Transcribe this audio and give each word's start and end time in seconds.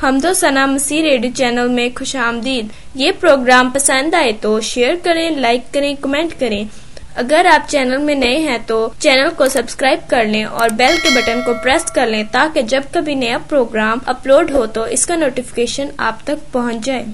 हमदो 0.00 0.32
सना 0.34 0.66
मसीह 0.66 1.02
radio 1.02 1.32
channel 1.32 1.68
में 1.68 1.94
खुश 1.94 2.14
आमदीद। 2.16 2.70
ये 2.96 3.10
प्रोग्राम 3.12 3.70
पसंद 3.72 4.14
आए 4.14 4.32
तो 4.34 4.60
शेयर 4.62 5.00
करें, 5.00 5.36
लाइक 5.36 5.64
करें, 5.74 5.96
कमेंट 5.96 6.32
करें। 6.40 6.68
अगर 7.16 7.46
आप 7.46 7.66
चैनल 7.70 7.98
में 7.98 8.14
नए 8.14 8.38
हैं 8.40 8.64
तो 8.66 8.76
चैनल 9.00 9.30
को 9.34 9.48
सब्सक्राइब 9.48 10.06
कर 10.10 10.26
लें 10.26 10.44
और 10.44 10.72
बेल 10.72 10.96
के 10.98 11.14
बटन 11.16 11.42
को 11.42 11.54
प्रेस 11.62 11.90
कर 11.90 12.08
लें 12.08 12.26
ताकि 12.30 12.62
जब 12.64 12.90
कभी 12.94 13.14
नया 13.16 13.38
प्रोग्राम 13.48 14.00
अपलोड 14.08 14.50
हो 14.50 14.64
तो 14.68 14.86
इसका 14.88 15.16
नोटिफिकेशन 15.16 15.92
आप 16.00 16.22
तक 16.26 16.48
पहुँच 16.54 16.82
जाए। 16.82 17.06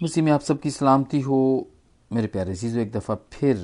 मसीह 0.00 0.24
में 0.24 0.32
आप 0.32 0.40
सबकी 0.42 0.70
सलामती 0.70 1.20
हो। 1.20 1.42
मेरे 2.10 2.26
प्यारे 2.28 2.54
चीज़ों 2.56 2.82
एक 2.82 2.92
दफ़ा 2.92 3.14
फिर, 3.32 3.56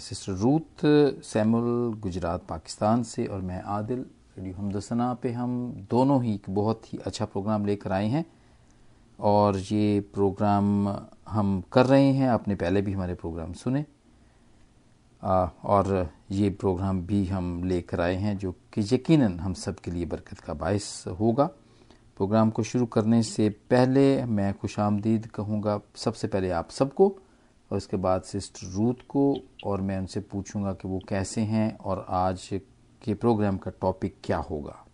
sister 0.00 0.32
Ruth 0.34 0.86
Samuel 1.24 1.94
Gujrat, 2.00 2.42
Pakistan 2.48 3.02
से 3.04 3.24
और 3.26 3.40
मैं 3.42 3.62
आदिल 3.68 4.04
रेडियो 4.36 4.54
हमदसना 4.54 5.12
पे 5.14 5.30
हम 5.32 5.50
दोनों 5.90 6.22
ही 6.24 6.40
बहुत 6.48 6.92
ही 6.92 6.98
अच्छा 7.06 7.24
प्रोग्राम 7.24 7.64
लेकर 7.66 7.92
आए 7.92 8.06
हैं 8.06 8.24
और 9.20 9.56
ये 9.58 10.00
प्रोग्राम 10.14 10.88
हम 11.28 11.62
कर 11.72 11.86
रहे 11.86 12.12
हैं 12.12 12.28
आपने 12.28 12.54
पहले 12.54 12.82
भी 12.82 12.92
हमारे 12.92 13.14
प्रोग्राम 13.14 13.52
सुने। 13.52 13.84
आ, 15.22 15.48
और 15.64 16.10
ये 16.30 16.50
प्रोग्राम 16.50 17.00
भी 17.02 17.24
हम 17.26 17.64
लेकर 17.64 18.00
आए 18.00 18.14
हैं 18.14 18.36
जो 18.38 18.52
कि 18.72 18.86
यकीनन 18.94 19.38
हम 19.40 19.54
सब 19.54 19.80
के 19.80 19.90
लिए 19.90 20.04
बरकत 20.04 20.38
का 20.38 20.54
बायस 20.54 21.04
होगा। 21.20 21.44
प्रोग्राम 22.16 22.50
को 22.50 22.62
शुरू 22.62 22.86
करने 22.86 23.22
से 23.22 23.48
पहले 23.70 24.24
मैं 24.24 24.52
खुश 24.54 24.78
आमदीद 24.80 25.26
कहूँगा 25.26 25.80
सबसे 25.96 26.28
पहले 26.28 26.50
आप 26.50 26.70
सबको 26.70 27.08
और 27.70 27.76
उसके 27.76 27.96
बाद 27.96 28.22
सिस्टर 28.22 28.66
रूथ 28.66 29.06
को 29.08 29.34
और 29.64 29.80
मैं 29.80 29.98
उनसे 29.98 30.20
पूछूँगा 30.20 30.72
कि 30.72 30.88
वो 30.88 31.00
कैसे 31.08 31.40
हैं 31.40 31.76
और 31.78 32.06
आज 32.08 32.48
के 33.04 33.14
प्रोग्राम 33.14 33.58
का 33.58 33.70
टॉपिक 33.70 34.20
क्या 34.24 34.38
होगा? 34.38 34.86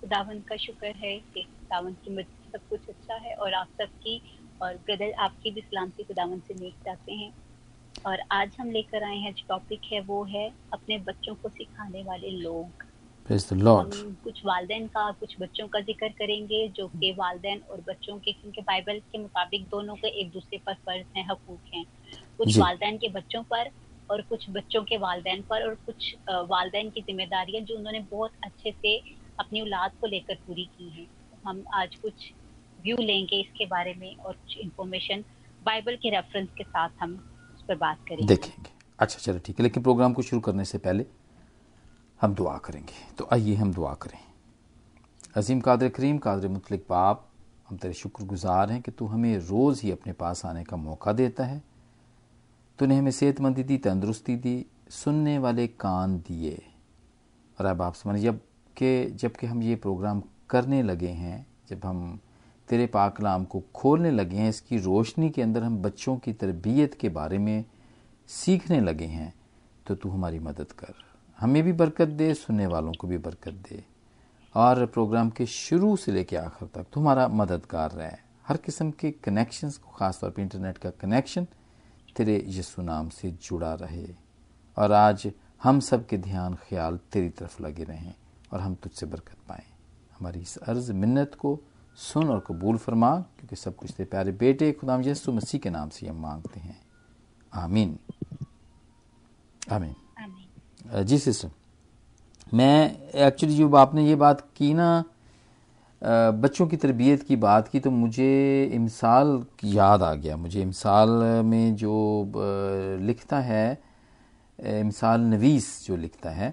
खुदावन 0.00 0.40
का 0.40 0.56
शुक्र 0.56 0.86
है 0.86 1.18
कि 1.18 1.42
खुदावन 1.42 1.94
की 1.94 2.16
मृत्यु 2.16 2.58
सब 2.58 2.68
कुछ 2.68 2.88
अच्छा 2.88 3.14
है 3.14 3.34
और 3.34 3.54
आप 3.54 3.66
सबकी 3.66 4.22
और 4.62 4.74
ब्रदर 4.74 5.12
आपकी 5.12 5.50
भी 5.50 5.60
सलामती 5.60 6.02
खुदावन 6.02 6.40
से 6.40 6.54
नेक 6.54 6.74
जाते 6.74 7.12
हैं। 7.12 7.34
और 8.06 8.18
आज 8.32 8.56
हम 8.60 8.70
लेकर 8.70 9.04
आए 9.04 9.16
हैं 9.16 9.32
जो 9.32 9.44
टॉपिक 9.48 9.80
है 9.92 10.00
वो 10.00 10.24
है 10.24 10.52
अपने 10.72 10.98
बच्चों 10.98 11.34
को 11.34 11.48
सिखाने 11.48 12.02
वाले 12.02 12.30
लोग। 12.30 12.85
कुछ 13.28 14.40
वालदेन 14.46 14.86
का 14.86 15.10
कुछ 15.20 15.34
बच्चों 15.40 15.66
का 15.68 15.80
ज़िक्र 15.80 16.08
करेंगे 16.18 16.66
जो 16.68 16.86
कि 16.88 17.10
वालदेन 17.12 17.62
और 17.70 17.80
बच्चों 17.88 18.18
के 18.18 18.32
क्योंकि 18.32 18.60
बाइबल 18.60 18.98
के 19.12 19.18
मुताबिक 19.18 19.64
दोनों 19.64 19.94
के 19.94 20.08
एक 20.20 20.30
दूसरे 20.32 20.58
पर 20.66 20.74
फ़र्ज़ 20.76 21.06
हैं 21.16 21.26
हकूक 21.30 21.74
हैं। 21.74 21.84
कुछ 22.38 22.58
वालदेन 22.58 22.96
के 22.98 23.08
बच्चों 23.08 23.42
पर 23.42 23.70
और 24.10 24.22
कुछ 24.22 24.46
बच्चों 24.50 24.82
के 24.84 24.96
वालदेन 24.96 25.42
पर 25.42 25.66
और 25.68 25.74
कुछ 25.86 26.14
वालदेन 26.50 26.90
की 26.90 27.00
जिम्मेदारियाँ 27.00 27.62
जो 27.62 27.76
उन्होंने 27.76 28.00
बहुत 28.10 28.32
अच्छे 28.44 28.70
से 28.72 28.96
अपनी 29.38 29.60
औलाद 29.60 29.92
को 30.00 30.06
लेकर 30.06 30.34
पूरी 30.46 30.64
की 30.78 30.88
है। 30.90 31.06
हम 31.46 31.64
आज 31.74 31.94
कुछ 31.96 32.30
व्यू 32.84 32.96
लेंगे 32.96 33.40
इसके 33.40 33.66
बारे 33.66 33.94
में 33.94 34.14
और 34.16 34.32
कुछ 34.32 34.56
इन्फॉर्मेशन 34.58 35.24
बाइबल 35.62 35.96
के 35.96 36.10
रेफरेंस 36.10 36.48
के 36.58 36.64
साथ 36.64 36.90
हम 37.00 37.14
उस 37.54 37.62
पर 37.68 37.74
बात 37.76 38.04
करेंगे। 38.08 38.26
देखेंगे। 38.26 38.70
अच्छा 38.98 39.18
चलो 39.18 39.38
ठीक 39.38 39.58
है। 39.58 39.62
लेकिन 39.62 39.82
प्रोग्राम 39.82 40.12
को 40.12 40.22
शुरू 40.22 40.40
करने 40.40 40.64
से 40.64 40.78
पहले 40.78 41.06
हम 42.20 42.34
दुआ 42.34 42.58
करेंगे। 42.58 43.14
तो 43.18 43.28
आइए 43.32 43.54
हम 43.54 43.72
दुआ 43.72 43.94
करें। 43.94 44.18
अजीम 45.34 45.60
कादर 45.60 45.88
करीम, 45.88 46.18
कादर 46.18 46.48
मुतलिक 46.48 46.86
बाप, 46.88 47.28
हम 47.68 47.76
तेरे 47.76 47.94
शुक्रगुजार 47.94 48.72
हैं 48.72 48.82
कि 48.82 48.90
तू 48.90 49.06
हमें 49.06 49.38
रोज़ 49.38 49.82
ही 49.82 49.90
अपने 49.90 50.12
पास 50.12 50.46
आने 50.46 50.64
का 50.64 50.76
मौका 50.76 51.12
देता 51.12 51.44
है। 51.44 51.62
तूने 52.78 52.98
हमें 52.98 53.10
सेहतमंदी 53.10 53.62
दी, 53.62 53.78
तंदरुस्ती 53.78 54.36
दी, 54.36 54.66
सुनने 54.90 55.38
वाले 55.38 55.66
कान 55.66 56.18
दिए। 56.18 56.62
और 57.60 57.66
अब 57.66 57.82
आप 57.82 57.94
समझ 57.94 58.20
जब 58.20 58.40
कि 58.76 59.10
जबकि 59.10 59.46
हम 59.46 59.62
ये 59.62 59.76
प्रोग्राम 59.76 60.22
करने 60.50 60.82
लगे 60.82 61.08
हैं, 61.08 61.46
जब 61.68 61.80
हम 61.84 62.20
तेरे 62.68 62.86
पाकलाम 62.86 63.44
को 63.44 63.62
खोलने 63.74 64.10
लगे 64.10 64.36
हैं, 64.36 64.48
इसकी 64.48 64.78
रोशनी 64.78 65.30
के 65.30 65.42
अंदर 65.42 65.62
हम 65.62 65.78
बच्चों 65.78 66.16
की 66.16 66.32
तरबियत 66.32 66.94
के 66.94 67.08
बारे 67.08 67.38
में 67.38 67.64
सीखने 68.26 68.80
लगे 68.80 69.04
हैं 69.04 69.34
तो 69.86 69.94
तू 69.94 70.08
हमारी 70.08 70.38
मदद 70.38 70.72
कर। 70.72 70.94
हमें 71.40 71.62
भी 71.62 71.72
बरकत 71.72 72.08
दे, 72.08 72.34
सुनने 72.34 72.66
वालों 72.66 72.92
को 72.92 73.06
भी 73.06 73.18
बरकत 73.18 73.52
दे। 73.52 73.84
और 74.54 74.86
प्रोग्राम 74.86 75.30
के 75.30 75.46
शुरू 75.46 75.96
से 75.96 76.12
लेकर 76.12 76.36
आखिर 76.36 76.68
तक 76.74 76.86
तुम्हारा 76.92 77.28
मददगार 77.28 77.90
रहे। 77.90 78.10
हर 78.46 78.56
किस्म 78.56 78.90
के 78.90 79.10
कनेक्शंस 79.10 79.76
को, 79.76 79.90
ख़ासतौर 79.90 80.30
पर 80.30 80.42
इंटरनेट 80.42 80.78
का 80.78 80.90
कनेक्शन 80.90 81.46
तेरे 82.16 82.44
यसु 82.48 82.82
नाम 82.82 83.08
से 83.08 83.30
जुड़ा 83.30 83.74
रहे। 83.74 84.06
और 84.78 84.92
आज 84.92 85.32
हम 85.62 85.80
सब 85.80 86.06
के 86.06 86.18
ध्यान, 86.18 86.54
ख्याल 86.54 86.98
तेरी 87.12 87.28
तरफ़ 87.28 87.62
लगे 87.62 87.84
रहें 87.84 88.14
और 88.52 88.60
हम 88.60 88.74
तुझसे 88.74 89.06
बरकत 89.06 89.36
पाएँ। 89.48 89.64
हमारी 90.18 90.40
इस 90.40 90.56
अर्ज़, 90.56 90.92
मिन्नत 90.92 91.34
को 91.34 91.60
सुन 91.96 92.28
और 92.28 92.44
कबूल 92.46 92.76
फरमा, 92.76 93.16
क्योंकि 93.16 93.56
सब 93.56 93.76
कुछ 93.76 93.90
तेरे 93.90 94.04
प्यारे 94.04 94.32
बेटे 94.32 94.72
खुदाम 94.72 95.02
यसु 95.02 95.32
मसीह 95.32 95.60
के 95.60 95.70
नाम 95.70 95.88
से 95.88 96.08
हम 96.08 96.16
मांगते 96.16 96.60
हैं। 96.60 96.82
आमीन। 97.54 97.98
आमीन। 99.72 99.94
जी 100.86 101.18
सिस्टर। 101.18 101.50
मैं 102.54 103.10
एक्चुअली 103.18 103.56
जो 103.56 103.74
आपने 103.76 104.06
ये 104.06 104.14
बात 104.16 104.40
की 104.56 104.72
ना 104.74 105.04
बच्चों 106.02 106.66
की 106.66 106.76
तरबियत 106.76 107.22
की 107.22 107.36
बात 107.36 107.68
की 107.68 107.80
तो 107.80 107.90
मुझे 107.90 108.64
इमसाल 108.74 109.44
याद 109.64 110.02
आ 110.02 110.12
गया। 110.14 110.36
मुझे 110.36 110.62
इमसाल 110.62 111.08
में 111.44 111.74
जो 111.76 112.32
लिखता 113.00 113.40
है 113.40 113.78
इमसाल 114.58 115.20
नवीस 115.20 115.86
जो 115.86 115.96
लिखता 115.96 116.30
है, 116.30 116.52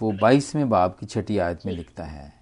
वो 0.00 0.12
बाईसवें 0.12 0.68
बाब 0.68 0.96
की 1.00 1.06
छठी 1.06 1.38
आयत 1.38 1.66
में 1.66 1.72
लिखता 1.72 2.04
है। 2.04 2.32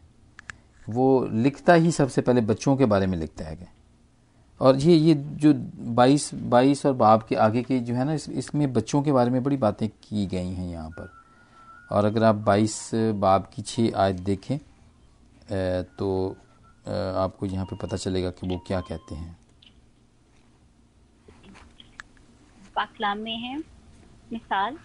वो 0.86 1.28
लिखता 1.32 1.74
ही 1.74 1.90
सबसे 1.92 2.22
पहले 2.22 2.40
बच्चों 2.40 2.76
के 2.76 2.84
बारे 2.84 3.06
में 3.06 3.18
लिखता 3.18 3.44
है। 3.44 3.77
और 4.60 4.76
ये 4.76 4.94
ये 4.94 5.14
जो 5.14 5.52
बाईस 5.94 6.30
बाईस 6.34 6.84
और 6.86 6.92
बाप 6.94 7.26
के 7.28 7.34
आगे 7.36 7.62
के 7.62 7.78
जो 7.80 7.94
है 7.94 8.04
ना 8.04 8.12
इस, 8.12 8.28
इसमें 8.28 8.72
बच्चों 8.72 9.02
के 9.02 9.12
बारे 9.12 9.30
में 9.30 9.42
बड़ी 9.42 9.56
बातें 9.58 9.88
की 9.88 10.26
गई 10.26 10.52
हैं 10.54 10.68
यहाँ 10.70 10.90
पर। 10.90 11.10
और 11.90 12.04
अगर 12.04 12.22
आप 12.24 12.34
बाईस 12.46 12.90
बाप 12.94 13.50
की 13.54 13.62
छः 13.62 13.96
आयत 13.96 14.16
देखें 14.22 14.58
तो 15.98 16.36
आपको 16.86 17.46
यहाँ 17.46 17.64
पे 17.66 17.76
पता 17.76 17.96
चलेगा 17.96 18.30
कि 18.30 18.48
वो 18.48 18.56
क्या 18.66 18.80
कहते 18.80 19.14
हैं। 19.14 19.36
पाकलाम 22.76 23.18
में 23.18 23.36
है। 23.36 23.56
मिसाल 24.32 24.76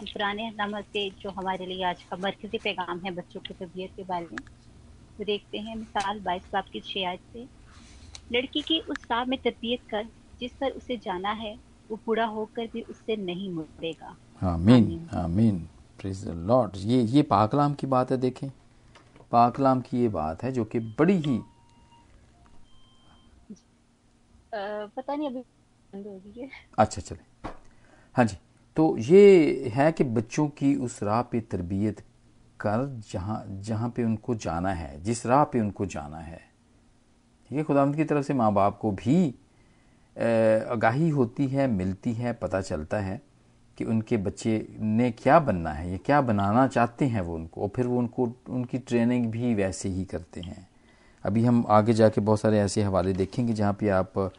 पुराने 0.00 0.50
से 0.82 1.08
जो 1.20 1.30
हमारे 1.30 1.66
लिए 1.66 1.84
आज 1.84 2.02
का 2.02 2.16
मरकजी 2.16 2.58
पैगाम 2.58 3.00
है 3.04 3.10
बच्चों 3.14 3.40
की 3.40 3.54
तबीयत 3.54 3.90
के 3.96 4.02
बारे 4.04 4.26
में। 4.32 4.38
वो 5.18 5.24
देखते 5.24 5.58
हैं 5.58 5.76
मिसाल 5.76 6.20
बाईस 6.20 6.48
बाप 6.52 6.64
की 6.72 6.80
शियात 6.84 7.18
से। 7.32 7.46
लड़की 8.32 8.62
की 8.62 8.78
उस 8.80 9.06
राह 9.10 9.24
में 9.24 9.38
तरबियत 9.42 9.80
कर 9.90 10.06
जिस 10.40 10.52
पर 10.52 10.70
उसे 10.70 10.96
जाना 10.96 11.30
है 11.32 11.56
वो 11.90 11.96
पूरा 12.06 12.24
होकर 12.26 12.66
भी 12.66 12.82
उससे 12.82 13.16
नहीं 13.16 13.50
मुड़ेगा। 13.50 14.16
आमीन 14.42 15.08
आमीन। 15.14 15.58
प्रेज 16.00 16.24
द 16.24 16.32
लॉर्ड 16.46 16.72
ये 16.76 17.02
ये 17.02 17.22
पाकलाम 17.22 17.74
की 17.74 17.86
बात 17.86 18.10
है 18.10 18.16
देखें। 18.16 18.48
पाकलाम 19.32 19.80
की 19.80 20.00
ये 20.00 20.08
बात 20.08 20.42
है 20.42 20.52
जो 20.52 20.64
कि 20.64 20.78
बड़ी 20.78 21.16
ही 21.18 21.36
आ, 24.54 24.86
पता 24.86 25.14
नहीं 25.14 25.28
अभी 25.28 25.40
बंद 25.40 26.22
गई 26.36 26.48
अच्छा 26.78 27.02
चले। 27.02 27.50
हाँ 28.14 28.24
जी 28.24 28.36
तो 28.76 28.96
ये 28.98 29.70
है 29.74 29.90
कि 29.92 30.04
बच्चों 30.04 30.48
की 30.48 30.74
उस 30.76 31.02
राह 31.02 31.22
पे 31.22 31.40
तरबियत 31.40 32.00
कर 32.60 32.86
जहाँ 33.12 33.44
जहाँ 33.62 33.88
पे 33.96 34.04
उनको 34.04 34.34
जाना 34.34 34.72
है 34.72 35.02
जिस 35.02 35.26
राह 35.26 35.44
पे 35.44 35.60
उनको 35.60 35.86
जाना 35.86 36.18
है 36.18 36.40
ठीक 37.50 37.58
है 37.58 37.64
खुदावंद 37.64 37.96
की 37.96 38.04
तरफ़ 38.04 38.26
से 38.26 38.34
माँ 38.34 38.52
बाप 38.52 38.78
को 38.78 38.90
भी 38.90 39.34
आगाही 40.72 41.08
होती 41.08 41.46
है 41.46 41.66
मिलती 41.66 42.12
है 42.12 42.32
पता 42.32 42.60
चलता 42.60 42.98
है 42.98 43.20
कि 43.78 43.84
उनके 43.84 44.16
बच्चे 44.16 44.76
ने 44.80 45.10
क्या 45.10 45.38
बनना 45.40 45.70
है 45.70 45.90
या 45.90 45.96
क्या 45.96 46.20
बनाना 46.20 46.66
चाहते 46.66 47.04
हैं 47.04 47.20
वो 47.20 47.34
उनको 47.34 47.62
और 47.62 47.68
फिर 47.68 47.86
वो 47.86 47.98
उनको 47.98 48.28
उनकी 48.48 48.78
ट्रेनिंग 48.78 49.26
भी 49.26 49.54
वैसे 49.54 49.88
ही 49.88 50.04
करते 50.04 50.40
हैं। 50.40 50.68
अभी 51.24 51.44
हम 51.44 51.64
आगे 51.68 51.92
जाके 51.92 52.20
बहुत 52.20 52.40
सारे 52.40 52.58
ऐसे 52.58 52.82
हवाले 52.82 53.12
देखेंगे 53.12 53.52
जहाँ 53.52 53.72
पे 53.72 53.88
आप 53.88 54.18
आ, 54.18 54.30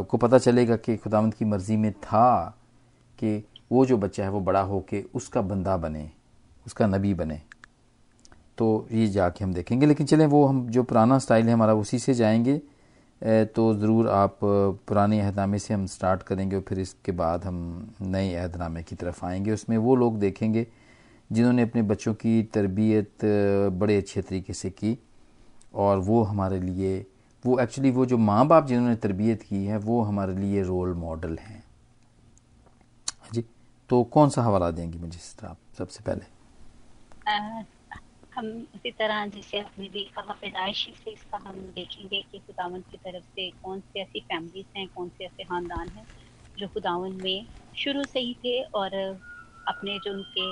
को 0.00 0.16
पता 0.16 0.38
चलेगा 0.38 0.76
कि 0.76 0.96
खुदावंद 0.96 1.34
की 1.34 1.44
मर्ज़ी 1.44 1.76
में 1.76 1.92
था 1.92 2.58
कि 3.18 3.48
वो 3.72 3.86
जो 3.86 3.96
बच्चा 3.96 4.24
है 4.24 4.30
वो 4.30 4.40
बड़ा 4.40 4.60
हो 4.60 4.80
के 4.88 5.04
उसका 5.14 5.40
बंदा 5.40 5.76
बने 5.76 6.10
उसका 6.66 6.86
नबी 6.86 7.14
बने। 7.14 7.42
तो 8.58 8.86
ये 8.92 9.06
जाके 9.08 9.44
हम 9.44 9.52
देखेंगे। 9.54 9.86
लेकिन 9.86 10.06
चलें, 10.06 10.26
वो 10.26 10.44
हम, 10.46 10.66
जो 10.68 10.82
पुराना 10.82 11.18
स्टाइल 11.18 11.46
है 11.46 11.52
हमारा, 11.52 11.74
उसी 11.74 11.98
से 11.98 12.14
जाएँगे। 12.14 12.60
तो 13.46 13.74
ज़रूर 13.74 14.08
आप 14.08 14.38
पुराने 14.42 15.20
अहदनामे 15.20 15.58
से 15.58 15.74
हम 15.74 15.86
स्टार्ट 15.86 16.22
करेंगे 16.22 16.56
और 16.56 16.62
फिर 16.62 16.78
इसके 16.80 17.12
बाद 17.12 17.44
हम 17.44 17.56
नए 18.02 18.34
अहदनामे 18.34 18.82
की 18.82 18.96
तरफ़ 18.96 19.24
आएँगे। 19.26 19.52
उसमें 19.52 19.76
वो 19.78 19.94
लोग 19.96 20.18
देखेंगे 20.18 20.66
जिन्होंने 21.30 21.62
अपने 21.62 21.82
बच्चों 21.82 22.14
की 22.14 22.42
तरबियत 22.54 23.24
बड़े 23.74 23.96
अच्छे 23.96 24.22
तरीके 24.22 24.52
से 24.52 24.70
की 24.70 24.96
और 25.74 25.98
वो 25.98 26.22
हमारे 26.22 26.60
लिए, 26.60 26.98
वो 27.44 27.58
एक्चुअली 27.58 27.90
वो 27.90 28.06
जो 28.06 28.18
माँ 28.18 28.46
बाप 28.46 28.66
जिन्होंने 28.66 28.96
तरबियत 28.96 29.42
की 29.42 29.64
है, 29.64 29.78
वो 29.78 30.00
हमारे 30.02 30.34
लिए 30.34 30.62
रोल 30.62 30.94
मॉडल 30.96 31.36
हैं। 31.38 31.62
जी 33.32 33.44
तो 33.90 34.02
कौन 34.04 34.28
सा 34.28 34.42
हवाला 34.42 34.70
देंगी 34.70 34.98
मुझे 34.98 35.18
आप 35.46 35.56
सबसे 35.78 36.04
पहले? 36.04 36.24
हम 38.38 38.46
उसी 38.74 38.90
तरह 38.92 39.26
जैसे 39.28 39.58
आपने 39.60 39.88
भी 39.88 40.02
कहा 40.16 40.32
पैदाइशी 40.32 40.92
से 40.94 41.10
इसका 41.10 41.38
हम 41.46 41.56
देखेंगे 41.72 42.20
कि 42.22 42.38
खुदावन 42.38 42.80
की 42.90 42.96
तरफ़ 42.96 43.24
से 43.24 43.50
कौन 43.62 43.80
सी 43.80 44.00
ऐसी 44.00 44.20
फैमिलीज़ 44.22 44.66
हैं 44.76 44.86
कौन 44.88 45.08
से 45.08 45.24
ऐसे 45.26 45.44
खानदान 45.44 45.88
हैं 45.90 46.06
जो 46.58 46.68
खुदावन 46.68 47.12
में 47.18 47.46
शुरू 47.74 48.04
से 48.04 48.20
ही 48.20 48.34
थे 48.44 48.62
और 48.74 48.94
अपने 49.66 49.98
जो 49.98 50.12
उनके 50.12 50.46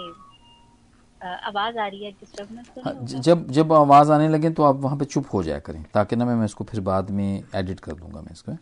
आवाज़ 1.21 1.79
आ 1.79 1.87
रही 1.87 2.05
है 2.05 2.11
डिस्टर्बेंस 2.13 2.67
तो 2.69 2.83
हाँ, 2.83 2.95
जब 3.21 3.47
जब 3.51 3.73
आवाज़ 3.73 4.13
आने 4.13 4.29
लगे 4.29 4.51
तो 4.53 4.63
आप 4.63 4.77
वहाँ 4.81 4.99
पे 4.99 5.05
चुप 5.07 5.27
हो 5.33 5.43
जाया 5.43 5.59
करें। 5.61 5.83
ताकि 5.95 6.17
ना 6.17 6.25
मैं, 6.25 6.35
मैं 6.35 6.45
इसको 6.45 6.65
फिर 6.65 6.81
बाद 6.83 7.11
में 7.11 7.27
एडिट 7.55 7.81
कर 7.81 7.95
दूँगा 7.95 8.21
मैं 8.23 8.33
इसको। 8.33 8.53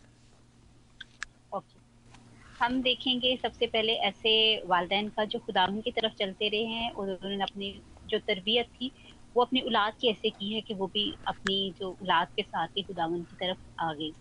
हम 2.60 2.80
देखेंगे 2.82 3.36
सबसे 3.36 3.66
पहले 3.66 3.92
ऐसे 4.02 4.32
वालदेन 4.66 5.08
का 5.08 5.24
जो 5.24 5.38
खुदावन 5.38 5.80
की 5.80 5.90
तरफ़ 5.90 6.12
चलते 6.18 6.48
रहे 6.48 6.64
हैं 6.66 6.90
और 6.92 7.10
उन्होंने 7.10 7.42
अपनी 7.42 7.70
जो 8.06 8.18
तरबियत 8.18 8.66
थी 8.72 8.92
वो 9.36 9.42
अपनी 9.44 9.60
औलाद 9.62 9.92
की 10.00 10.10
ऐसे 10.10 10.30
की 10.30 10.52
है 10.52 10.60
कि 10.62 10.74
वो 10.74 10.86
भी 10.88 11.04
अपनी 11.28 11.74
जो 11.78 11.90
औलाद 11.92 12.28
के 12.36 12.42
साथ 12.42 12.68
ही 12.76 12.82
खुदावन 12.84 13.22
की 13.22 13.36
तरफ़ 13.36 13.58
आ 13.80 13.92
गई। 13.94 14.12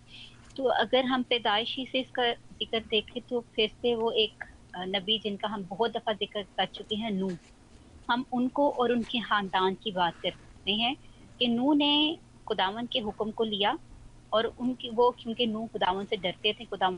तो 0.56 0.64
अगर 0.74 1.04
हम 1.06 1.22
पैदाइशी 1.30 1.86
से 1.86 2.00
इसका 2.00 2.30
ज़िक्र 2.32 2.80
देखें 2.82 3.22
तो 3.28 3.40
फिर 3.56 3.68
से 3.70 3.94
वो 3.96 4.10
एक 4.18 4.44
नबी 4.88 5.18
जिनका 5.20 5.48
हम 5.48 5.64
बहुत 5.68 5.92
दफ़ा 5.92 6.12
ज़िक्र 6.14 6.42
कर 6.58 6.66
चुके 6.74 6.96
हैं 6.96 7.10
नू 7.12 7.38
हम 8.08 8.24
उनको 8.34 8.70
और 8.72 8.92
उनके 8.92 9.20
ख़ानदान 9.22 9.74
की 9.82 9.92
बात 9.92 10.14
करते 10.22 10.72
हैं 10.74 10.96
कि 11.40 11.48
नू 11.48 11.72
ने 11.74 11.92
खुदावन 12.46 12.86
के 12.92 13.00
हुक्म 13.00 13.30
को 13.32 13.44
लिया 13.44 13.78
और 14.32 14.46
उनकी, 14.48 14.90
वो 14.90 15.10
क्योंकि 15.20 15.46
नू 15.48 15.66
खुदावन 15.68 16.04
से 16.06 16.16
डरते 16.18 16.52
थे, 16.54 16.64
खुदावन 16.66 16.94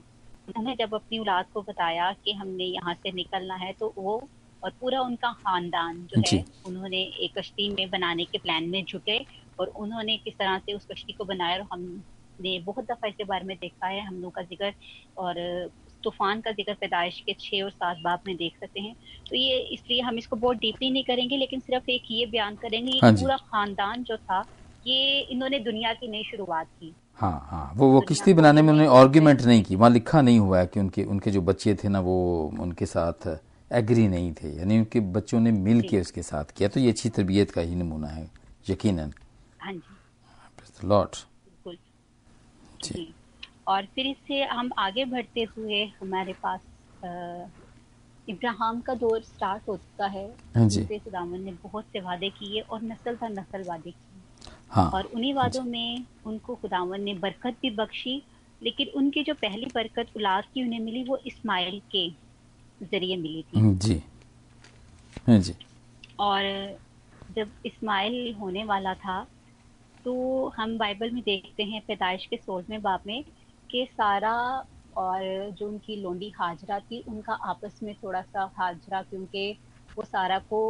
उन्होंने 0.48 0.74
जब 0.78 0.94
अपनी 0.94 1.18
औलाद 1.20 1.46
को 1.52 1.62
बताया 1.64 2.12
कि 2.24 2.32
हमने 2.34 2.64
यहाँ 2.66 2.94
से 2.96 3.12
निकलना 3.12 3.56
है 3.58 3.72
तो 3.74 3.94
वो 3.98 4.18
और 4.66 4.72
पूरा 4.80 5.00
उनका 5.00 5.30
खानदान 5.40 5.98
जो 6.12 6.22
है 6.26 6.44
उन्होंने 6.66 7.02
एक 7.24 7.38
कश्ती 7.38 7.68
में 7.70 7.90
बनाने 7.90 8.24
के 8.24 8.38
प्लान 8.38 8.64
में 8.68 8.84
जुटे 8.84 9.24
और 9.60 9.66
उन्होंने 9.78 10.16
किस 10.18 10.34
तरह 10.34 10.58
से 10.58 10.72
उस 10.72 10.86
कश्ती 10.92 11.12
को 11.12 11.24
बनाया 11.24 11.56
और 11.56 11.66
हमने 11.72 12.58
बहुत 12.66 12.84
दफ़ा 12.84 13.08
इसके 13.08 13.24
बारे 13.24 13.44
में 13.46 13.56
देखा 13.56 13.86
है। 13.86 14.00
हम 14.06 14.20
लोग 14.22 14.34
का 14.34 14.42
ज़िक्र 14.42 14.72
और 15.16 15.34
तूफ़ान 16.02 16.40
का 16.40 16.50
ज़िक्र 16.52 16.74
पैदाइश 16.80 17.20
के 17.26 17.32
छह 17.40 17.62
और 17.64 17.70
सात 17.70 17.96
बाब 18.04 18.20
में 18.26 18.34
देख 18.36 18.56
सकते 18.60 18.80
हैं। 18.80 18.94
तो 19.30 19.36
ये 19.36 19.58
इसलिए 19.74 20.00
हम 20.00 20.18
इसको 20.18 20.36
बहुत 20.36 20.56
डीपली 20.56 20.90
नहीं 20.90 21.04
करेंगे 21.04 21.36
लेकिन 21.36 21.60
सिर्फ़ 21.60 21.90
एक 21.90 22.10
ये 22.10 22.26
बयान 22.26 22.56
करेंगे 22.56 22.98
हाँ 23.02 23.12
पूरा 23.14 23.36
खानदान 23.46 24.02
जो 24.02 24.16
था 24.16 24.44
ये 24.86 25.20
इन्होंने 25.20 25.58
दुनिया 25.60 25.92
की 25.94 26.08
नई 26.08 26.22
शुरुआत 26.24 26.66
की। 26.66 26.94
हाँ 27.18 27.38
हाँ 27.50 27.72
वो 27.76 27.88
वो 27.90 28.00
किश्ती 28.08 28.34
बनाने 28.34 28.62
में 28.62 28.72
उन्होंने 28.72 28.98
आर्ग्यूमेंट 28.98 29.42
नहीं 29.42 29.62
की 29.62 29.76
वहाँ 29.76 29.90
लिखा 29.90 30.20
नहीं 30.22 30.38
हुआ 30.38 30.58
है 30.58 30.66
कि 30.66 30.80
उनके 30.80 31.04
उनके 31.04 31.30
जो 31.30 31.40
बच्चे 31.42 31.74
थे 31.74 31.88
ना 31.88 32.00
वो 32.00 32.16
उनके 32.60 32.86
साथ 32.86 33.26
एग्री 33.70 34.06
नहीं 34.08 34.32
थे 34.34 34.48
यानी 34.48 34.78
उनके 34.78 35.00
बच्चों 35.12 35.40
ने 35.40 35.50
मिल 35.52 35.80
के 35.88 36.00
उसके 36.00 36.22
साथ 36.22 36.56
किया। 36.56 36.68
तो 36.68 36.80
ये 36.80 36.90
अच्छी 36.90 37.08
तरबियत 37.08 37.50
का 37.50 37.60
ही 37.60 37.74
नमूना 37.74 38.08
है 38.08 38.30
यकीनन। 38.70 39.12
हाँ 39.60 39.72
जी। 39.72 40.88
लॉट 40.88 41.16
जी। 42.84 43.12
और 43.68 43.86
फिर 43.94 44.06
इससे 44.06 44.42
हम 44.44 44.70
आगे 44.78 45.04
बढ़ते 45.04 45.42
हुए 45.56 45.84
हमारे 46.00 46.32
पास 46.42 46.60
इब्राहिम 48.28 48.80
का 48.80 48.94
दौर 48.94 49.22
स्टार्ट 49.22 49.68
होता 49.68 50.06
है। 50.06 50.26
हाँ 50.56 50.68
जी। 50.68 50.98
खुदावन 50.98 51.40
ने 51.40 51.52
बहुत 51.62 51.84
से 51.92 52.00
वादे 52.00 52.28
किए 52.30 52.60
और 52.60 52.82
नस्ल 52.82 53.16
था 53.16 53.28
नस्ल 53.28 53.62
वादे 53.68 53.90
किए। 53.90 54.50
हाँ। 54.70 54.90
और 54.90 55.04
उन्हीं 55.04 55.34
वादों 55.34 55.62
में 55.64 56.04
उनको 56.26 56.54
खुदावन 56.54 57.02
ने 57.02 57.14
बरकत 57.16 57.56
भी 57.62 57.70
बख्शी 57.72 58.22
लेकिन 58.62 58.88
उनकी 58.96 59.22
जो 59.22 59.34
पहली 59.34 59.66
बरकत 59.74 60.16
औलाद 60.16 60.44
की 60.54 60.62
उन्हें 60.62 60.80
मिली 60.80 61.02
वो 61.04 61.16
इस्माइल 61.26 61.80
के 61.92 62.06
ज़रिए 62.82 63.16
मिली 63.16 63.42
थी। 63.42 63.58
हम्म, 63.60 63.76
जी। 63.78 64.02
हाँ 65.26 65.38
जी। 65.38 65.54
और 66.20 66.42
जब 67.36 67.50
इस्माइल 67.66 68.34
होने 68.34 68.64
वाला 68.64 68.94
था 68.94 69.26
तो 70.04 70.14
हम 70.56 70.76
बाइबल 70.78 71.10
में 71.10 71.22
देखते 71.22 71.62
हैं 71.62 71.80
पैदाइश 71.88 72.26
के 72.30 72.36
सोलहवें 72.36 72.82
बाब 72.82 73.00
में 73.06 73.22
कि 73.70 73.86
सारा 73.92 74.34
और 74.96 75.50
जो 75.58 75.68
उनकी 75.68 75.96
लोंडी 76.02 76.32
हाजरा 76.38 76.78
थी 76.80 77.02
उनका 77.08 77.32
आपस 77.34 77.80
में 77.82 77.94
थोड़ा 78.02 78.20
सा 78.22 78.50
हाजरा 78.58 79.02
क्योंकि 79.02 79.50
वो 79.96 80.04
सारा 80.04 80.38
को 80.38 80.60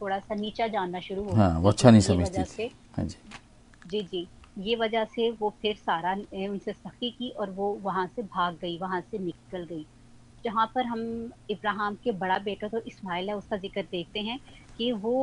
थोड़ा 0.00 0.18
सा 0.18 0.34
नीचा 0.34 0.66
जानना 0.66 1.00
शुरू 1.00 1.22
हो 1.24 1.34
हाँ, 1.34 1.58
वो 1.60 1.68
अच्छा 1.68 1.90
नहीं 1.90 2.00
समझती 2.00 2.42
थी। 2.42 2.70
हाँ 2.96 3.04
जी। 3.04 3.16
जी 3.90 4.02
जी। 4.02 4.26
ये 4.58 4.76
वजह 4.76 5.04
से 5.04 5.30
वो 5.30 5.54
फिर 5.62 5.74
सारा 5.76 6.12
उनसे 6.50 6.72
सखी 6.72 7.10
की 7.10 7.30
और 7.30 7.50
वो 7.50 7.72
वहाँ 7.82 8.06
से 8.16 8.22
भाग 8.22 8.58
गई 8.62 8.78
वहाँ 8.78 9.00
से 9.00 9.18
निकल 9.18 9.64
गई। 9.64 9.86
जहाँ 10.44 10.66
पर 10.74 10.86
हम 10.86 11.00
इब्राहिम 11.50 11.94
के 12.04 12.12
बड़ा 12.18 12.38
बेटा 12.38 12.68
तो 12.68 12.80
इस्माइल 12.86 13.28
है 13.28 13.36
उसका 13.36 13.56
ज़िक्र 13.56 13.82
देखते 13.82 14.20
हैं 14.20 14.38
कि 14.78 14.90
वो 14.94 15.14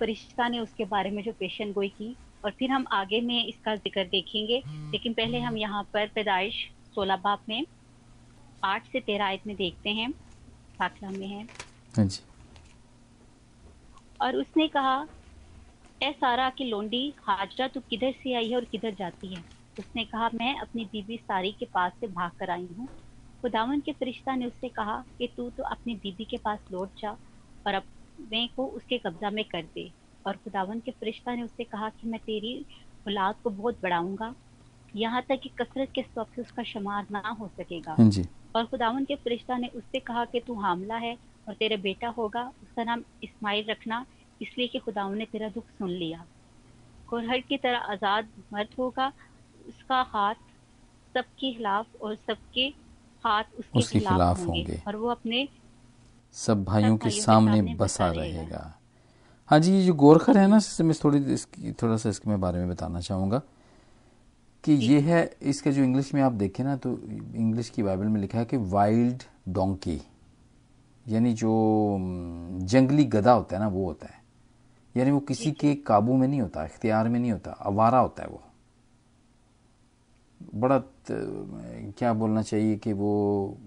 फरिश्ता 0.00 0.48
ने 0.48 0.58
उसके 0.58 0.84
बारे 0.86 1.10
में 1.10 1.22
जो 1.22 1.32
पेशन 1.32 1.72
गोई 1.72 1.88
की 1.88 2.16
और 2.44 2.50
फिर 2.58 2.70
हम 2.70 2.86
आगे 2.92 3.20
में 3.20 3.44
इसका 3.44 3.74
ज़िक्र 3.76 4.04
देखेंगे। 4.06 4.58
लेकिन 4.92 5.12
पहले 5.12 5.38
हम 5.40 5.56
यहाँ 5.56 5.82
पर 5.92 6.06
पैदाइश 6.14 6.54
सोलह 6.94 7.16
बाप 7.16 7.42
में 7.48 7.62
आठ 8.62 8.86
से 8.86 9.00
तेरह 9.00 9.24
आयत 9.24 9.46
में 9.46 9.54
देखते 9.56 9.90
हैं। 9.90 10.10
दाखिला 10.10 11.10
में 11.10 11.26
है। 11.28 11.42
हाँ 11.94 12.04
जी। 12.06 12.20
और 14.20 14.36
उसने 14.36 14.66
कहा 14.68 15.06
ए 16.00 16.10
सारा 16.12 16.48
की 16.50 16.64
लोंडी 16.64 17.02
हाजरा 17.20 17.66
तू 17.68 17.80
किधर 17.80 18.12
से 18.12 18.34
आई 18.34 18.48
है 18.50 18.56
और 18.56 18.64
किधर 18.64 18.94
जाती 18.94 19.34
है? 19.34 19.44
उसने 19.78 20.04
कहा 20.04 20.28
मैं 20.34 20.54
अपनी 20.60 20.84
बीबी 20.84 21.16
सारी 21.16 21.52
के 21.52 21.64
पास 21.74 21.92
से 22.00 22.06
भाग 22.08 22.30
कर 22.38 22.50
आई 22.50 22.68
हूँ। 22.78 22.88
खुदावन 23.42 23.80
के 23.80 23.92
फरिश्ता 23.92 24.34
ने 24.34 24.46
उससे 24.46 24.68
कहा 24.68 25.02
कि 25.18 25.28
तू 25.36 25.48
तो 25.50 25.62
अपनी 25.64 25.94
दीदी 25.96 26.24
के 26.24 26.36
पास 26.36 26.58
लौट 26.72 27.00
जा 27.00 27.10
और 27.66 27.74
अपने 27.74 28.46
को 28.56 28.66
उसके 28.66 28.98
कब्जा 28.98 29.30
में 29.30 29.44
कर 29.44 29.62
दे। 29.74 29.90
और 30.26 30.36
खुदावन 30.36 30.80
के 30.80 30.90
फरिश्ता 30.90 31.34
ने 31.34 31.42
उससे 31.42 31.64
कहा 31.64 31.88
कि 31.90 32.08
मैं 32.08 32.20
तेरी 32.20 32.54
औलाद 33.06 33.34
को 33.44 33.50
बहुत 33.50 33.78
बढ़ाऊँगा। 33.82 34.34
यहाँ 34.94 35.22
तक 35.28 35.40
कि 35.40 35.48
कसरत 35.60 35.92
के 35.94 36.02
सबब 36.02 36.26
से 36.34 36.42
उसका 36.42 36.62
शुमार 36.62 37.06
ना 37.12 37.28
हो 37.30 37.48
सकेगा। 37.58 37.94
हाँ 37.98 38.08
जी। 38.10 38.24
और 38.56 38.64
खुदावन 38.64 39.04
के 39.04 39.14
फरिश्ता 39.14 39.56
ने 39.58 39.68
उससे 39.68 39.98
कहा 40.00 40.24
कि 40.24 40.40
तू 40.40 40.54
हामला 40.54 40.96
है 40.96 41.16
और 41.48 41.54
तेरा 41.54 41.76
बेटा 41.76 42.08
होगा 42.08 42.42
उसका 42.62 42.84
नाम 42.84 43.02
इस्माइल 43.24 43.64
रखना 43.68 44.04
इसलिए 44.42 44.66
कि 44.68 44.78
खुदावन 44.78 45.16
ने 45.18 45.24
तेरा 45.24 45.48
दुख 45.48 45.64
सुन 45.68 45.90
लिया। 45.90 46.24
कोरहट 47.08 47.46
की 47.46 47.56
तरह 47.56 47.78
आज़ाद 47.92 48.28
मर्द 48.52 48.74
होगा 48.78 49.12
उसका 49.68 50.00
हाथ 50.08 50.34
सबके 51.14 51.52
खिलाफ 51.54 52.02
और 52.02 52.14
सबके 52.16 52.68
हाथ 53.28 53.44
उसके, 53.58 53.78
उसके 53.78 53.98
खिलाफ, 54.00 54.46
होंगे। 54.46 54.82
और 54.86 54.96
वो 54.96 55.08
अपने 55.10 55.46
सब 56.34 56.64
भाइयों 56.64 56.96
के 56.96 57.10
सामने 57.10 57.74
बसा 57.74 58.10
रहेगा। 58.10 58.74
हाँ 59.50 59.58
जी 59.58 59.72
ये 59.72 59.84
जो 59.84 59.94
गोरखर 59.94 60.38
है 60.38 60.46
ना 60.46 60.56
इससे 60.56 60.84
मैं 60.84 60.94
थोड़ी 61.04 61.18
इसकी 61.34 61.72
थोड़ा 61.82 61.96
सा 61.96 62.08
इसके 62.08 62.30
मैं 62.30 62.40
बारे 62.40 62.58
में 62.58 62.68
बताना 62.68 63.00
चाहूँगा 63.00 63.40
कि 64.64 64.72
ये 64.72 64.98
है 65.00 65.20
इसका 65.42 65.70
जो 65.70 65.82
इंग्लिश 65.82 66.12
में 66.14 66.20
आप 66.22 66.32
देखें 66.34 66.62
ना 66.64 66.76
तो 66.76 66.90
इंग्लिश 67.36 67.68
की 67.70 67.82
बाइबल 67.82 68.06
में 68.06 68.20
लिखा 68.20 68.38
है 68.38 68.44
कि 68.44 68.56
वाइल्ड 68.56 69.22
डोंकी 69.48 70.00
यानी 71.06 71.32
जो 71.34 71.52
जंगली 72.62 73.04
गधा 73.06 73.32
होता 73.32 73.56
है 73.56 73.62
ना 73.62 73.68
वो 73.68 73.84
होता 73.84 74.06
है। 74.06 74.16
यानी 74.94 75.10
वो 75.10 75.20
किसी 75.20 75.52
के 75.52 75.74
काबू 75.86 76.16
में 76.16 76.26
नहीं 76.28 76.40
होता 76.40 76.64
इख्तियार 76.64 77.08
में 77.08 77.18
नहीं 77.20 77.32
होता 77.32 77.50
आवारा 77.50 77.98
होता 77.98 78.22
है 78.22 78.28
वो। 78.28 78.42
बड़ा 80.54 80.82
क्या 81.10 82.12
बोलना 82.12 82.42
चाहिए 82.42 82.76
कि 82.76 82.92
वो 82.92 83.58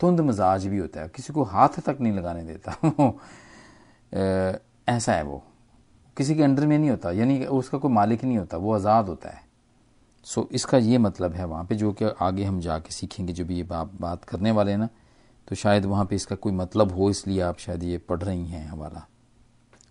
तुंद 0.00 0.20
मजाज 0.20 0.66
भी 0.66 0.78
होता 0.78 1.00
है। 1.00 1.08
किसी 1.08 1.32
को 1.32 1.42
हाथ 1.44 1.80
तक 1.86 1.98
नहीं 2.00 2.12
लगाने 2.12 2.42
देता। 2.44 2.76
ऐसा 4.88 5.12
है 5.12 5.22
वो। 5.22 5.42
किसी 6.16 6.34
के 6.34 6.42
अंडर 6.42 6.66
में 6.66 6.78
नहीं 6.78 6.90
होता। 6.90 7.10
यानी 7.12 7.44
उसका 7.46 7.78
कोई 7.78 7.90
मालिक 7.92 8.24
नहीं 8.24 8.38
होता। 8.38 8.56
वो 8.56 8.74
आज़ाद 8.74 9.08
होता 9.08 9.28
है। 9.28 9.42
सो 10.26 10.48
इसका 10.52 10.78
ये 10.78 10.98
मतलब 10.98 11.32
है 11.34 11.44
वहाँ 11.44 11.64
पे, 11.64 11.74
जो 11.74 11.92
कि 11.92 12.04
आगे 12.20 12.44
हम 12.44 12.60
जाके 12.60 12.92
सीखेंगे 12.92 13.32
जो 13.32 13.44
भी 13.44 13.56
ये 13.56 13.62
बात 13.62 13.90
बात 14.00 14.24
करने 14.24 14.50
वाले 14.50 14.70
हैं 14.70 14.78
ना 14.78 14.88
तो 15.48 15.56
शायद 15.56 15.84
वहाँ 15.84 16.04
पे 16.06 16.16
इसका 16.16 16.36
कोई 16.36 16.52
मतलब 16.52 16.92
हो, 16.92 17.10
इसलिए 17.10 17.40
आप 17.40 17.58
शायद 17.58 17.82
ये 17.84 17.98
पढ़ 17.98 18.22
रही 18.22 18.46
हैं 18.46 18.66
हवाला 18.68 19.06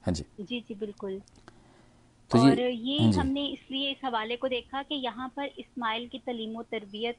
हाँ 0.06 0.14
जी। 0.14 0.24
जी 0.40 0.60
जी, 0.68 0.76
बिल्कुल। 0.76 1.22
तो 2.32 2.40
और 2.40 2.60
ये 2.60 2.70
ये 2.70 2.98
हाँ 3.00 3.12
हमने 3.14 3.46
इसलिए 3.48 3.92
इस 3.92 3.98
हवाले 4.06 4.36
को 4.36 4.48
देखा 4.48 4.84
कि 4.84 4.96
यहाँ 4.96 5.28
पर 5.38 5.46
इस्माइल 5.60 6.08
की 6.08 6.20
तलीम 6.20 6.62
तरबियत 6.62 7.18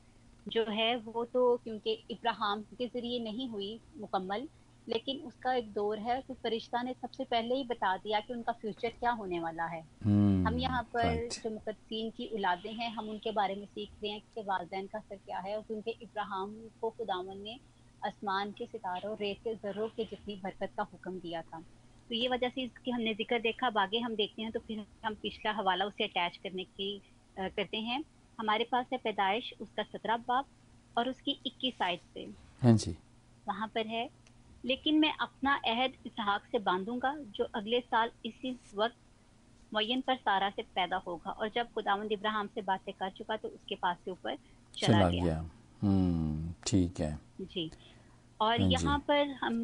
जो 0.48 0.64
है 0.70 0.94
वो 0.96 1.24
तो 1.24 1.56
क्योंकि 1.64 1.92
इब्राहिम 2.10 2.62
के 2.78 2.86
ज़रिए 2.86 3.18
नहीं 3.24 3.48
हुई 3.48 3.78
मुकम्मल 4.00 4.46
लेकिन 4.88 5.18
उसका 5.26 5.52
एक 5.54 5.72
दौर 5.72 5.98
है 5.98 6.20
कि 6.20 6.34
फरिश्ता 6.34 6.82
ने 6.82 6.92
सबसे 6.92 7.24
पहले 7.24 7.54
ही 7.54 7.64
बता 7.64 7.96
दिया 7.96 8.20
कि 8.20 8.32
उनका 8.34 8.52
फ्यूचर 8.52 8.88
क्या 8.88 9.10
होने 9.10 9.40
वाला 9.40 9.64
है। 9.64 9.80
हम्म, 10.04 10.46
हम 10.46 10.58
यहाँ 10.58 10.82
पर 10.94 11.28
जो 11.32 11.50
मुकदसीन 11.50 12.10
की 12.10 12.26
औलादें 12.26 12.72
हैं 12.72 12.90
हम 12.94 13.08
उनके 13.08 13.32
बारे 13.32 13.54
में 13.54 13.66
सीख 13.66 13.90
रहे 14.02 14.12
हैं 14.12 14.20
कि 14.34 14.42
वालदेन 14.42 14.86
का 14.86 14.98
असर 14.98 15.16
क्या 15.16 15.38
है 15.38 15.56
और 15.56 15.62
क्योंकि 15.62 15.90
इब्राहिम 16.02 16.54
को 16.80 16.90
खुदावन 16.90 17.42
ने 17.42 17.58
आसमान 18.06 18.50
के 18.50 18.66
सितारों 18.66 19.16
रेत 19.20 19.38
के 19.44 19.54
जर्रों 19.54 19.88
के 19.88 20.04
जितनी 20.04 20.40
बरकत 20.44 20.72
का 20.76 20.82
हुक्म 20.82 21.12
दिया 21.20 21.42
था। 21.42 21.62
तो 22.10 22.14
ये 22.14 22.28
वजह 22.28 22.48
से 22.48 22.62
इसकी 22.62 22.90
हमने 22.90 23.12
ज़िक्र 23.14 23.38
देखा 23.40 23.66
अब 23.66 23.78
आगे 23.78 23.98
हम 23.98 24.14
देखते 24.14 24.42
हैं 24.42 24.50
तो 24.52 24.60
फिर 24.60 24.84
हम 25.04 25.14
पिछला 25.22 25.52
हवाला 25.52 25.84
उसे 25.84 26.04
अटैच 26.04 26.36
करने 26.36 26.64
की 26.64 26.96
अ, 27.36 27.48
करते 27.48 27.76
हैं। 27.78 28.02
हमारे 28.38 28.64
पास 28.72 28.86
है 28.92 28.98
पैदाइश 28.98 29.52
उसका 29.60 29.82
सत्रह 29.82 30.16
बाब 30.28 30.44
और 30.96 31.08
उसकी 31.08 31.38
इक्कीस 31.46 31.74
साइड 31.74 32.00
से। 32.14 32.26
हाँ 32.62 32.72
जी। 32.74 32.96
वहाँ 33.48 33.68
पर 33.74 33.86
है 33.86 34.08
लेकिन 34.64 34.98
मैं 35.00 35.12
अपना 35.20 35.54
अहद 35.66 35.92
इसहाक 36.06 36.46
से 36.52 36.58
बांधूँगा 36.60 37.14
जो 37.36 37.44
अगले 37.54 37.80
साल 37.80 38.10
इसी 38.26 38.50
वक्त 38.76 38.96
मुयन 39.72 40.00
पर 40.00 40.16
सारा 40.16 40.48
से 40.50 40.62
पैदा 40.74 40.96
होगा। 41.06 41.30
और 41.30 41.48
जब 41.54 41.72
खुदावंद 41.74 42.12
इब्राहिम 42.12 42.46
से 42.54 42.62
बातें 42.62 42.92
कर 42.94 43.10
चुका 43.10 43.36
तो 43.36 43.48
उसके 43.48 43.74
पास 43.74 43.96
से 44.04 44.10
ऊपर 44.10 44.34
चला, 44.34 44.86
चला 44.88 45.08
गया। 45.10 45.24
गया। 45.24 45.38
हम्म 45.82 46.52
ठीक 46.66 47.00
है। 47.00 47.18
जी। 47.42 47.70
और 48.40 48.60
हाँ 48.60 48.70
यहाँ 48.72 48.98
पर 49.08 49.28
हम 49.42 49.56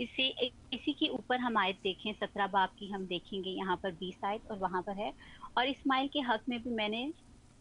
इसे 0.00 0.28
इसी 0.72 0.92
के 0.92 1.08
ऊपर 1.08 1.40
हम 1.40 1.58
आयत 1.58 1.76
देखें 1.84 2.12
सत्रह 2.14 2.46
बाप 2.48 2.72
की 2.78 2.90
हम 2.90 3.06
देखेंगे 3.06 3.50
यहाँ 3.50 3.76
पर 3.82 3.92
बीस 3.94 4.18
आयत 4.24 4.42
और 4.50 4.58
वहाँ 4.58 4.82
पर 4.82 4.96
है 4.98 5.12
और 5.58 5.66
इस्माइल 5.68 6.08
के 6.12 6.20
हक 6.30 6.42
में 6.48 6.58
भी 6.62 6.70
मैंने 6.74 7.04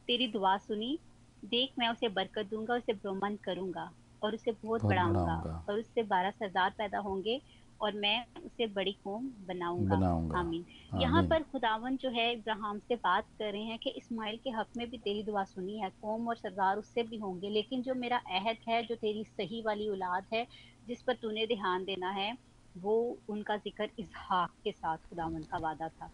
तेरी 0.08 0.28
दुआ 0.28 0.56
सुनी 0.60 0.98
देख 1.44 1.74
मैं 1.80 1.90
उसे 1.90 2.10
बरकत 2.12 2.50
दूँगा 2.52 2.76
उसे 2.76 2.94
ब्रह्मंड 2.96 3.40
करूँगा 3.44 3.92
और 4.22 4.36
उसे 4.36 4.52
बहुत 4.54 4.86
बढ़ाऊँगा। 4.86 5.44
और 5.70 5.80
उससे 5.80 6.04
बारह 6.06 6.32
सरदार 6.32 6.70
पैदा 6.78 7.00
होंगे 7.00 7.42
और 7.82 7.94
मैं 7.94 8.26
उसे 8.46 8.68
बड़ी 8.68 8.92
कौम 9.04 9.30
बनाऊँगा। 9.48 9.96
बनाऊँगा। 9.96 10.40
आमीन। 10.40 10.66
यहाँ 11.02 11.24
पर 11.24 11.44
खुदावन 11.44 11.98
जो 11.98 12.10
है 12.10 12.32
इब्राहिम 12.34 12.80
से 12.80 12.96
बात 12.96 13.26
कर 13.40 13.52
रहे 13.52 13.64
हैं 13.64 13.78
कि 13.78 13.90
इस्माइल 13.90 14.38
के 14.44 14.50
हक 14.50 14.68
में 14.78 14.90
भी 14.90 14.98
तेरी 14.98 15.24
दुआ 15.24 15.44
सुनी 15.46 15.78
है 15.80 15.90
कौम 16.02 16.28
और 16.28 16.36
सरदार 16.36 16.78
उससे 16.78 17.04
भी 17.04 17.18
होंगे 17.18 17.50
लेकिन 17.50 17.82
जो 17.82 17.96
मेरा 17.96 18.18
अहद 18.32 18.58
है 18.70 18.82
जो 18.84 18.96
तेरी 18.96 19.24
सही 19.24 19.62
वाली 19.62 19.90
औलाद 19.90 20.26
है 20.34 20.46
जिस 20.88 21.02
पर 21.02 21.14
तूने 21.14 21.46
ध्यान 21.48 21.86
देना 21.86 22.10
है 22.12 22.32
वो 22.76 22.96
उनका 23.30 23.58
ज़िक्र 23.58 23.90
इजहाक 24.00 24.52
के 24.64 24.72
साथ 24.72 24.98
खुदावन 25.10 25.42
का 25.42 25.58
वादा 25.58 25.88
था। 25.88 26.10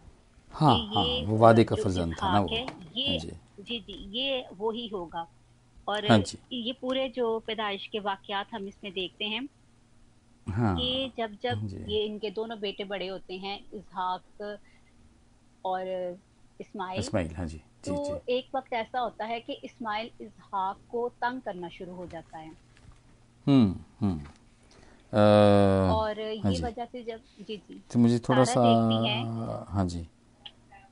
हाँ 0.53 0.75
हाँ 0.85 1.05
ये 1.05 1.25
वो 1.25 1.37
वादे 1.37 1.63
का 1.63 1.75
फर्जंद 1.75 2.15
था 2.21 2.31
ना 2.33 2.39
वो। 2.39 2.47
हाँ 2.47 2.91
ये 2.95 3.17
जी। 3.19 3.31
जी 3.59 3.79
जी 3.79 3.93
ये 4.17 4.43
वो 4.57 4.71
ही 4.71 4.87
होगा। 4.87 5.27
और 5.87 6.05
हाँ 6.05 6.17
ये 6.51 6.73
पूरे 6.81 7.07
जो 7.09 7.27
पैदाइश 7.39 7.87
के 7.87 7.99
वाकयात 7.99 8.47
हम 8.53 8.67
इसमें 8.67 8.91
देखते 8.93 9.25
हैं। 9.25 9.47
हाँ। 10.49 10.75
कि 10.77 11.11
जब 11.17 11.37
जब 11.43 11.85
ये 11.89 12.05
इनके 12.05 12.29
दोनों 12.29 12.59
बेटे 12.59 12.83
बड़े 12.83 13.07
होते 13.07 13.33
हैं 13.33 13.59
इसहाक 13.73 14.57
और 15.65 15.81
इस्माइल। 16.61 16.99
इस्माइल 16.99 17.35
हाँ 17.35 17.45
जी। 17.45 17.57
तो 17.57 18.05
जी। 18.05 18.13
जी. 18.13 18.37
एक 18.37 18.55
वक्त 18.55 18.73
ऐसा 18.73 18.99
होता 18.99 19.25
है 19.25 19.39
कि 19.39 19.53
इस्माइल 19.53 20.09
इसहाक 20.21 20.77
को 20.91 21.09
तंग 21.09 21.41
करना 21.41 21.69
शुरू 21.69 21.93
हो 21.93 22.07
जाता 22.07 22.37
है। 22.37 22.51
हम्म 23.47 23.75
हम्म। 23.99 24.19
और 25.13 26.19
हाँ 26.19 26.27
ये 26.27 26.39
हाँ 26.39 26.51
वजह 26.51 26.85
से 26.85 27.03
जब 27.03 27.19
जी 27.47 27.57
जी। 27.57 27.81
तो 27.93 27.99
मुझे 27.99 28.19
थोड़ा 28.19 28.43
सा। 28.43 28.61
हाँ 29.69 29.85
जी। 29.85 30.07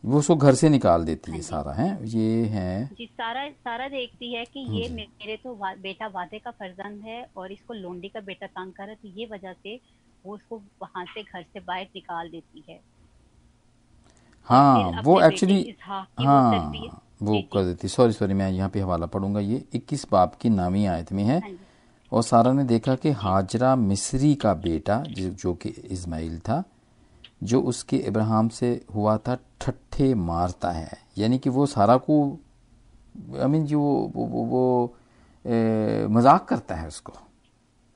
वो 0.07 0.19
उसको 0.19 0.35
घर 0.35 0.55
से 0.55 0.69
निकाल 0.69 1.03
देती 1.05 1.31
है 1.31 1.37
हाँ 1.37 1.43
सारा 1.43 1.71
है? 1.73 1.87
ये 2.07 2.43
है। 2.45 2.85
जी 2.97 3.05
सारा 3.05 3.47
सारा 3.49 3.87
देखती 3.87 4.33
है 4.33 4.43
कि 4.45 4.59
ये 4.79 4.89
मेरे 4.95 5.35
तो 5.43 5.53
वा, 5.55 5.73
बेटा 5.81 6.07
वादे 6.07 6.39
का 6.39 6.51
फर्जंद 6.51 7.01
है 7.05 7.25
और 7.37 7.51
इसको 7.51 7.73
लोंडी 7.73 8.07
का 8.09 8.19
बेटा 8.25 8.47
तंग 8.47 8.71
कर 8.73 8.83
रहा 8.83 8.91
है 8.91 8.97
तो 9.01 9.19
ये 9.19 9.25
वजह 9.31 9.53
से 9.53 9.79
वो 10.25 10.33
उसको 10.35 10.61
वहाँ 10.81 11.05
से 11.13 11.21
घर 11.23 11.41
से 11.43 11.59
बाहर 11.59 11.87
निकाल 11.95 12.29
देती 12.29 12.63
है। 12.69 12.79
हाँ 14.49 15.01
वो 15.05 15.19
एक्चुअली 15.21 15.75
हाँ 15.81 16.71
वो। 17.21 17.41
कर 17.53 17.63
देती 17.65 17.87
सॉरी 17.87 18.13
सॉरी 18.13 18.33
मैं 18.33 18.49
यहाँ 18.51 18.69
पे 18.69 18.79
हवाला 18.79 19.05
पढ़ूँगा। 19.05 19.39
ये 19.39 19.63
21 19.75 20.05
बाप 20.11 20.35
की 20.41 20.49
नामी 20.49 20.85
आयत 20.85 21.11
में 21.13 21.23
है 21.23 21.39
हाँ 21.39 21.51
और 22.11 22.23
सारा 22.23 22.51
ने 22.53 22.63
देखा 22.63 22.95
कि 22.95 23.11
हाजरा 23.21 23.75
मिस्री 23.75 24.33
का 24.35 24.53
बेटा 24.63 25.03
जो 25.09 25.29
जो 25.29 25.53
कि 25.53 25.69
इस्माइल 25.69 26.37
था 26.39 26.63
जो 27.41 27.61
उसके 27.61 27.97
इब्राहिम 27.97 28.47
से 28.49 28.85
हुआ 28.95 29.17
था 29.17 29.37
ठट्ठे 29.61 30.13
मारता 30.13 30.71
है। 30.71 30.97
यानी 31.17 31.37
कि 31.37 31.49
वो 31.49 31.65
सारा 31.65 31.97
को 31.97 32.39
आई 33.41 33.47
मीन 33.47 33.65
जो 33.65 33.79
वो, 33.79 34.09
वो, 34.15 34.25
वो, 34.25 34.43
वो 34.45 34.95
ए, 35.45 36.07
मज़ाक 36.09 36.45
करता 36.45 36.75
है 36.75 36.87
उसको। 36.87 37.13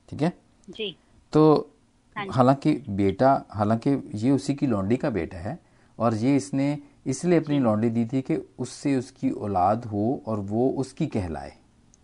ठीक 0.08 0.22
है? 0.22 0.32
जी। 0.68 0.96
तो 1.32 1.70
हाँ 2.16 2.26
हालाँकि 2.30 2.72
बेटा 2.88 3.44
हालाँकि 3.50 3.90
ये 4.14 4.30
उसी 4.30 4.54
की 4.54 4.66
लौंडी 4.66 4.96
का 4.96 5.10
बेटा 5.10 5.38
है 5.38 5.58
और 5.98 6.14
ये 6.14 6.36
इसने 6.36 6.78
इसलिए 7.06 7.40
अपनी 7.40 7.58
लौंडी 7.58 7.90
दी 7.90 8.04
थी 8.06 8.20
कि 8.20 8.36
उससे 8.58 8.96
उसकी 8.96 9.30
औलाद 9.30 9.84
हो 9.84 10.22
और 10.26 10.40
वो 10.40 10.68
उसकी 10.70 11.06
कहलाए। 11.06 11.52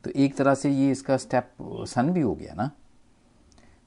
तो 0.04 0.10
एक 0.10 0.36
तरह 0.36 0.54
से 0.54 0.70
ये 0.70 0.90
इसका 0.90 1.16
स्टेप 1.16 1.52
सन 1.62 2.10
भी 2.10 2.20
हो 2.20 2.34
गया 2.34 2.54
ना। 2.54 2.70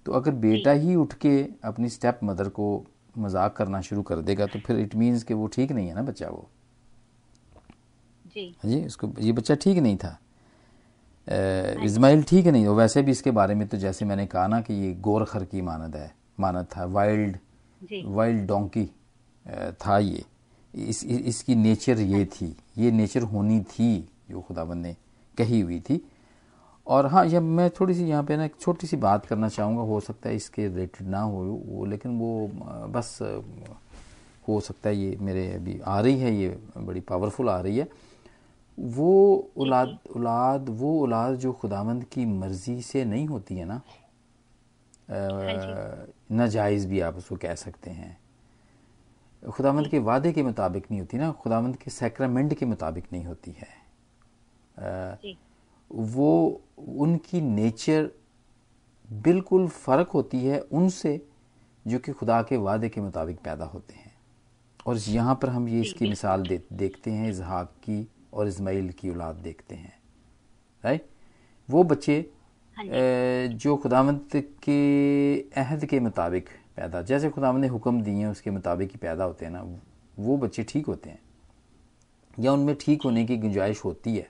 तो 0.05 0.11
अगर 0.11 0.31
बेटा 0.31 0.71
ही 0.71 0.95
उठ 0.95 1.13
के 1.13 1.47
अपनी 1.63 1.89
स्टेप 1.89 2.19
मदर 2.23 2.49
को 2.49 2.85
मज़ाक 3.15 3.55
करना 3.55 3.81
शुरू 3.81 4.01
कर 4.01 4.21
देगा 4.21 4.45
तो 4.45 4.59
फिर 4.59 4.79
इट 4.79 4.95
मीन्स 4.95 5.23
कि 5.23 5.33
वो 5.33 5.47
ठीक 5.47 5.71
नहीं 5.71 5.87
है 5.87 5.95
ना 5.95 6.01
बच्चा 6.01 6.27
वो। 6.27 6.47
जी। 8.27 8.45
हाँ 8.63 8.71
जी 8.71 8.83
उसको 8.85 9.11
ये 9.19 9.31
बच्चा 9.31 9.55
ठीक 9.55 9.77
नहीं 9.77 9.97
था। 9.97 10.17
इजमाइल 11.83 12.23
ठीक 12.23 12.47
नहीं 12.47 12.65
वो 12.67 12.75
वैसे 12.75 13.01
भी 13.01 13.11
इसके 13.11 13.31
बारे 13.31 13.55
में 13.55 13.67
तो 13.67 13.77
जैसे 13.77 14.05
मैंने 14.05 14.25
कहा 14.27 14.47
ना 14.47 14.61
कि 14.61 14.73
ये 14.75 14.93
गोरखर 15.01 15.43
की 15.45 15.61
मानद 15.61 15.95
है 15.95 16.13
मानद 16.39 16.67
था 16.75 16.85
वाइल्ड 16.87 17.37
वाइल्ड 18.05 18.45
डोंकी 18.47 18.85
था 19.77 19.97
ये। 19.99 20.23
इस, 20.73 21.03
इस 21.03 21.19
इसकी 21.21 21.55
नेचर 21.55 21.99
ये 21.99 22.25
थी 22.25 22.55
ये 22.77 22.91
नेचर 22.91 23.21
होनी 23.23 23.59
थी 23.69 24.09
जो 24.29 24.41
खुदाबंद 24.41 24.85
ने 24.85 24.95
कही 25.37 25.59
हुई 25.61 25.79
थी। 25.79 26.01
और 26.91 27.05
हाँ 27.07 27.25
ये 27.25 27.39
मैं 27.39 27.69
थोड़ी 27.69 27.93
सी 27.93 28.03
यहाँ 28.03 28.23
पे 28.23 28.37
ना 28.37 28.45
एक 28.45 28.55
छोटी 28.59 28.87
सी 28.87 28.97
बात 28.97 29.25
करना 29.25 29.49
चाहूँगा 29.49 29.81
हो 29.81 29.99
सकता 29.99 30.29
है 30.29 30.35
इसके 30.35 30.67
रिलेटेड 30.67 31.07
ना 31.07 31.21
हो 31.21 31.43
वो 31.65 31.85
लेकिन 31.85 32.17
वो 32.19 32.47
बस 32.93 33.17
हो 34.47 34.59
सकता 34.59 34.89
है 34.89 34.95
ये 34.95 35.15
मेरे 35.21 35.47
अभी 35.53 35.79
आ 35.79 35.99
रही 36.01 36.19
है 36.19 36.33
ये 36.35 36.57
बड़ी 36.77 36.99
पावरफुल 36.99 37.49
आ 37.49 37.59
रही 37.61 37.77
है। 37.77 37.87
वो 38.77 39.11
औलाद 39.57 39.97
औलाद 40.15 40.69
वो 40.69 41.01
औलाद 41.01 41.35
जो 41.35 41.51
खुदावंद 41.53 42.03
की 42.03 42.25
मर्ज़ी 42.25 42.81
से 42.81 43.03
नहीं 43.05 43.27
होती 43.27 43.55
है 43.55 43.65
ना 43.65 43.75
अ, 45.09 46.07
नाजायज़ 46.31 46.87
भी 46.87 46.99
आप 46.99 47.15
उसको 47.17 47.35
कह 47.35 47.55
सकते 47.55 47.89
हैं। 47.91 48.17
खुदावंद 49.43 49.87
के 49.87 49.99
वादे 49.99 50.31
के 50.33 50.43
मुताबिक 50.43 50.85
नहीं 50.91 50.99
होती 50.99 51.17
ना 51.17 51.31
खुदावंद 51.31 51.75
के 51.75 51.91
सैक्रामेंट 51.91 52.53
के 52.53 52.65
मुताबिक 52.65 53.05
नहीं 53.13 53.25
होती 53.25 53.51
है। 53.51 53.67
जी। 55.23 55.37
वो 55.91 56.61
उनकी 56.79 57.41
नेचर 57.41 58.09
बिल्कुल 59.09 59.67
फ़र्क 59.67 60.09
होती 60.09 60.39
है 60.39 60.59
उनसे 60.61 61.19
जो 61.85 61.99
कि 61.99 62.11
खुदा 62.11 62.41
के 62.43 62.57
वादे 62.57 62.89
के 62.89 63.01
मुताबिक 63.01 63.39
पैदा 63.39 63.65
होते 63.65 63.93
हैं। 63.93 64.13
और 64.85 64.97
यहाँ 64.99 65.35
पर 65.35 65.49
हम 65.49 65.67
ये 65.69 65.81
इसकी 65.81 66.07
मिसाल 66.09 66.43
दे, 66.43 66.61
देखते 66.73 67.11
हैं 67.11 67.29
इजहाक 67.29 67.71
की 67.83 68.07
और 68.33 68.47
इसमाइल 68.47 68.89
की 68.91 69.09
औलाद 69.09 69.35
देखते 69.35 69.75
हैं। 69.75 69.93
राइट? 70.83 71.05
वो 71.69 71.83
बच्चे 71.83 72.25
हाँ 72.77 72.85
जो 73.47 73.75
खुदावंत 73.77 74.35
के 74.63 75.39
अहद 75.61 75.85
के 75.85 75.99
मुताबिक 75.99 76.49
पैदा 76.75 77.01
जैसे 77.01 77.29
खुदावंत 77.29 77.61
ने 77.61 77.67
हुक्म 77.67 78.01
दिए 78.01 78.15
हैं 78.15 78.27
उसके 78.27 78.51
मुताबिक 78.51 78.91
ही 78.91 78.97
पैदा 78.97 79.23
होते 79.23 79.45
हैं 79.45 79.51
ना 79.51 79.61
वो 80.17 80.37
बच्चे 80.37 80.63
ठीक 80.63 80.85
होते 80.85 81.09
हैं। 81.09 81.19
या 82.39 82.53
उनमें 82.53 82.75
ठीक 82.81 83.01
होने 83.01 83.25
की 83.25 83.37
गुंजाइश 83.37 83.83
होती 83.85 84.15
है। 84.17 84.29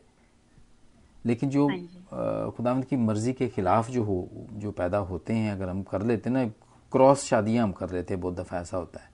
लेकिन 1.25 1.49
जो 1.49 1.67
हाँ 1.67 2.51
खुदावंत 2.51 2.85
की 2.85 2.95
मर्ज़ी 2.95 3.33
के 3.33 3.47
खिलाफ 3.47 3.89
जो 3.89 4.03
हो 4.03 4.27
जो 4.53 4.71
पैदा 4.71 4.97
होते 4.97 5.33
हैं 5.33 5.51
अगर 5.51 5.69
हम 5.69 5.81
कर 5.83 6.01
लेते 6.01 6.29
हैं 6.29 6.37
ना 6.37 6.45
क्रॉस 6.91 7.23
शादियाँ 7.25 7.63
हम 7.63 7.71
कर 7.71 7.91
लेते 7.91 8.13
हैं 8.13 8.21
बहुत 8.21 8.35
दफ़ा 8.35 8.59
ऐसा 8.59 8.77
होता 8.77 8.99
है। 8.99 9.09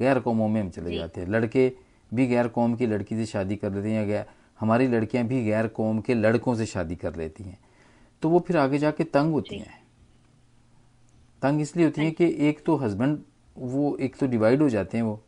गैर 0.00 0.18
कौमों 0.20 0.48
में 0.48 0.60
हम 0.60 0.68
चले 0.70 0.94
जाते 0.94 1.20
हैं। 1.20 1.28
लड़के 1.28 1.72
भी 2.12 2.26
गैर 2.26 2.48
कौम 2.48 2.74
की 2.74 2.86
लड़की 2.86 3.16
से 3.16 3.26
शादी 3.26 3.56
कर 3.56 3.72
लेते 3.72 3.88
हैं 3.88 3.96
या 3.96 4.04
गैर 4.06 4.26
हमारी 4.60 4.86
लड़कियाँ 4.88 5.24
भी 5.26 5.44
गैर 5.44 5.66
कौम 5.68 6.00
के 6.00 6.14
लड़कों 6.14 6.54
से 6.54 6.66
शादी 6.66 6.96
कर 6.96 7.16
लेती 7.16 7.44
हैं। 7.44 7.58
तो 8.22 8.28
वो 8.28 8.38
फिर 8.38 8.56
आगे 8.56 8.78
जाके 8.78 9.04
तंग 9.04 9.32
होती 9.32 9.58
हैं। 9.58 9.76
तंग 11.42 11.60
इसलिए 11.60 11.86
होती 11.86 12.02
हैं 12.02 12.12
कि 12.12 12.34
एक 12.48 12.64
तो 12.66 12.76
हस्बैंड 12.76 13.18
वो 13.56 13.96
एक 13.96 14.16
तो 14.16 14.26
डिवाइड 14.26 14.62
हो 14.62 14.68
जाते 14.68 14.96
हैं 14.98 15.04
वो। 15.04 15.20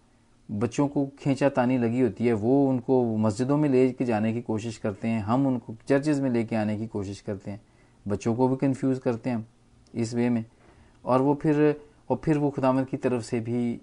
बच्चों 0.50 0.86
को 0.88 1.06
खींचा 1.18 1.48
तानी 1.48 1.78
लगी 1.78 2.00
होती 2.00 2.26
है 2.26 2.32
वो 2.32 2.68
उनको 2.68 3.16
मस्जिदों 3.16 3.56
में 3.56 3.68
ले 3.68 3.90
के 3.92 4.04
जाने 4.04 4.32
की 4.32 4.40
कोशिश 4.42 4.76
करते 4.76 5.08
हैं 5.08 5.22
हम 5.22 5.46
उनको 5.46 5.74
चर्चेज 5.88 6.20
में 6.20 6.30
ले 6.30 6.38
लेके 6.38 6.56
आने 6.56 6.76
की 6.78 6.86
कोशिश 6.86 7.20
करते 7.20 7.50
हैं। 7.50 7.60
बच्चों 8.08 8.34
को 8.34 8.48
भी 8.48 8.56
कंफ्यूज 8.56 8.98
करते 8.98 9.30
हैं 9.30 9.46
इस 9.94 10.14
वे 10.14 10.28
में। 10.28 10.44
और 11.04 11.22
वो 11.22 11.34
फिर 11.34 11.80
और 12.10 12.20
फिर 12.24 12.38
वो 12.38 12.50
खुदामद 12.50 12.86
की 12.86 12.96
तरफ़ 12.96 13.22
से 13.22 13.40
भी 13.40 13.74
अ, 13.74 13.78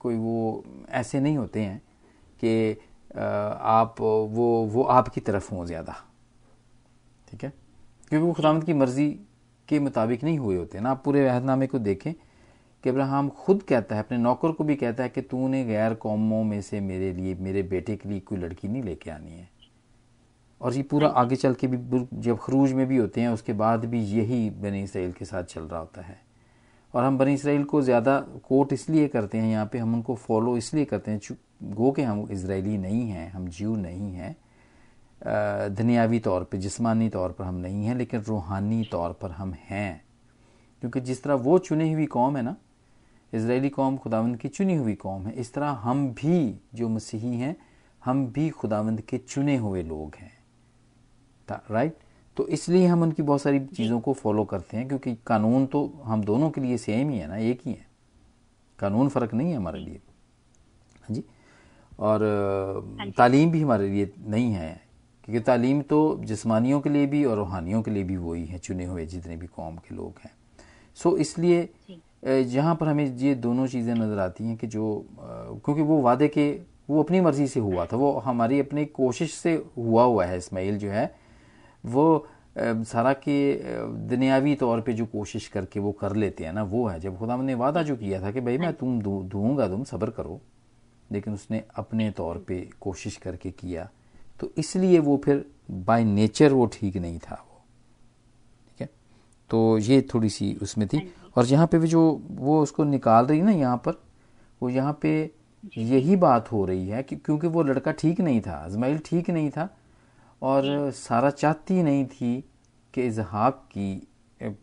कोई 0.00 0.16
वो 0.16 0.64
ऐसे 0.90 1.20
नहीं 1.20 1.36
होते 1.36 1.60
हैं 1.60 1.80
कि 2.40 2.72
आप 3.16 3.94
वो 4.00 4.48
वो 4.66 4.82
आपकी 4.82 5.20
तरफ़ 5.20 5.54
हों 5.54 5.64
ज़्यादा। 5.66 5.94
ठीक 7.28 7.44
है? 7.44 7.52
क्योंकि 8.08 8.26
वो 8.26 8.32
खुदामद 8.32 8.64
की 8.64 8.72
मर्ज़ी 8.72 9.08
के 9.68 9.78
मुताबिक 9.80 10.24
नहीं 10.24 10.38
हुए 10.38 10.56
होते 10.56 10.80
ना। 10.80 10.90
आप 10.90 11.02
पूरे 11.04 11.26
अहदनामे 11.28 11.66
को 11.66 11.78
देखें 11.78 12.12
कि 12.84 12.90
अब्राहम 12.90 13.28
खुद 13.28 13.62
कहता 13.62 13.96
है, 13.96 14.02
अपने 14.02 14.18
नौकर 14.18 14.52
को 14.52 14.64
भी 14.64 14.76
कहता 14.76 15.02
है 15.02 15.08
कि 15.08 15.20
तूने 15.22 15.64
गैर 15.64 15.94
कौमों 15.94 16.42
में 16.44 16.60
से 16.62 16.80
मेरे 16.80 17.12
लिए, 17.12 17.34
मेरे 17.34 17.62
बेटे 17.64 17.96
के 17.96 18.08
लिए 18.08 18.20
कोई 18.20 18.38
लड़की 18.38 18.68
नहीं 18.68 18.82
लेके 18.82 19.10
आनी 19.10 19.32
है। 19.32 19.48
और 20.60 20.74
ये 20.74 20.82
पूरा 20.82 21.08
आगे 21.08 21.36
चल 21.36 21.54
के 21.54 21.66
भी, 21.66 22.06
जब 22.14 22.38
खरूज 22.38 22.72
में 22.72 22.86
भी 22.86 22.96
होते 22.96 23.20
हैं, 23.20 23.28
उसके 23.28 23.52
बाद 23.54 23.84
भी 23.84 24.02
यही 24.06 24.48
बनी 24.52 24.82
इसराइल 24.82 25.12
के 25.12 25.24
साथ 25.24 25.44
चल 25.44 25.62
रहा 25.62 25.80
होता 25.80 26.02
है। 26.02 26.20
और 26.94 27.04
हम 27.04 27.18
बनी 27.18 27.34
इसराइल 27.34 27.64
को 27.64 27.80
ज़्यादा 27.82 28.18
कोट 28.44 28.72
इसलिए 28.72 29.08
करते 29.08 29.38
हैं, 29.38 29.50
यहाँ 29.50 29.68
पे 29.72 29.78
हम 29.78 29.94
उनको 29.94 30.14
फॉलो 30.16 30.56
इसलिए 30.56 30.84
करते 30.84 31.10
हैं 31.10 31.20
गो 31.64 31.90
के 31.92 32.02
हम 32.02 32.26
इसराइली 32.30 32.76
नहीं 32.78 33.08
हैं, 33.08 33.30
हम 33.32 33.48
जीव 33.48 33.76
नहीं 33.76 34.12
हैं। 34.12 34.36
दुनियावी 35.74 36.18
तौर 36.18 36.44
पे, 36.44 36.58
जिस्मानी 36.58 37.08
तौर 37.08 37.32
पर 37.32 37.44
हम 37.44 37.54
नहीं 37.54 37.84
हैं, 37.86 37.94
लेकिन 37.94 38.20
रूहानी 38.20 38.82
तौर 38.92 39.12
पर 39.12 39.30
हम 39.30 39.54
हैं। 39.68 40.04
क्योंकि 40.82 41.00
जिस 41.00 41.22
तरह 41.22 41.34
वो 41.34 41.58
चुनी 41.58 41.92
हुई 41.92 42.06
कौम 42.06 42.36
है 42.36 42.42
ना 42.42 42.56
इसराइली 43.32 43.68
कौम 43.68 43.96
खुदावंद 43.96 44.36
की 44.36 44.48
चुनी 44.48 44.74
हुई 44.74 44.94
कौम 44.96 45.26
है। 45.26 45.32
इस 45.34 45.52
तरह 45.54 45.70
हम 45.82 46.08
भी 46.12 46.60
जो 46.74 46.88
मसीही 46.88 47.36
हैं 47.36 47.56
हम 48.02 48.26
भी 48.26 48.48
खुदावंद 48.50 49.00
के 49.00 49.18
चुने 49.18 49.56
हुए 49.56 49.82
लोग 49.82 50.14
हैं। 50.14 50.32
राइट 51.48 51.96
तो 52.36 52.46
इसलिए 52.48 52.86
हम 52.86 53.02
उनकी 53.02 53.22
बहुत 53.22 53.42
सारी 53.42 53.60
चीज़ों 53.66 53.98
को 54.00 54.12
फॉलो 54.12 54.44
करते 54.44 54.76
हैं 54.76 54.86
क्योंकि 54.88 55.14
कानून 55.26 55.66
तो 55.66 55.86
हम 56.04 56.22
दोनों 56.24 56.50
के 56.50 56.60
लिए 56.60 56.76
सेम 56.78 57.10
ही 57.10 57.18
है 57.18 57.26
ना 57.28 57.36
एक 57.36 57.60
ही 57.66 57.72
है। 57.72 57.86
कानून 58.78 59.08
फ़र्क 59.08 59.34
नहीं 59.34 59.50
है 59.50 59.56
हमारे 59.56 59.78
लिए। 59.78 60.00
हाँ 60.98 61.14
जी? 61.14 61.24
और 61.98 62.22
हाँ 62.98 63.10
तालीम 63.10 63.50
भी 63.50 63.62
हमारे 63.62 63.88
लिए 63.88 64.12
नहीं 64.18 64.52
है 64.52 64.70
क्योंकि 65.24 65.40
तालीम 65.40 65.80
तो 65.82 65.98
जिस्मानियों 66.24 66.80
के 66.80 66.90
लिए 66.90 67.06
भी 67.06 67.24
और 67.24 67.36
रूहानियों 67.36 67.82
के 67.82 67.90
लिए 67.90 68.04
भी 68.04 68.16
वही 68.16 68.44
है 68.46 68.58
चुने 68.58 68.84
हुए 68.84 69.06
जितने 69.06 69.36
भी 69.36 69.46
कौम 69.48 69.76
के 69.78 69.94
लोग 69.94 70.20
हैं। 70.24 70.30
सो 70.98 71.16
इसलिए 71.16 71.68
जहाँ 72.22 72.74
पर 72.74 72.88
हमें 72.88 73.16
ये 73.16 73.34
दोनों 73.34 73.66
चीज़ें 73.66 73.94
नज़र 73.94 74.18
आती 74.18 74.44
हैं 74.44 74.56
कि 74.56 74.66
जो 74.66 75.06
क्योंकि 75.64 75.82
वो 75.82 76.00
वादे 76.02 76.28
के 76.28 76.50
वो 76.90 77.02
अपनी 77.02 77.20
मर्ज़ी 77.20 77.46
से 77.46 77.60
हुआ 77.60 77.84
था 77.86 77.96
वो 77.96 78.12
हमारी 78.18 78.60
अपनी 78.60 78.84
कोशिश 78.84 79.34
से 79.34 79.54
हुआ 79.76 80.04
हुआ 80.04 80.24
है 80.24 80.38
इसमाइल 80.38 80.78
जो 80.78 80.90
है 80.90 81.14
वो 81.84 82.26
सारा 82.58 83.12
के 83.12 83.36
दुनियावी 84.08 84.54
तौर 84.54 84.80
पे 84.80 84.92
जो 84.92 85.06
कोशिश 85.06 85.46
करके 85.48 85.80
वो 85.80 85.92
कर 85.92 86.16
लेते 86.16 86.44
हैं 86.44 86.52
ना 86.52 86.62
वो 86.62 86.86
है 86.86 86.98
जब 87.00 87.18
खुदा 87.18 87.36
ने 87.36 87.54
वादा 87.54 87.82
जो 87.82 87.96
किया 87.96 88.22
था 88.22 88.30
कि 88.30 88.40
भाई 88.40 88.58
मैं 88.58 88.72
तुम 88.72 89.00
दूँगा 89.02 89.68
तुम 89.68 89.84
सब्र 89.84 90.10
करो 90.10 90.40
लेकिन 91.12 91.34
उसने 91.34 91.62
अपने 91.76 92.10
तौर 92.10 92.38
पे 92.38 92.60
कोशिश 92.80 93.16
करके 93.16 93.50
किया 93.50 93.88
तो 94.40 94.50
इसलिए 94.58 94.98
वो 94.98 95.16
फिर 95.24 95.44
बाय 95.70 96.04
नेचर 96.04 96.52
वो 96.52 96.66
ठीक 96.66 96.96
नहीं 96.96 97.18
था 97.18 97.34
वो। 97.34 97.62
ठीक 98.68 98.80
है? 98.80 98.88
तो 99.50 99.78
ये 99.78 100.00
थोड़ी 100.14 100.28
सी 100.30 100.54
उसमें 100.62 100.86
थी। 100.88 100.96
हाँ 100.96 101.27
और 101.38 101.46
यहाँ 101.46 101.66
पे 101.66 101.78
भी 101.78 101.88
जो 101.88 102.00
वो 102.30 102.60
उसको 102.62 102.84
निकाल 102.84 103.26
रही 103.26 103.42
ना 103.42 103.50
यहाँ 103.52 103.76
पर 103.76 104.00
वो 104.60 104.68
यहाँ 104.70 104.98
पे 105.02 105.10
यही 105.78 106.16
बात 106.16 106.50
हो 106.52 106.64
रही 106.64 106.88
है 106.88 107.02
कि 107.02 107.16
क्योंकि 107.16 107.46
वो 107.46 107.62
लड़का 107.62 107.92
ठीक 107.92 108.20
नहीं 108.20 108.40
था 108.40 108.56
अजमाइल 108.64 108.98
ठीक 109.06 109.30
नहीं 109.30 109.50
था 109.50 109.68
और 110.42 110.90
सारा 110.94 111.30
चाहती 111.30 111.82
नहीं 111.82 112.04
थी 112.06 112.32
कि 112.94 113.06
इजहाक 113.06 113.62
की 113.72 113.90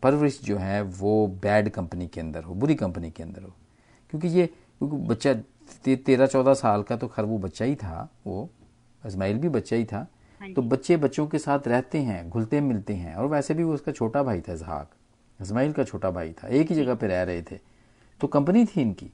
परवरिश 0.02 0.40
जो 0.44 0.56
है 0.56 0.80
वो 0.82 1.26
बैड 1.42 1.68
कंपनी 1.70 2.06
के 2.08 2.20
अंदर 2.20 2.44
हो 2.44 2.54
बुरी 2.54 2.74
कंपनी 2.74 3.10
के 3.10 3.22
अंदर 3.22 3.42
हो। 3.42 3.52
क्योंकि 4.12 4.28
ये 4.28 4.46
क्योंकि 4.46 4.96
बच्चा 4.96 5.34
ते, 5.34 5.96
तेरह 5.96 6.26
चौदह 6.26 6.54
साल 6.54 6.82
का 6.82 6.96
तो 6.96 7.08
खैर 7.08 7.24
वो 7.24 7.38
बच्चा 7.38 7.64
ही 7.64 7.74
था 7.74 8.08
वो 8.26 8.48
इस्माइल 9.02 9.38
भी 9.38 9.48
बच्चा 9.48 9.76
ही 9.76 9.84
था। 9.84 10.06
हाँ 10.40 10.52
तो 10.52 10.62
बच्चे 10.64 10.96
बच्चों 10.96 11.26
के 11.26 11.38
साथ 11.38 11.68
रहते 11.68 11.98
हैं 11.98 12.28
घुलते 12.30 12.60
मिलते 12.60 12.94
हैं 12.94 13.14
और 13.14 13.26
वैसे 13.26 13.54
भी 13.54 13.64
वो 13.64 13.74
उसका 13.74 13.92
छोटा 13.92 14.22
भाई 14.22 14.40
था 14.40 14.52
इजहाक। 14.52 14.90
इस्माइल 15.40 15.72
का 15.72 15.84
छोटा 15.84 16.10
भाई 16.10 16.32
था 16.32 16.48
एक 16.48 16.70
ही 16.70 16.74
जगह 16.76 16.94
पे 16.94 17.06
रह 17.06 17.22
रहे 17.22 17.42
थे। 17.42 17.58
तो 18.20 18.26
कंपनी 18.26 18.64
थी 18.66 18.80
इनकी। 18.80 19.10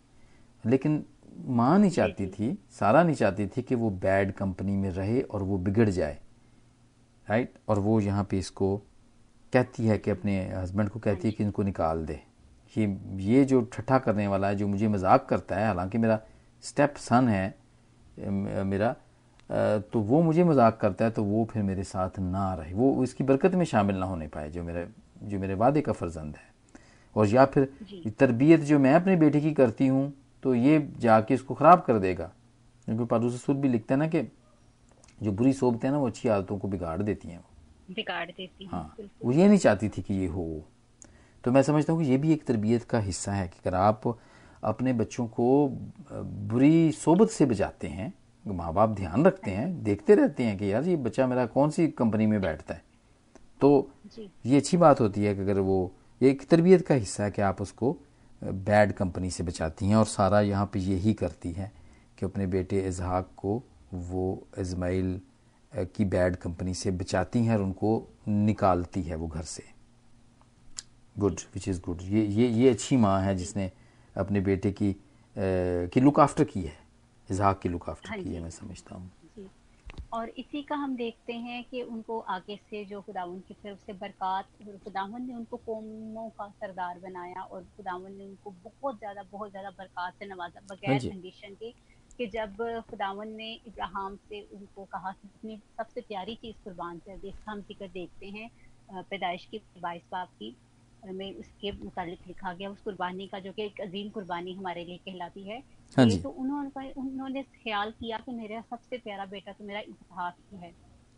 लेकिन 0.65 1.05
माँ 1.49 1.79
नहीं 1.79 1.91
चाहती 1.91 2.27
थी 2.29 2.57
सारा 2.71 3.03
नहीं 3.03 3.15
चाहती 3.17 3.47
थी 3.47 3.63
कि 3.63 3.75
वो 3.75 3.91
बैड 3.93 4.33
कंपनी 4.35 4.77
में 4.77 4.91
रहे 4.91 5.21
और 5.21 5.43
वो 5.43 5.59
बिगड़ 5.59 5.89
जाए। 5.91 6.19
राइट 7.27 7.55
और 7.69 7.79
वो 7.79 8.01
यहाँ 8.01 8.25
पे 8.31 8.39
इसको 8.39 8.77
कहती 9.53 9.87
है 9.87 9.97
कि 9.99 10.11
अपने 10.11 10.39
हस्बैंड 10.51 10.89
को 10.91 11.01
कहती 11.01 11.29
है 11.29 11.33
कि 11.33 11.45
इनको 11.45 11.63
निकाल 11.63 12.05
दे। 12.07 12.21
ये 12.75 12.87
ये 13.23 13.45
जो 13.45 13.61
ठट्ठा 13.73 13.99
करने 13.99 14.27
वाला 14.29 14.49
है 14.49 14.57
जो 14.57 14.67
मुझे 14.69 14.89
मज़ाक 14.89 15.27
करता 15.29 15.57
है 15.57 15.67
हालाँकि 15.67 15.99
मेरा 15.99 16.21
स्टेप 16.65 16.97
सन 16.99 17.29
है 17.29 17.55
मेरा 18.65 18.95
तो 19.93 20.01
वो 20.01 20.21
मुझे 20.23 20.45
मज़ाक 20.45 20.79
करता 20.81 21.05
है 21.05 21.11
तो 21.11 21.25
वो 21.25 21.45
फिर 21.53 21.63
मेरे 21.63 21.85
साथ 21.85 22.19
ना 22.21 22.53
रहे। 22.55 22.73
वो 22.75 23.03
इसकी 23.05 23.25
बरकत 23.25 23.55
में 23.55 23.65
शामिल 23.65 23.97
ना 23.97 24.07
होने 24.07 24.29
पाए 24.29 24.51
जो 24.51 24.63
मेरे 24.65 24.87
जो 25.23 25.39
मेरे 25.39 25.55
वादे 25.55 25.81
का 25.81 25.93
फर्जंद 25.93 26.37
है। 26.37 26.51
और 27.17 27.27
या 27.29 27.45
फिर 27.47 27.69
तरबियत 28.19 28.61
जो 28.63 28.79
मैं 28.79 28.95
अपनी 28.95 29.17
बेटी 29.17 29.41
की 29.41 29.53
करती 29.55 29.87
हूँ 29.87 30.13
तो 30.43 30.55
ये 30.55 30.79
जाके 30.99 31.35
इसको 31.35 31.55
ख़राब 31.55 31.83
कर 31.83 31.99
देगा। 31.99 32.31
क्योंकि 32.89 33.05
पारूस 33.05 33.35
रसूल 33.35 33.57
भी 33.57 33.69
लिखता 33.69 33.95
है 33.95 33.99
ना 33.99 34.07
कि 34.07 34.23
जो 35.19 35.33
बुरी 35.33 35.53
सोबतें 35.53 35.89
हैं 35.89 35.93
ना 35.93 35.99
वो 35.99 36.07
अच्छी 36.07 36.29
आदतों 36.29 36.59
को 36.59 36.69
बिगाड़ 36.69 37.01
देती 37.03 37.29
हैं 37.29 37.41
बिगाड़ 37.91 38.27
देती 38.27 38.67
हाँ 38.67 38.95
वो 39.25 39.33
ये 39.33 39.49
नहीं 39.49 39.59
चाहती 39.59 39.89
थी 39.89 40.03
कि 40.03 40.15
ये 40.15 40.27
हो। 40.27 40.65
तो 41.45 41.51
मैं 41.53 41.63
समझता 41.63 41.93
हूँ 41.93 42.03
कि 42.03 42.11
ये 42.11 42.17
भी 42.19 42.33
एक 42.33 42.45
तरबियत 42.45 42.85
का 42.85 42.99
हिस्सा 43.01 43.33
है 43.33 43.47
कि 43.49 43.59
अगर 43.65 43.77
आप 43.77 44.03
अपने 44.65 44.93
बच्चों 44.93 45.27
को 45.29 45.69
बुरी 46.11 46.93
सोबत 46.93 47.31
से 47.31 47.47
बचाते 47.47 47.89
हैं 47.89 48.13
माँ 48.45 48.73
बाप 48.75 48.91
ध्यान 48.91 49.25
रखते 49.27 49.51
हैं 49.51 49.83
देखते 49.83 50.15
रहते 50.15 50.45
हैं 50.45 50.57
कि 50.59 50.73
यार 50.73 50.85
ये 50.85 50.97
बच्चा 50.99 51.27
मेरा 51.27 51.47
कौन 51.47 51.71
सी 51.71 51.87
कंपनी 51.89 52.27
में 52.27 52.41
बैठता 52.41 52.75
है? 52.75 52.83
तो 53.63 53.91
ये 54.47 54.57
अच्छी 54.57 54.77
बात 54.77 55.01
होती 55.01 55.25
है 55.25 55.35
कि 55.35 55.41
अगर 55.41 55.59
वो 55.61 55.79
ये 56.21 56.31
एक 56.31 56.47
तरबियत 56.51 56.87
का 56.87 56.95
हिस्सा 56.95 57.25
है 57.25 57.31
कि 57.31 57.43
आप 57.43 57.61
उसको 57.63 57.97
बैड 58.43 58.93
कंपनी 58.93 59.31
से 59.31 59.45
बचाती 59.45 59.87
हैं 59.87 59.97
और 59.97 60.07
सारा 60.07 60.41
यहाँ 60.41 60.67
पे 60.73 60.79
यही 60.79 61.13
करती 61.15 61.53
है 61.53 61.71
कि 62.19 62.27
अपने 62.27 62.47
बेटे 62.47 62.81
इजहाक 62.89 63.31
को 63.37 63.63
वो 63.93 64.25
इज़माइल 64.59 65.21
की 65.73 66.05
बैड 66.05 66.37
कंपनी 66.37 66.75
से 66.75 66.91
बचाती 66.91 67.45
हैं 67.45 67.57
और 67.57 67.63
उनको 67.63 67.91
निकालती 68.29 69.03
है 69.03 69.17
वो 69.17 69.27
घर 69.29 69.43
से। 69.43 69.63
गुड 71.17 71.41
विच 71.55 71.69
इज़ 71.69 71.81
गुड 71.81 72.03
ये 72.03 72.25
ये 72.27 72.49
ये 72.49 72.71
अच्छी 72.71 72.97
माँ 72.97 73.21
है 73.23 73.35
जिसने 73.37 73.71
अपने 74.17 74.41
बेटे 74.41 74.73
की 74.73 74.91
आ, 74.91 74.95
की 75.37 76.01
लुक 76.01 76.21
आफ्टर 76.21 76.45
की 76.45 76.63
है। 76.63 76.77
इजहाक 77.29 77.61
की 77.61 77.69
लुक 77.69 77.89
आफ्टर 77.91 78.09
हाँ 78.09 78.19
की 78.19 78.35
है 78.35 78.43
मैं 78.43 78.51
समझता 78.51 78.95
हूँ। 78.95 79.11
और 80.13 80.29
इसी 80.39 80.63
का 80.63 80.75
हम 80.77 80.95
देखते 80.97 81.33
हैं 81.35 81.63
कि 81.65 81.83
उनको 81.83 82.19
आगे 82.31 82.57
से 82.59 82.85
जो 82.85 83.01
खुदावन 83.03 83.39
की 83.49 83.55
तरफ़ 83.55 83.79
से 83.81 83.93
बरकत 83.95 84.49
खुदावन 84.85 85.23
ने 85.23 85.35
उनको 85.35 85.57
कौमों 85.59 86.29
का 86.31 86.49
सरदार 86.51 86.99
बनाया 86.99 87.43
और 87.45 87.63
खुदावन 87.67 88.13
ने 88.13 88.25
उनको 88.25 88.51
बहुत 88.65 88.99
ज़्यादा 88.99 89.23
बहुत 89.33 89.51
ज़्यादा 89.51 89.71
बरकत 89.71 90.15
से 90.19 90.27
नवाजा 90.27 90.61
बगैर 90.67 91.03
कंडीशन 91.05 91.49
हाँ 91.49 91.57
के 91.57 91.71
कि 92.19 92.27
जब 92.31 92.57
खुदावन 92.91 93.29
ने 93.37 93.53
इब्राहिम 93.67 94.17
से 94.19 94.41
उनको 94.55 94.85
कहा 94.87 95.13
कि 95.13 95.29
अपनी 95.29 95.57
सबसे 95.73 96.01
प्यारी 96.03 96.35
चीज़ 96.37 96.57
कुर्बान 96.65 96.99
कर 97.01 97.17
दी 97.19 97.29
इसका 97.29 97.53
हम 97.53 97.61
ज़िक्र 97.63 97.89
देखते 97.91 98.27
हैं 98.31 98.51
पैदाइश 99.05 99.45
की 99.51 99.59
बाईस 99.79 100.03
बाप 100.13 100.29
की 100.33 100.57
में 101.03 101.35
उसके 101.35 101.71
मुतालिक 101.75 102.27
लिखा 102.27 102.53
गया 102.55 102.71
उस 102.71 102.81
कुर्बानी 102.83 103.27
का 103.29 103.39
जो 103.41 103.53
कि 103.53 103.63
एक 103.63 103.81
अजीम 103.81 104.11
कुर्बानी 104.11 104.55
हमारे 104.55 104.85
लिए 104.85 104.97
कहलाती 104.99 105.49
है। 105.49 105.63
हाँ 105.97 106.07
जी। 106.07 106.19
तो 106.19 106.29
उन्होंने 106.29 106.93
उन्होंने 106.97 107.43
ख्याल 107.43 107.91
किया 107.91 108.19
कि 108.19 108.33
मेरा 108.33 108.61
सबसे 108.61 108.99
प्यारा 108.99 109.25
बेटा 109.25 109.53
तो 109.53 109.65
मेरा 109.65 109.81
इजहाक 109.81 110.35
ही। 110.53 110.59
है 110.59 110.75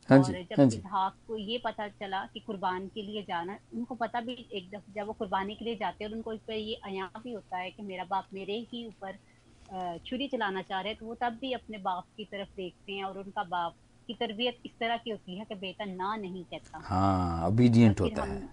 हाँ 0.08 0.18
और 0.18 0.32
जब 0.32 0.60
हाँ 0.60 0.66
इजहाक 0.66 1.14
को 1.26 1.36
ये 1.36 1.58
पता 1.64 1.88
चला 1.88 2.24
कि 2.34 2.40
कुर्बान 2.40 2.88
के 2.88 3.02
लिए 3.02 3.22
जाना 3.22 3.58
उनको 3.74 3.94
पता 3.94 4.20
भी 4.20 4.32
एक 4.52 4.70
दफ़ा 4.70 4.92
जब 4.92 5.06
वो 5.06 5.12
कुर्बानी 5.12 5.54
के 5.54 5.64
लिए 5.64 5.76
जाते 5.76 6.04
हैं 6.04 6.10
और 6.10 6.16
उनको 6.16 6.32
इस 6.32 6.40
पर 6.40 6.52
ये 6.52 6.74
अया 6.74 7.10
भी 7.18 7.32
होता 7.32 7.58
है 7.58 7.70
कि 7.70 7.82
मेरा 7.82 8.04
बाप 8.04 8.26
मेरे 8.34 8.58
ही 8.72 8.86
ऊपर 8.86 9.18
छुरी 10.06 10.28
चलाना 10.28 10.62
चाह 10.62 10.80
रहे 10.80 10.88
हैं 10.88 10.98
तो 11.00 11.06
वो 11.06 11.14
तब 11.14 11.38
भी 11.40 11.52
अपने 11.52 11.78
बाप 11.78 12.04
की 12.16 12.24
तरफ़ 12.24 12.48
देखते 12.56 12.92
हैं 12.92 13.04
और 13.04 13.18
उनका 13.18 13.44
बाप 13.44 13.74
की 14.08 14.14
तरबियत 14.14 14.58
इस 14.66 14.72
तरह 14.80 14.96
की 14.96 15.10
होती 15.10 15.38
है 15.38 15.44
कि 15.44 15.54
बेटा 15.54 15.84
ना 15.84 16.16
नहीं 16.16 16.44
कहता। 16.44 16.78
हाँ 16.84 17.48
ओबीडियंट 17.48 18.00
होता 18.00 18.22
है। 18.22 18.48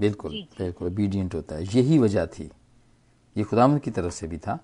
बिल्कुल 0.00 0.32
बिल्कुल 0.58 0.88
ओबीडियंट 0.88 1.34
होता 1.34 1.54
है। 1.54 1.62
यही 1.62 1.98
वजह 1.98 2.26
थी। 2.26 2.50
ये 3.36 3.44
खुदाम 3.44 3.78
की 3.78 3.90
तरफ़ 3.90 4.12
से 4.12 4.26
भी 4.26 4.38
था। 4.38 4.58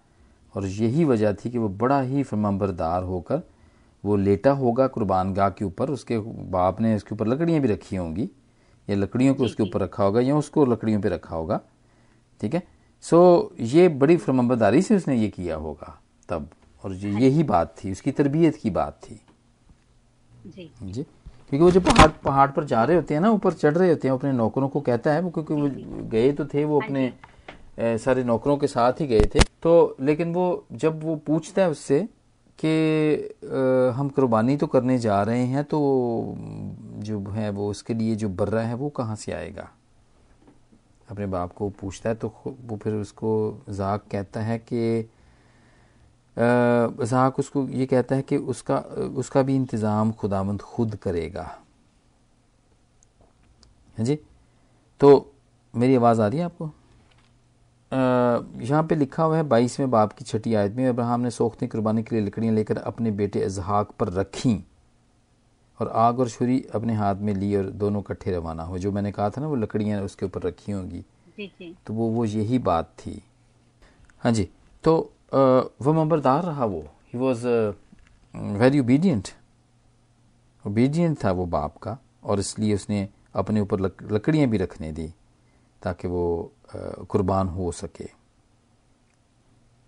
और 0.55 0.67
यही 0.67 1.05
वजह 1.05 1.33
थी 1.35 1.51
कि 1.51 1.59
वो 1.59 1.69
बड़ा 1.69 2.01
ही 2.01 2.23
फरमाबरदार 2.23 3.03
होकर 3.03 3.43
वो 4.05 4.17
लेटा 4.17 4.51
होगा 4.53 4.87
कुर्बान 4.87 5.33
गाह 5.35 5.49
के 5.49 5.65
ऊपर 5.65 5.91
उसके 5.91 6.19
बाप 6.51 6.81
ने 6.81 6.95
इसके 6.95 7.15
ऊपर 7.15 7.27
लकड़ियाँ 7.27 7.61
भी 7.61 7.69
रखी 7.69 7.97
होंगी। 7.97 8.29
या 8.89 8.97
लकड़ियों 8.97 9.35
को 9.35 9.45
उसके 9.45 9.63
ऊपर 9.63 9.81
रखा 9.81 10.05
होगा 10.05 10.21
या 10.21 10.37
उसको 10.37 10.65
लकड़ियों 10.67 11.01
पर 11.01 11.09
रखा 11.09 11.37
होगा। 11.37 11.61
ठीक 12.41 12.55
है? 12.55 12.63
सो 13.05 13.55
ये 13.61 13.89
बड़ी 13.89 14.17
फरमबरदारी 14.17 14.83
से 14.83 14.97
उसने 14.97 15.17
ये 15.17 15.29
किया 15.29 15.57
होगा 15.57 15.99
तब। 16.29 16.49
और 16.85 16.95
यही 16.95 17.43
बात 17.43 17.75
थी 17.85 17.93
उसकी 17.93 18.11
तरबियत 18.11 18.57
की 18.57 18.71
बात 18.71 19.01
थी। 19.03 19.21
जी। 20.47 20.71
जी? 20.83 21.03
क्योंकि 21.03 21.65
वो 21.65 21.71
जब 21.71 21.85
पहाड़ 21.85 22.11
पहाड़ 22.25 22.51
पर 22.51 22.65
जा 22.65 22.85
रहे 22.85 22.97
होते 22.97 23.15
हैं 23.15 23.21
ना 23.21 23.31
ऊपर 23.31 23.53
चढ़ 23.53 23.75
रहे 23.75 23.89
होते 23.89 24.09
हैं 24.09 24.15
अपने 24.15 24.33
नौकरों 24.33 24.69
को 24.69 24.81
कहता 24.81 25.13
है 25.13 25.21
वो 25.21 25.31
क्योंकि 25.31 25.55
वो 25.55 25.69
गए 26.09 26.33
तो 26.33 26.45
थे 26.45 26.65
वो 26.65 26.79
हाँ 26.81 26.87
अपने 26.87 27.13
सारे 27.79 28.25
नौकरों 28.25 28.57
के 28.57 28.67
साथ 28.67 29.01
ही 29.01 29.07
गए 29.07 29.29
थे। 29.35 29.41
तो 29.63 29.97
लेकिन 30.01 30.33
वो 30.35 30.65
जब 30.73 31.03
वो 31.05 31.17
पूछता 31.17 31.63
है 31.63 31.71
उससे 31.71 32.01
कि 32.59 33.35
हम 33.97 34.09
कुर्बानी 34.09 34.57
तो 34.57 34.67
करने 34.67 34.99
जा 34.99 35.23
रहे 35.23 35.45
हैं 35.47 35.65
तो 35.65 35.79
जो 36.99 37.21
है 37.31 37.51
वो 37.51 37.71
उसके 37.71 37.95
लिए 37.95 38.15
जो 38.17 38.29
बर्रा 38.31 38.61
है 38.61 38.75
वो 38.75 38.89
कहाँ 38.89 39.17
से 39.17 39.33
आएगा? 39.33 39.69
अपने 41.11 41.27
बाप 41.27 41.53
को 41.53 41.69
पूछता 41.71 42.09
है 42.09 42.15
तो 42.15 42.33
वो 42.45 42.77
फिर 42.77 42.95
उसको 42.95 43.33
जाक 43.71 44.05
कहता 44.11 44.41
है 44.41 44.59
कि 44.59 45.09
जाक 46.37 47.39
उसको 47.39 47.67
ये 47.69 47.87
कहता 47.87 48.15
है 48.17 48.23
कि 48.23 48.37
उसका 48.37 48.79
उसका 49.17 49.43
भी 49.43 49.55
इंतज़ाम 49.57 50.13
खुदामंद 50.13 50.63
खुद 50.63 50.97
करेगा। 50.97 51.43
हाँ 53.99 54.05
जी? 54.05 54.19
तो 55.01 55.33
मेरी 55.75 55.95
आवाज़ 55.97 56.21
आ 56.23 56.27
रही 56.27 56.39
है 56.39 56.45
आपको? 56.45 56.71
यहाँ 57.95 58.83
पे 58.83 58.95
लिखा 58.95 59.23
हुआ 59.23 59.37
है 59.37 59.43
बाईसवें 59.43 59.91
बाप 59.91 60.13
की 60.13 60.25
छठी 60.25 60.55
आयत 60.55 60.73
में 60.73 60.87
अब्राहम 60.89 61.21
ने 61.21 61.31
सोखती 61.31 61.67
कुर्बानी 61.67 62.03
के 62.03 62.15
लिए 62.17 62.25
लकड़ियाँ 62.27 62.55
लेकर 62.55 62.79
अपने 62.79 63.11
बेटे 63.11 63.45
इजहाक 63.47 63.91
पर 64.01 64.13
रखी 64.13 64.57
और 65.81 65.89
आग 65.89 66.21
और 66.21 66.29
छुरी 66.29 66.61
अपने 66.75 66.95
हाथ 66.95 67.17
में 67.17 67.33
ली 67.35 67.55
और 67.57 67.71
दोनों 67.73 68.01
इकट्ठे 68.01 68.33
रवाना 68.33 68.63
हुए। 68.63 68.79
जो 68.79 68.93
मैंने 68.93 69.13
कहा 69.13 69.29
था 69.31 69.41
ना 69.41 69.47
वो 69.49 69.57
लकड़ियाँ 69.57 70.03
उसके 70.03 70.27
ऊपर 70.27 70.43
रखी 70.43 70.73
होंगी। 70.73 71.05
तो 71.87 71.95
वो 71.95 72.09
वो 72.09 72.25
यही 72.25 72.59
बात 72.61 72.93
थी। 72.99 73.23
हाँ 74.23 74.33
जी 74.33 74.49
तो 74.85 74.99
अ, 75.33 75.37
वो 75.83 75.93
नंबरदार 75.93 76.43
रहा 76.45 76.65
वो। 76.65 76.85
He 77.13 77.19
was 77.19 77.47
very 78.59 78.81
obedient 78.81 79.29
obedient 80.65 81.25
था 81.25 81.33
वो 81.33 81.47
बाप 81.47 81.77
का 81.79 81.97
और 82.25 82.41
इसलिए 82.41 82.75
उसने 82.75 83.09
अपने 83.35 83.61
ऊपर 83.61 83.81
लकड़ियाँ 83.81 84.49
भी 84.49 84.59
रखने 84.59 84.93
दी। 84.93 85.13
ताकि 85.85 86.09
वो 86.09 86.53
कुर्बान 87.11 87.49
हो 87.49 87.71
सके। 87.73 88.09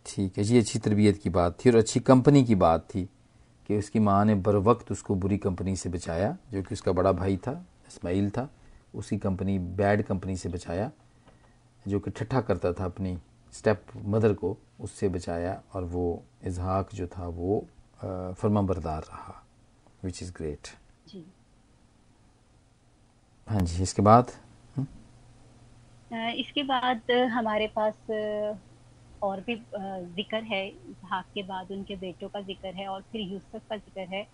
ठीक 0.07 0.39
है 0.39 0.45
ये 0.45 0.59
अच्छी 0.59 0.79
तरबियत 0.79 1.17
की 1.23 1.31
बात 1.31 1.59
थी 1.65 1.71
और 1.71 1.77
अच्छी 1.77 2.01
कंपनी 2.01 2.45
की 2.45 2.55
बात 2.55 2.87
थी 2.95 3.09
कि 3.69 3.77
उसकी 3.79 3.99
माँ 3.99 4.25
ने 4.25 4.35
बर 4.47 4.57
वक्त 4.63 4.93
उसको 4.93 5.15
बुरी 5.15 5.39
कंपनी 5.39 5.75
से 5.77 5.89
बचाया 5.89 6.37
जो 6.53 6.63
कि 6.63 6.75
उसका 6.75 6.93
बड़ा 6.93 7.13
भाई 7.13 7.37
था 7.37 7.53
इसमाइल 7.89 8.31
था 8.31 8.49
उसी 8.95 9.19
कंपनी 9.19 9.59
बैड 9.59 10.03
कंपनी 10.03 10.37
से 10.37 10.49
बचाया 10.49 10.91
जो 11.87 12.01
कि 12.01 12.11
ठट्ठा 12.11 12.41
करता 12.41 12.73
था 12.73 12.85
अपनी 12.85 13.17
स्टेप 13.53 13.85
मदर 14.05 14.33
को 14.35 14.57
उससे 14.81 15.09
बचाया 15.09 15.61
और 15.75 15.85
वो 15.85 16.23
इजहाक 16.45 16.95
जो 16.95 17.07
था 17.07 17.27
वो 17.29 17.65
फरमाबरदार 18.01 19.03
रहा 19.03 19.43
विच 20.05 20.23
इज़ 20.23 20.33
ग्रेट 20.33 20.69
जी। 21.09 21.25
हाँ 23.49 23.61
जी 23.61 23.83
इसके 23.83 24.03
बाद? 24.03 24.31
इसके 26.11 26.63
बाद 26.63 27.11
हमारे 27.33 27.67
पास 27.79 27.95
और 29.23 29.41
भी 29.41 29.55
ज़िक्र 29.57 30.43
है। 30.45 30.67
इसहाक 30.69 31.25
के 31.35 31.43
बाद 31.43 31.71
उनके 31.73 31.97
बेटों 31.97 32.29
का 32.29 32.41
ज़िक्र 32.41 32.75
है 32.75 32.87
और 32.89 33.03
फिर 33.03 33.21
यूसुफ 33.23 33.63
का 33.71 33.77
ज़िक्र 33.77 34.15
है 34.15 34.27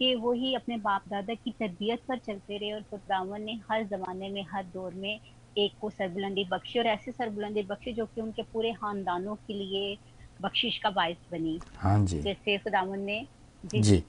कि 0.00 0.14
वो 0.14 0.32
ही 0.32 0.54
अपने 0.54 0.76
बाप 0.78 1.02
दादा 1.08 1.34
की 1.34 1.50
तरबियत 1.52 2.00
पर 2.08 2.18
चलते 2.18 2.58
रहे 2.58 2.72
और 2.72 2.82
खुदावन 2.82 3.42
ने 3.42 3.52
हर 3.70 3.84
जमाने 3.86 4.28
में 4.30 4.44
हर 4.52 4.64
दौर 4.74 4.94
में 4.94 5.18
एक 5.56 5.72
को 5.80 5.90
सरबुलंदी 5.90 6.44
बख्शी 6.50 6.78
और 6.78 6.86
ऐसे 6.86 7.12
सरबुलंदी 7.12 7.62
बख्शी 7.62 7.92
जो 7.92 8.06
कि 8.06 8.20
उनके 8.20 8.42
पूरे 8.42 8.72
खानदानों 8.72 9.34
के 9.36 9.54
लिए 9.54 9.96
बख्शिश 10.40 10.78
का 10.78 10.90
बायस 10.90 11.26
बनी। 11.32 11.58
हाँ 11.76 11.98
जी। 12.04 12.20
जैसे 12.20 12.56
खुदावन 12.58 13.00
ने 13.00 13.26
जी। 13.64 13.80
जी 13.82 14.02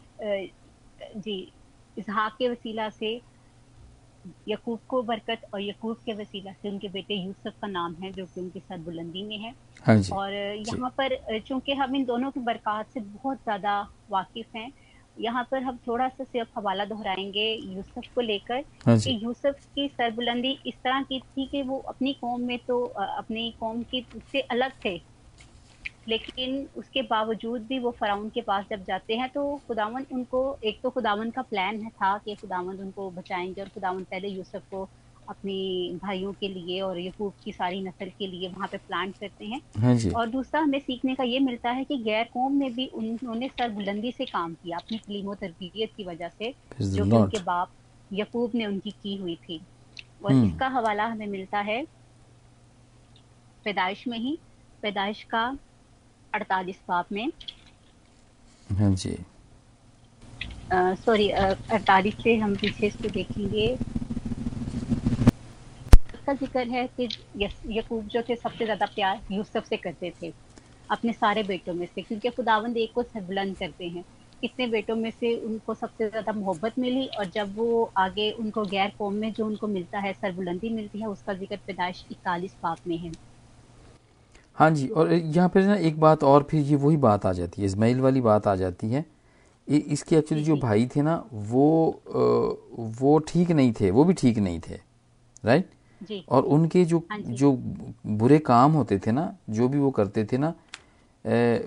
जी 1.17 1.38
इसहाक 1.97 2.36
के 2.39 2.49
वसीला 2.49 2.89
से 2.89 3.15
यकूब 4.48 4.80
को 4.88 5.02
बरकत 5.04 5.42
और 5.54 5.62
यकूब 5.62 5.98
के 6.06 6.13
वसीला 6.13 6.52
से 6.52 6.70
उनके 6.70 6.88
बेटे 6.89 7.15
यूसुफ 7.15 7.54
का 7.62 7.68
नाम 7.68 7.96
है 8.04 8.12
जो 8.12 8.26
कि 8.26 8.42
उनकी 8.42 8.60
सरबुलंदी 8.60 9.24
में 9.24 9.38
है। 9.38 9.54
हाँ 9.86 9.96
जी। 9.96 10.12
और 10.12 10.34
यहाँ 10.34 10.89
पर 10.98 11.18
चूँकि 11.48 11.74
हम 11.74 11.96
इन 11.96 12.06
दोनों 12.06 12.32
की 12.32 12.39
बरकत 12.39 12.94
से 12.94 13.00
बहुत 13.00 13.38
ज़्यादा 13.38 13.80
वाकिफ 14.12 14.56
हैं 14.56 14.72
यहाँ 15.18 15.44
पर 15.52 15.63
हम 15.63 15.78
थोड़ा 15.88 16.08
सा 16.08 16.24
सिर्फ़ 16.24 16.50
हवाला 16.58 16.86
दोहराएँगे 16.86 17.48
यूसुफ 17.76 18.04
को 18.15 18.22
लेकर 18.22 18.63
हाँ 18.86 18.98
कि 19.00 19.20
यूसुफ 19.24 19.65
की 19.76 19.88
सरबुलंदी 19.88 20.52
इस 20.65 20.74
तरह 20.84 21.02
की 21.04 21.20
थी 21.20 21.46
कि 21.46 21.62
वो 21.62 21.78
अपनी 21.89 22.13
कौम 22.13 22.42
में 22.42 22.58
तो 22.68 22.82
अपनी 22.96 23.50
कौम 23.60 23.82
की 23.84 24.06
से 24.32 24.42
अलग 24.42 24.72
थे। 24.86 24.98
लेकिन 26.07 26.69
उसके 26.77 27.01
बावजूद 27.01 27.62
भी 27.62 27.79
वो 27.79 27.91
फराउन 27.91 28.29
के 28.29 28.41
पास 28.41 28.65
जब 28.69 28.83
जाते 28.83 29.15
हैं 29.15 29.29
तो 29.29 29.62
खुदावन 29.67 30.05
उनको 30.12 30.57
एक 30.63 30.79
तो 30.83 30.89
खुदावन 30.89 31.29
का 31.29 31.41
प्लान 31.41 31.81
है 31.81 31.89
था 31.89 32.17
कि 32.17 32.35
खुदावन 32.35 32.77
उनको 32.77 33.12
बचाएँगे 33.12 33.62
और 33.62 33.67
खुदावन 33.67 34.03
पहले 34.03 34.27
यूसुफ 34.27 34.62
को 34.71 34.89
अपनी 35.29 35.99
भाइयों 36.03 36.33
के 36.33 36.47
लिए 36.47 36.81
और 36.81 36.99
यकूब 36.99 37.33
की 37.43 37.51
सारी 37.51 37.81
नस्ल 37.81 38.12
के 38.19 38.27
लिए 38.27 38.49
वहाँ 38.49 38.67
पे 38.67 38.77
प्लान 38.77 39.12
करते 39.12 39.45
हैं। 39.45 39.62
हाँ 39.77 39.95
जी। 39.95 40.09
और 40.09 40.29
दूसरा 40.29 40.62
हमें 40.62 40.79
सीखने 40.79 41.15
का 41.15 41.23
ये 41.23 41.39
मिलता 41.39 41.71
है 41.71 41.83
कि 41.83 41.97
गैर 41.97 42.23
कौम 42.23 42.53
में 42.53 42.73
भी 42.73 42.88
उन्होंने 42.88 43.47
सरबुलंदी 43.47 44.12
से 44.12 44.25
काम 44.25 44.53
किया 44.53 44.77
अपनी 44.77 44.97
तलीम 44.97 45.33
तरबियत 45.33 45.91
की 45.97 46.03
वजह 46.03 46.29
से 46.29 46.53
जो 46.81 47.05
कि 47.05 47.12
उनके 47.12 47.39
बाप 47.39 47.69
यकूब 48.13 48.51
ने 48.55 48.65
उनकी 48.65 48.91
की 48.91 49.15
हुई 49.15 49.35
थी। 49.35 49.62
और 50.25 50.31
हम्म। 50.31 50.47
इसका 50.47 50.67
हवाला 50.67 51.05
हमें 51.05 51.27
मिलता 51.27 51.59
है 51.59 51.85
पैदाइश 53.65 54.07
में 54.07 54.19
ही। 54.19 54.39
पैदाइश 54.81 55.23
का 55.23 55.57
अड़तालीस 56.34 56.80
बाप 56.89 57.12
में। 57.12 57.32
हाँ 58.70 58.94
जी। 58.96 59.18
सॉरी 60.74 61.30
अड़तालीस 61.30 62.15
से 62.24 62.36
हम 62.38 62.56
पीछे 62.56 62.88
इसको 62.88 63.10
देखेंगे। 63.10 63.68
इसका 66.13 66.34
ज़िक्र 66.36 66.68
है 66.70 66.86
कि 67.00 67.08
यकूब 67.78 68.08
जो 68.08 68.22
थे 68.30 68.36
सबसे 68.36 68.65
ज़्यादा 68.65 68.86
प्यार 68.86 69.20
यूसुफ 69.32 69.65
से 69.65 69.78
करते 69.78 70.13
थे 70.22 70.32
अपने 70.89 71.13
सारे 71.13 71.44
बेटों 71.44 71.74
में 71.74 71.86
से 71.86 72.02
क्योंकि 72.02 72.30
खुदावंद 72.30 72.78
एक 72.78 72.92
को 72.94 73.04
सरबुलंद 73.04 73.56
करते 73.58 73.88
हैं। 73.88 74.04
कितने 74.42 74.68
बेटों 74.68 74.96
में 74.96 75.10
से 75.12 75.34
उनको 75.38 75.74
सबसे 75.74 76.10
ज़्यादा 76.10 76.32
मोहब्बत 76.34 76.78
मिली 76.80 77.06
और 77.20 77.26
जब 77.30 77.56
वो 77.56 77.92
आगे 77.98 78.30
उनको 78.39 78.63
गैर 78.65 78.92
कौम 79.00 79.13
में 79.13 79.32
जो 79.34 79.46
उनको 79.46 79.68
मिलता 79.68 80.00
है 80.00 80.13
सरबुलंदी 80.13 80.70
मिलती 80.70 81.00
है 81.00 81.08
उसका 81.08 81.34
ज़िक्र 81.34 81.58
पैदाइश 81.68 82.06
इकतालीस 82.12 82.54
पाप 82.63 82.88
में 82.88 82.98
है। 82.98 83.12
हाँ 84.60 84.69
जी 84.72 84.88
और 84.89 85.12
यहाँ 85.13 85.50
पर 85.50 85.62
ना 85.62 85.76
एक 85.78 86.00
बात 86.00 86.24
और 86.24 86.43
फिर 86.50 86.62
ये 86.62 86.76
वही 86.76 86.98
बात 86.98 87.26
आ 87.26 87.32
जाती 87.34 87.62
है 87.62 87.65
इस्माइल 87.65 88.00
वाली 88.02 88.22
बात 88.22 88.48
आ 88.48 88.56
जाती 88.56 88.89
है। 88.91 89.06
इसके 89.67 90.15
एक्चुअली 90.17 90.43
जो 90.43 90.56
भाई 90.58 90.88
थे 90.95 91.02
ना 91.02 91.15
वो 91.32 92.02
वो 93.00 93.17
ठीक 93.28 93.52
नहीं 93.52 93.74
थे 93.80 93.91
वो 93.91 94.04
भी 94.04 94.13
ठीक 94.13 94.38
नहीं 94.38 94.60
थे 94.60 94.80
राइट 95.43 95.69
जी। 96.02 96.24
और 96.30 96.43
उनके 96.45 96.84
जो 96.86 96.98
हाँ 97.12 97.19
जो। 97.19 97.52
बुरे 98.08 98.39
काम 98.39 98.72
होते 98.72 98.98
थे 99.00 99.12
ना 99.12 99.34
जो 99.50 99.67
भी 99.67 99.80
वो 99.80 99.91
करते 99.91 100.26
थे 100.26 100.38
ना 100.38 100.54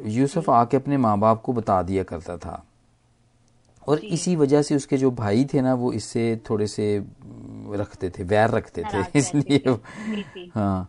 यूसुफ 0.09 0.51
आके 0.51 0.77
अपने 0.77 0.97
माँ 0.97 1.19
बाप 1.19 1.43
को 1.43 1.53
बता 1.53 1.83
दिया 1.83 2.03
करता 2.03 2.37
था। 2.37 2.63
और 3.89 3.99
इसी 3.99 4.35
वजह 4.37 4.63
से 4.63 4.77
उसके 4.77 4.97
जो 4.97 5.11
भाई 5.11 5.45
थे 5.55 5.61
ना 5.61 5.75
वो 5.75 5.93
इससे 5.93 6.41
थोड़े 6.51 6.67
से 6.67 6.87
रखते 7.73 8.11
थे 8.11 8.25
वैर 8.25 8.51
रखते 8.51 8.83
थे 8.85 9.05
इसलिए। 9.19 9.77
हाँ। 10.55 10.89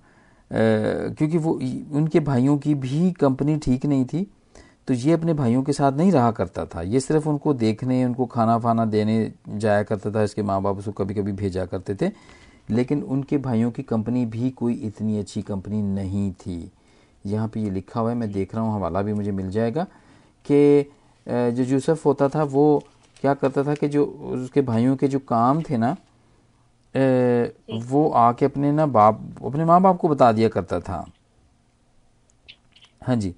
क्योंकि 0.54 1.38
वो 1.38 1.52
उनके 1.94 2.20
भाइयों 2.22 2.58
की 2.58 2.74
भी 2.76 3.12
कंपनी 3.12 3.58
ठीक 3.58 3.86
नहीं 3.86 4.06
थी 4.06 4.28
तो 4.88 4.94
ये 4.94 5.12
अपने 5.14 5.34
भाइयों 5.34 5.62
के 5.64 5.74
साथ 5.74 5.92
नहीं 5.92 6.12
रहा 6.12 6.32
करता 6.32 6.66
था। 6.66 6.82
ये 6.82 7.00
सिर्फ़ 7.00 7.28
उनको 7.30 7.54
देखने, 7.54 8.04
उनको 8.06 8.26
खाना 8.26 8.58
फाना 8.60 8.86
देने 8.86 9.32
जाया 9.50 9.84
करता 9.84 10.12
था, 10.12 10.24
इसके 10.24 10.44
माँ 10.44 10.62
बाप 10.62 10.78
उसको 10.78 10.92
कभी 10.94 11.14
कभी 11.14 11.32
भेजा 11.32 11.66
करते 11.66 11.96
थे। 11.96 12.12
लेकिन 12.70 13.04
उनके 13.04 13.38
भाइयों 13.38 13.72
की 13.72 13.84
कंपनी 13.84 14.26
भी 14.26 14.50
कोई 14.52 14.74
इतनी 14.86 15.20
अच्छी 15.20 15.42
कंपनी 15.42 15.82
नहीं 15.84 16.32
थी। 16.34 16.72
यहाँ 17.26 17.48
पे 17.48 17.60
ये 17.60 17.70
लिखा 17.70 18.00
हुआ 18.00 18.10
है, 18.10 18.16
मैं 18.16 18.32
देख 18.32 18.56
रहा 18.56 18.64
हूँ, 18.64 18.76
हवाला 18.76 19.02
भी 19.02 19.14
मुझे 19.14 19.32
मिल 19.32 19.50
जाएगा 19.52 19.84
कि 20.46 20.92
जो 21.28 21.64
यूसुफ 21.64 22.06
होता 22.06 22.30
था, 22.30 22.44
वो 22.44 22.84
क्या 23.22 23.34
करता 23.34 23.64
था 23.64 23.74
कि 23.74 23.88
जो 23.88 24.06
उसके 24.06 24.62
भाइयों 24.62 24.96
के 24.96 25.08
जो 25.08 25.20
काम 25.20 25.62
थे 25.62 25.78
ना 25.78 25.96
वो 26.96 28.08
आके 28.10 28.46
अपने 28.46 28.72
ना 28.72 28.86
बाप 28.88 29.44
अपने 29.46 29.66
माँ 29.66 29.82
बाप 29.82 29.98
को 29.98 30.08
बता 30.10 30.32
दिया 30.32 30.50
करता 30.50 30.80
था। 30.80 31.06
हाँ 33.02 33.16
जी। 33.16 33.34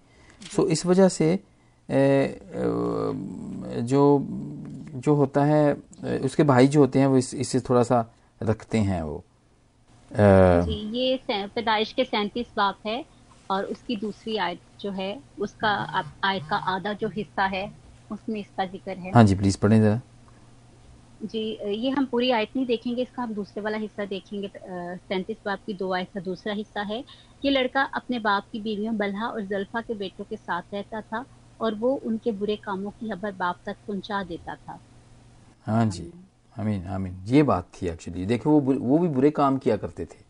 सो 0.55 0.67
इस 0.67 0.85
वजह 0.85 1.07
से 1.09 1.39
जो 3.83 4.03
जो 4.95 5.13
होता 5.15 5.43
है 5.45 5.73
उसके 6.19 6.43
भाई 6.43 6.67
जो 6.67 6.79
होते 6.79 6.99
हैं 6.99 7.07
वो 7.07 7.17
इस, 7.17 7.33
इससे 7.33 7.59
थोड़ा 7.59 7.83
सा 7.83 8.05
रखते 8.41 8.77
हैं 8.79 9.01
वो। 9.01 9.23
जी 10.11 10.73
ये 10.97 11.19
पैदाइश 11.27 11.91
के 11.93 12.03
सैंतीस 12.03 12.47
बाप 12.57 12.79
है 12.87 13.03
और 13.49 13.63
उसकी 13.65 13.95
दूसरी 13.95 14.37
आयत 14.37 14.59
जो 14.81 14.91
है 14.91 15.17
उसका 15.39 15.69
आयत 16.23 16.43
का 16.49 16.57
आधा 16.73 16.93
जो 16.93 17.07
हिस्सा 17.09 17.45
है 17.45 17.69
उसमें 18.11 18.39
इसका 18.39 18.65
ज़िक्र 18.65 18.91
है। 18.91 19.11
हाँ 19.11 19.23
जी 19.23 19.35
प्लीज़ 19.35 19.57
पढ़ें 19.57 19.81
जरा। 19.81 19.99
जी 21.21 21.39
ये 21.75 21.89
हम 21.89 22.05
पूरी 22.05 22.29
आयत 22.31 22.49
नहीं 22.55 22.65
देखेंगे 22.65 23.01
इसका 23.01 23.23
हम 23.23 23.33
दूसरे 23.33 23.61
वाला 23.63 23.77
हिस्सा 23.77 24.05
देखेंगे 24.05 24.49
सैंतीस 24.57 25.37
बाप 25.45 25.59
की 25.65 25.73
दो 25.73 25.91
आयत 25.93 26.07
का 26.13 26.19
दूसरा 26.21 26.53
हिस्सा 26.53 26.81
है। 26.83 27.03
ये 27.43 27.51
लड़का 27.51 27.81
अपने 27.95 28.19
बाप 28.19 28.45
की 28.51 28.59
बीवियों 28.61 28.95
बल्हा 28.97 29.27
और 29.27 29.45
जल्फा 29.47 29.81
के 29.81 29.93
बेटों 29.95 30.23
के 30.23 30.37
साथ 30.37 30.73
रहता 30.73 31.01
था 31.01 31.23
और 31.59 31.75
वो 31.75 31.93
उनके 32.05 32.31
बुरे 32.33 32.55
कामों 32.55 32.91
की 32.91 33.09
खबर 33.09 33.31
बाप 33.33 33.59
तक 33.65 33.75
पहुँचा 33.87 34.23
देता 34.23 34.55
था। 34.55 34.79
हाँ 35.65 35.85
जी 35.87 36.11
आमीन 36.57 36.85
आमीन। 36.87 37.15
ये 37.27 37.43
बात 37.43 37.69
थी 37.73 37.87
एक्चुअली 37.87 38.25
देखो 38.25 38.49
वो 38.51 38.73
वो 38.75 38.97
भी 38.99 39.07
बुरे 39.09 39.29
काम 39.31 39.57
किया 39.57 39.77
करते 39.77 40.05
थे। 40.05 40.23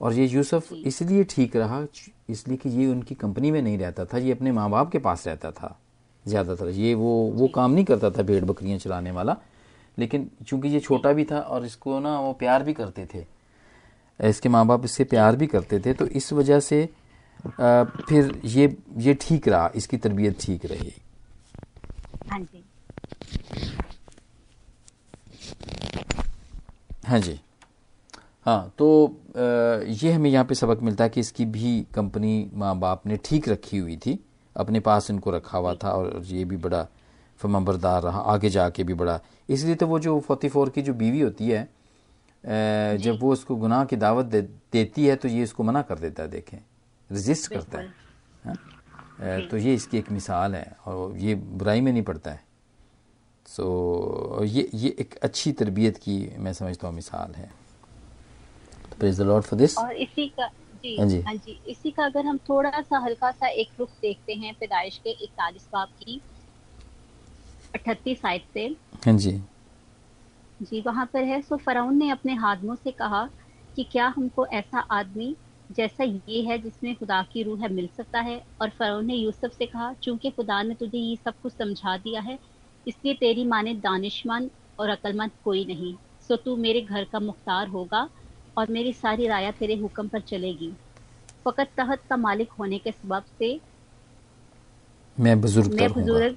और 0.00 0.12
ये 0.12 0.26
यूसुफ 0.26 0.72
इसलिए 0.74 1.24
ठीक 1.30 1.56
रहा 1.56 1.84
इसलिए 2.30 2.56
कि 2.56 2.68
ये 2.70 2.86
उनकी 2.86 3.14
कंपनी 3.14 3.50
में 3.50 3.60
नहीं 3.62 3.78
रहता 3.78 4.04
था 4.04 4.18
ये 4.18 4.32
अपने 4.32 4.52
माँ 4.52 4.68
बाप 4.70 4.90
के 4.92 4.98
पास 4.98 5.26
रहता 5.26 5.50
था 5.52 5.78
ज़्यादातर। 6.24 6.68
ये 6.70 6.94
वो 6.94 7.14
वो 7.34 7.48
काम 7.50 7.72
नहीं 7.72 7.84
करता 7.84 8.10
था 8.10 8.22
भेड़ 8.22 8.44
बकरियाँ 8.44 8.78
चलाने 8.78 9.10
वाला। 9.10 9.36
लेकिन 9.98 10.28
चूँकि 10.46 10.68
ये 10.68 10.80
छोटा 10.80 11.12
भी 11.12 11.24
था 11.24 11.38
और 11.40 11.64
इसको 11.66 11.98
ना 12.00 12.18
वो 12.20 12.32
प्यार 12.32 12.62
भी 12.62 12.72
करते 12.72 13.06
थे 13.14 13.24
इसके 14.20 14.48
माँ 14.48 14.66
बाप 14.66 14.84
इससे 14.84 15.04
प्यार 15.04 15.36
भी 15.36 15.46
करते 15.46 15.80
थे 15.80 15.92
तो 15.94 16.06
इस 16.06 16.32
वजह 16.32 16.60
से 16.60 16.82
अ, 16.84 17.84
फिर 18.08 18.40
ये 18.44 18.76
ये 18.98 19.14
ठीक 19.20 19.48
रहा 19.48 19.70
इसकी 19.76 19.96
तरबियत 19.96 20.38
ठीक 20.40 20.66
रही। 20.66 20.92
हाँ 22.30 22.38
जी। 22.40 22.64
हाँ 27.06 27.18
जी। 27.20 27.40
हाँ 28.46 28.72
तो 28.78 28.88
अ, 29.06 29.40
ये 29.86 30.12
हमें 30.12 30.30
यहाँ 30.30 30.44
पे 30.44 30.54
सबक 30.54 30.82
मिलता 30.82 31.04
है 31.04 31.10
कि 31.10 31.20
इसकी 31.20 31.44
भी 31.46 31.80
कंपनी 31.94 32.50
माँ 32.54 32.78
बाप 32.78 33.06
ने 33.06 33.16
ठीक 33.24 33.48
रखी 33.48 33.78
हुई 33.78 33.96
थी 33.96 34.18
अपने 34.56 34.80
पास 34.80 35.10
इनको 35.10 35.30
रखा 35.30 35.58
हुआ 35.58 35.74
था 35.74 35.90
और 35.90 36.22
ये 36.26 36.44
भी 36.44 36.56
बड़ा 36.56 36.86
फमबरदार 37.40 38.02
रहा 38.02 38.18
आगे 38.32 38.50
जाके 38.50 38.84
भी 38.84 38.94
बड़ा 38.94 39.20
इसलिए 39.48 39.74
तो 39.74 39.86
वो 39.86 39.98
जो 39.98 40.18
फोर्टी 40.20 40.48
फोर 40.48 40.70
की 40.70 40.82
जो 40.82 40.94
बीवी 40.94 41.20
होती 41.20 41.48
है 41.48 41.68
जब 42.98 43.18
वो 43.20 43.32
उसको 43.32 43.56
गुनाह 43.56 43.84
की 43.84 43.96
दावत 43.96 44.26
दे, 44.26 44.40
देती 44.42 45.06
है 45.06 45.16
तो 45.16 45.28
ये 45.28 45.42
इसको 45.42 45.62
मना 45.62 45.82
कर 45.82 45.98
देता 45.98 46.22
है 46.22 46.28
देखें। 46.28 46.58
रेजिस्ट 47.10 47.52
करता 47.52 47.78
है 47.78 47.92
हाँ? 48.44 48.56
तो 49.48 49.56
ये 49.56 49.74
इसकी 49.74 49.98
एक 49.98 50.10
मिसाल 50.12 50.54
है 50.54 50.76
और 50.86 51.16
ये 51.18 51.34
बुराई 51.34 51.80
में 51.80 51.92
नहीं 51.92 52.02
पड़ता 52.02 52.30
है। 52.30 52.40
सो 53.48 54.44
ये 54.44 54.68
ये 54.74 54.94
एक 55.00 55.14
अच्छी 55.22 55.52
तरबियत 55.52 55.96
की 55.98 56.16
मैं 56.38 56.52
समझता 56.52 56.86
हूँ 56.88 56.94
मिसाल 56.96 57.34
है। 57.34 57.50
Praise 58.98 59.20
the 59.20 59.22
Lord 59.22 59.44
for 59.44 59.58
this 59.58 59.78
और 59.78 59.92
इसी 59.94 60.26
का 60.28 60.48
जी 60.84 60.96
हाँ 60.96 61.06
जी। 61.08 61.20
हाँ 61.22 61.34
जी 61.36 61.58
इसी 61.68 61.90
का 61.90 62.04
अगर 62.04 62.26
हम 62.26 62.38
थोड़ा 62.48 62.80
सा 62.80 62.98
हल्का 62.98 63.30
सा 63.30 63.48
एक 63.48 63.68
रुख 63.78 63.90
देखते 64.02 64.34
हैं 64.34 64.54
पैदाइश 64.60 64.98
के 65.04 65.10
इकतालीस 65.12 65.68
बाब 65.72 65.88
की 66.00 66.20
अठतीस 67.74 68.20
साइड 68.20 68.42
से। 68.54 68.66
हाँ 69.06 69.16
जी। 69.16 69.30
जी 70.62 70.80
वहाँ 70.80 71.06
पर 71.12 71.24
है 71.24 71.40
सो 71.42 71.56
फराउन 71.56 71.96
ने 71.96 72.10
अपने 72.10 72.34
हादमों 72.34 72.74
से 72.74 72.90
कहा 72.90 73.28
कि 73.76 73.84
क्या 73.92 74.12
हमको 74.16 74.46
ऐसा 74.46 74.80
आदमी 74.90 75.34
जैसा 75.70 76.04
ये 76.04 76.42
है 76.42 76.58
जिसमें 76.58 76.94
खुदा 76.96 77.22
की 77.22 77.42
रूह 77.42 77.62
है 77.62 77.72
मिल 77.72 77.88
सकता 77.96 78.20
है? 78.20 78.40
और 78.62 78.70
फराउन 78.70 79.06
ने 79.06 79.14
यूसुफ 79.14 79.52
से 79.52 79.66
कहा 79.66 79.92
चूँकि 80.02 80.30
खुदा 80.30 80.62
ने 80.62 80.74
तुझे 80.74 80.98
ये 80.98 81.16
सब 81.16 81.40
कुछ 81.42 81.52
समझा 81.52 81.96
दिया 81.96 82.20
है 82.20 82.38
इसलिए 82.86 83.14
तेरी 83.14 83.44
माने 83.44 83.74
दानिशमंद 83.74 84.50
और 84.80 84.88
अक्लमंद 84.88 85.30
कोई 85.44 85.64
नहीं। 85.64 85.94
सो 86.28 86.36
तू 86.36 86.56
मेरे 86.56 86.80
घर 86.80 87.04
का 87.04 87.20
मुख्तार 87.20 87.68
होगा 87.68 88.08
और 88.58 88.70
मेरी 88.70 88.92
सारी 88.92 89.26
राया 89.26 89.50
तेरे 89.50 89.76
हुक्म 89.76 90.08
पर 90.08 90.20
चलेगी। 90.20 90.72
फकत 91.44 91.70
तहत 91.76 92.02
का 92.10 92.16
मालिक 92.16 92.50
होने 92.52 92.78
के 92.78 92.92
सबब 92.92 93.24
से 93.38 93.58
मैं 95.16 95.40
बुज़ुर्ग 95.40 95.74
मैं 95.74 95.92
बुज़ुर्ग 95.92 96.36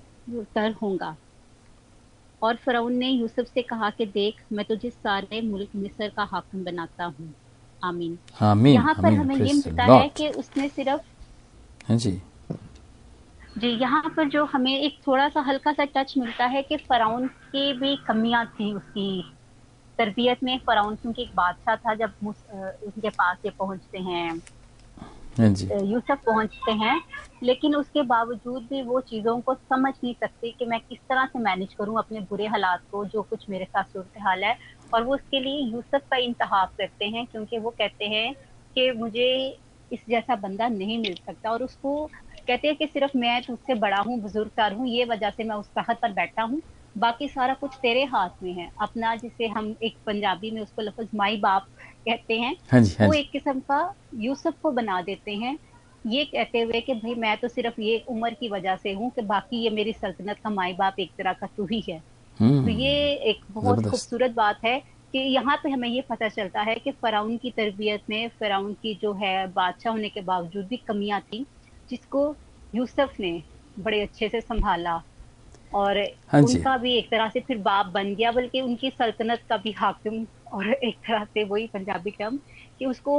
तर 0.56 0.72
और 2.42 2.56
फराउन 2.56 2.94
ने 2.94 3.10
यूसुफ 3.10 3.46
से 3.46 3.62
कहा 3.62 3.90
कि 3.90 4.06
देख 4.06 4.42
मैं 4.52 4.66
तुझे 4.66 4.90
सारे 4.90 5.42
मुल्क 5.42 5.70
मिस्र 5.76 6.10
का 6.10 6.24
हाकिम 6.24 6.64
बनाता 6.64 7.06
हूँ। 7.06 7.34
आमीन। 7.84 8.18
आमीन 8.42 8.74
यहाँ 8.74 8.94
पर 8.94 9.14
हमें 9.14 9.36
ये 9.36 9.54
मिलता 9.54 9.84
है 9.84 10.08
कि 10.10 10.30
उसने 10.30 10.70
सिर्फ़ 10.70 11.02
हाँ 11.88 11.98
जी। 11.98 12.12
जी 13.58 13.70
यहाँ 13.70 14.14
पर 14.18 14.30
जो 14.30 14.44
हमें 14.46 14.78
एक 14.80 14.98
थोड़ा 15.08 15.28
सा 15.30 15.42
हल्का 15.42 15.72
सा 15.74 15.86
टच 15.86 16.14
मिलता 16.18 16.46
है 16.46 16.62
कि 16.62 16.78
फराउन 16.78 17.28
की 17.28 17.74
भी 17.74 17.96
कमियाँ 18.08 18.46
थी 18.46 18.74
उसकी। 18.74 19.24
तरबियत 20.00 20.44
में 20.44 20.58
फराउन 20.58 20.96
क्योंकि 20.96 21.22
एक 21.22 21.36
बादशाह 21.36 21.76
था 21.76 21.94
जब 21.96 22.14
उनके 22.24 23.10
पास 23.10 23.38
ये 23.46 23.52
पहुँचते 23.60 24.00
हैं। 24.00 24.42
यूसुफ 25.40 26.20
पहुँचते 26.26 26.72
हैं, 26.72 27.02
लेकिन 27.44 27.76
उसके 27.76 28.02
बावजूद 28.02 28.64
भी 28.64 28.82
वो 28.82 29.00
चीज़ों 29.02 29.40
को 29.42 29.54
समझ 29.54 29.94
नहीं 30.04 30.14
सकते 30.14 30.52
कि 30.52 30.66
मैं 30.66 30.80
किस 30.80 31.00
तरह 31.00 31.26
से 31.26 31.40
मैनेज 31.40 31.74
करूँ 31.74 31.98
अपने 31.98 32.20
बुरे 32.20 32.48
हालात 32.48 32.82
को, 32.92 33.06
जो 33.06 33.22
कुछ 33.22 33.46
मेरे 33.50 33.66
साथ 33.66 33.84
सूरत 33.84 34.22
हाल 34.22 34.44
है। 34.44 34.58
और 34.94 35.04
वो 35.04 35.14
उसके 35.16 35.40
लिए 35.40 35.60
यूसुफ 35.72 36.02
का 36.12 36.18
इंतहा 36.18 36.64
करते 36.66 37.06
हैं, 37.06 37.26
क्योंकि 37.26 37.58
वो 37.58 37.70
कहते 37.70 38.06
हैं 38.06 38.34
कि 38.76 38.92
मुझे 38.92 39.60
इस 39.92 40.00
जैसा 40.10 40.36
बंदा 40.36 40.68
नहीं 40.68 40.98
मिल 40.98 41.14
सकता। 41.14 41.52
और 41.52 41.64
उसको 41.64 42.06
कहते 42.48 42.68
हैं 42.68 42.76
कि 42.78 42.86
सिर्फ़ 42.86 43.18
मैं 43.18 43.42
तुझसे 43.42 43.74
बड़ा 43.76 43.98
हूँ 43.98 44.06
बुज़ुर्ग 44.06 44.22
बुजुर्गदार 44.22 44.74
हूँ, 44.74 44.88
ये 44.88 45.06
वजह 45.06 45.30
से 45.30 45.44
मैं 45.44 45.56
उस 45.56 45.68
तहत 45.70 46.00
पर 46.02 46.12
बैठा 46.12 46.44
हूँ। 46.44 46.62
बाकी 46.96 47.28
सारा 47.28 47.54
कुछ 47.54 47.74
तेरे 47.82 48.04
हाथ 48.04 48.30
में 48.44 48.54
है। 48.54 48.70
अपना 48.82 49.16
जिसे 49.16 49.48
हम 49.48 49.76
एक 49.84 49.98
पंजाबी 50.06 50.52
में 50.52 50.62
उसको 50.62 50.82
लफज 50.82 51.08
माई 51.16 51.38
बाप 51.38 51.66
कहते 52.06 52.34
हैं 52.34 52.56
हाँ 52.72 52.82
जी 52.82 52.96
हाँ 53.00 53.06
जी. 53.06 53.06
वो 53.06 53.14
एक 53.14 53.30
किस्म 53.32 53.60
का 53.60 53.94
यूसुफ 54.16 54.54
को 54.64 54.72
बना 54.72 55.02
देते 55.02 55.32
हैं। 55.36 55.58
ये 56.06 56.24
कहते 56.26 56.62
हुए 56.62 56.82
कि 56.82 56.94
भाई 56.94 57.14
मैं 57.16 57.36
तो 57.38 57.48
सिर्फ़ 57.48 57.82
ये 57.82 58.04
उम्र 58.10 58.34
की 58.40 58.50
वजह 58.50 58.76
से 58.76 58.92
हूँ 58.94 59.10
कि 59.12 59.22
बाकी 59.22 59.64
ये 59.64 59.70
मेरी 59.70 59.94
सल्तनत 59.94 60.38
का 60.44 60.50
माई 60.50 60.74
बाप 60.74 61.00
एक 61.00 61.12
तरह 61.18 61.34
का 61.34 61.48
तू 61.58 61.66
ही 61.66 61.84
है। 61.90 62.00
तो 62.00 62.46
हम्म, 62.46 62.70
ये 62.70 63.14
एक 63.30 63.40
बहुत 63.52 63.84
खूबसूरत 63.84 64.32
बात 64.32 64.60
है 64.66 64.78
कि 65.14 65.20
यहाँ 65.20 65.56
पे 65.64 65.70
हमें 65.70 65.88
ये 65.90 66.02
पता 66.10 66.28
चलता 66.30 66.62
है 66.62 66.76
कि 66.76 66.92
फराउन 66.92 67.38
की 67.38 67.52
तरबियत 67.52 68.02
में 68.10 68.28
फराउन 68.40 68.74
की 68.74 68.94
जो 69.02 69.14
है 69.14 69.36
बादशाह 69.48 69.94
होने 69.94 70.10
के 70.10 70.22
बावजूद 70.22 70.66
भी 70.66 70.78
कमियाँ 70.78 71.20
थी 71.22 71.46
जिसको 71.90 72.36
यूसुफ 72.74 73.20
ने 73.20 73.42
बड़े 73.80 74.02
अच्छे 74.02 74.30
से 74.30 74.42
संभाला। 74.42 75.02
और 75.74 75.98
हाँ 76.28 76.42
उनका 76.42 76.78
भी 76.78 76.94
एक 76.94 77.10
तरह 77.12 77.30
से 77.30 77.40
फिर 77.40 77.58
बाप 77.58 77.86
बन 77.86 78.14
गया 78.16 78.32
बल्कि 78.32 78.62
उनकी 78.62 78.90
सल्तनत 78.90 79.42
का 79.50 79.58
भी 79.58 79.72
हाकिम 79.72 80.24
और 80.56 80.72
एक 80.72 80.96
तरह 81.08 81.24
से 81.26 81.44
वही 81.44 81.68
पंजाबी 81.68 82.12
टर्म 82.12 82.38
कि 82.80 82.86
उसको 82.86 83.16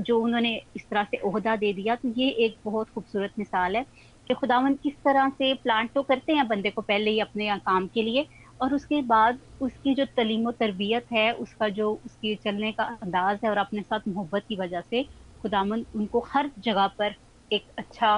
जो 0.00 0.18
उन्होंने 0.20 0.54
इस 0.76 0.88
तरह 0.90 1.04
से 1.04 1.18
ओहदा 1.24 1.56
दे 1.56 1.72
दिया 1.72 1.94
तो 1.96 2.08
ये 2.16 2.28
एक 2.46 2.56
बहुत 2.64 2.90
खूबसूरत 2.90 3.32
मिसाल 3.38 3.76
है 3.76 3.84
कि 4.26 4.34
खुदावन 4.34 4.74
किस 4.82 4.94
तरह 5.04 5.28
से 5.28 5.52
प्लान 5.54 5.88
तो 5.94 6.02
करते 6.02 6.32
हैं 6.32 6.46
बंदे 6.48 6.70
को 6.70 6.82
पहले 6.82 7.10
ही 7.10 7.20
अपने 7.20 7.56
काम 7.66 7.86
के 7.94 8.02
लिए 8.02 8.26
और 8.60 8.74
उसके 8.74 9.00
बाद 9.02 9.38
उसकी 9.60 9.94
जो 9.94 10.04
तलीम 10.16 10.50
तरबियत 10.50 11.06
है, 11.12 11.32
उसका 11.34 11.68
जो 11.68 11.92
उसकी 12.06 12.34
चलने 12.44 12.72
का 12.72 12.84
अंदाज 13.02 13.38
है 13.44 13.50
और 13.50 13.58
अपने 13.58 13.82
साथ 13.82 14.08
मोहब्बत 14.08 14.44
की 14.48 14.56
वजह 14.56 14.80
से 14.80 15.02
खुदावन 15.40 15.84
उनको 15.94 16.24
हर 16.28 16.50
जगह 16.58 16.86
पर 16.98 17.14
एक 17.50 17.66
अच्छा 17.78 18.16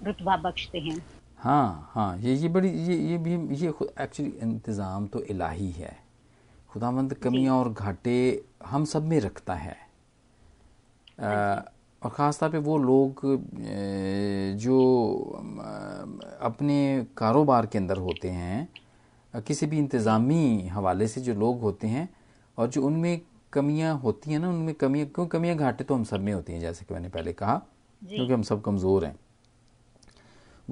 रुतबा 0.00 0.36
बख्शते 0.38 0.78
हैं। 0.80 0.96
हाँ 1.38 1.90
हाँ 1.92 2.16
ये 2.18 2.34
ये 2.34 2.48
बड़ी, 2.48 2.68
ये 2.68 2.96
ये 2.96 3.18
भी, 3.18 3.34
ये 3.56 3.68
एक्चुअली 4.00 4.32
इंतज़ाम 4.42 5.06
तो 5.06 5.22
इलाही 5.24 5.70
है। 5.70 5.96
खुदावंद 6.72 7.14
कमियाँ 7.14 7.56
और 7.58 7.72
घाटे 7.72 8.44
हम 8.66 8.84
सब 8.84 9.04
में 9.04 9.18
रखता 9.20 9.54
है। 9.54 9.76
अ, 11.18 11.64
और 12.02 12.10
ख़ास 12.10 12.40
तौर 12.40 12.50
पे 12.50 12.58
वो 12.58 12.76
लोग 12.78 13.20
जो 14.58 14.78
अपने 16.42 17.06
कारोबार 17.16 17.66
के 17.66 17.78
अंदर 17.78 17.96
होते 17.98 18.28
हैं 18.30 19.42
किसी 19.42 19.66
भी 19.66 19.78
इंतज़ामी 19.78 20.68
हवाले 20.68 21.08
से 21.08 21.20
जो 21.20 21.34
लोग 21.34 21.60
होते 21.60 21.86
हैं 21.86 22.08
और 22.58 22.68
जो 22.68 22.82
उनमें 22.82 23.20
कमियाँ 23.52 23.94
होती 23.98 24.32
हैं 24.32 24.38
ना 24.38 24.48
उनमें 24.48 24.74
कमियाँ 24.74 25.06
क्यों 25.06 25.26
कमियाँ 25.26 25.56
घाटे 25.56 25.84
तो 25.84 25.94
हम 25.94 26.04
सब 26.04 26.20
में 26.20 26.32
होती 26.32 26.52
हैं 26.52 26.60
जैसे 26.60 26.84
कि 26.84 26.94
मैंने 26.94 27.08
पहले 27.08 27.32
कहा 27.32 27.54
क्योंकि 28.02 28.32
हम 28.32 28.42
सब 28.42 28.62
कमज़ोर 28.62 29.04
हैं। 29.04 29.14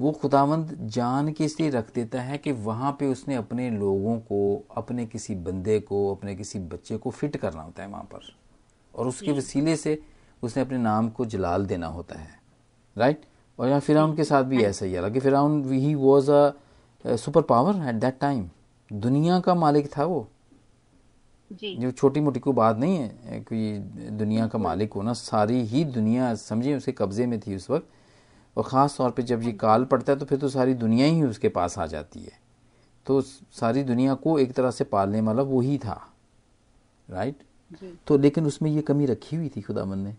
वो 0.01 0.11
खुदावंद 0.11 0.77
जान 0.81 1.31
के 1.31 1.45
इसलिए 1.45 1.69
रख 1.69 1.93
देता 1.95 2.21
है 2.21 2.37
कि 2.37 2.51
वहाँ 2.51 2.91
पे 2.99 3.07
उसने 3.07 3.35
अपने 3.35 3.69
लोगों 3.69 4.17
को 4.19 4.39
अपने 4.77 5.05
किसी 5.05 5.35
बंदे 5.35 5.79
को 5.79 6.15
अपने 6.15 6.35
किसी 6.35 6.59
बच्चे 6.59 6.97
को 6.97 7.09
फिट 7.09 7.37
करना 7.37 7.61
होता 7.61 7.83
है 7.83 7.89
वहाँ 7.89 8.03
पर। 8.03 8.19
और 8.93 9.07
उसके 9.07 9.31
वसीले 9.31 9.75
से 9.75 10.01
उसने 10.43 10.63
अपने 10.63 10.77
नाम 10.77 11.09
को 11.09 11.25
जलाल 11.25 11.65
देना 11.65 11.87
होता 11.87 12.19
है। 12.19 12.39
राइट 12.95 13.21
और 13.59 13.67
यहाँ 13.67 13.79
फिराउन 13.79 14.15
के 14.15 14.23
साथ 14.23 14.43
भी 14.43 14.63
ऐसा 14.63 14.85
ही 14.85 14.91
है। 14.91 14.97
हालाँकि 14.97 15.19
फिराउन 15.19 15.63
ही 15.73 15.95
was 15.95 16.31
a 16.31 17.15
super 17.15 17.41
power 17.41 17.87
at 17.89 17.95
that 17.95 18.19
time 18.19 18.49
दुनिया 18.93 19.39
का 19.39 19.55
मालिक 19.55 19.89
था 19.97 20.05
वो। 20.05 20.27
जी। 21.51 21.75
जो 21.75 21.91
छोटी 21.91 22.19
मोटी 22.19 22.39
कोई 22.39 22.53
बात 22.53 22.77
नहीं 22.77 22.97
है। 22.97 23.39
कोई 23.49 23.71
दुनिया 24.11 24.47
का 24.47 24.59
मालिक 24.59 24.93
होना 24.93 25.13
सारी 25.13 25.61
ही 25.61 25.83
दुनिया 25.85 26.35
समझिए 26.35 26.75
उसके 26.77 26.91
कब्जे 26.91 27.25
में 27.25 27.39
थी 27.39 27.55
उस 27.55 27.69
वक्त। 27.69 27.87
और 28.57 28.63
ख़ास 28.63 28.95
तौर 28.97 29.11
पे 29.11 29.23
जब 29.23 29.43
ये 29.43 29.51
काल 29.53 29.85
पड़ता 29.85 30.13
है 30.13 30.19
तो 30.19 30.25
फिर 30.25 30.37
तो 30.37 30.49
सारी 30.49 30.73
दुनिया 30.75 31.05
ही 31.07 31.23
उसके 31.23 31.49
पास 31.49 31.77
आ 31.79 31.85
जाती 31.87 32.19
है। 32.19 32.39
तो 33.05 33.21
सारी 33.21 33.83
दुनिया 33.83 34.13
को 34.15 34.37
एक 34.39 34.51
तरह 34.53 34.71
से 34.71 34.83
पालने 34.85 35.21
वाला 35.21 35.43
वो 35.43 35.61
ही 35.61 35.77
था। 35.77 35.99
राइट 37.09 37.35
तो 38.07 38.17
लेकिन 38.17 38.45
उसमें 38.45 38.69
ये 38.71 38.81
कमी 38.83 39.05
रखी 39.05 39.35
हुई 39.35 39.49
थी 39.49 39.61
खुदावन 39.61 39.99
ने। 39.99 40.15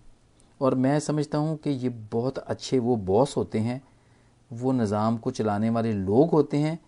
और 0.60 0.74
मैं 0.76 0.98
समझता 1.00 1.38
हूँ 1.38 1.56
कि 1.56 1.70
ये 1.70 1.88
बहुत 2.12 2.38
अच्छे 2.38 2.78
वो 2.78 2.96
बॉस 2.98 3.36
होते 3.36 3.58
हैं 3.58 3.80
वो 4.50 4.72
निज़ाम 4.72 5.16
को 5.16 5.30
चलाने 5.30 5.70
वाले 5.70 5.92
लोग 5.92 6.30
होते 6.30 6.56
हैं 6.56 6.78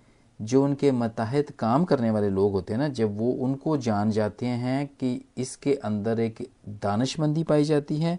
जो 0.40 0.62
उनके 0.64 0.90
मतहत 0.92 1.50
काम 1.58 1.84
करने 1.84 2.10
वाले 2.10 2.28
लोग 2.30 2.52
होते 2.52 2.72
हैं 2.72 2.80
ना 2.80 2.88
जब 2.90 3.16
वो 3.18 3.30
उनको 3.40 3.76
जान 3.78 4.10
जाते 4.10 4.46
हैं 4.46 4.86
कि 4.90 5.20
इसके 5.38 5.74
अंदर 5.84 6.20
एक 6.20 6.42
दानशमंदी 6.82 7.42
पाई 7.44 7.64
जाती 7.64 7.96
है 7.96 8.18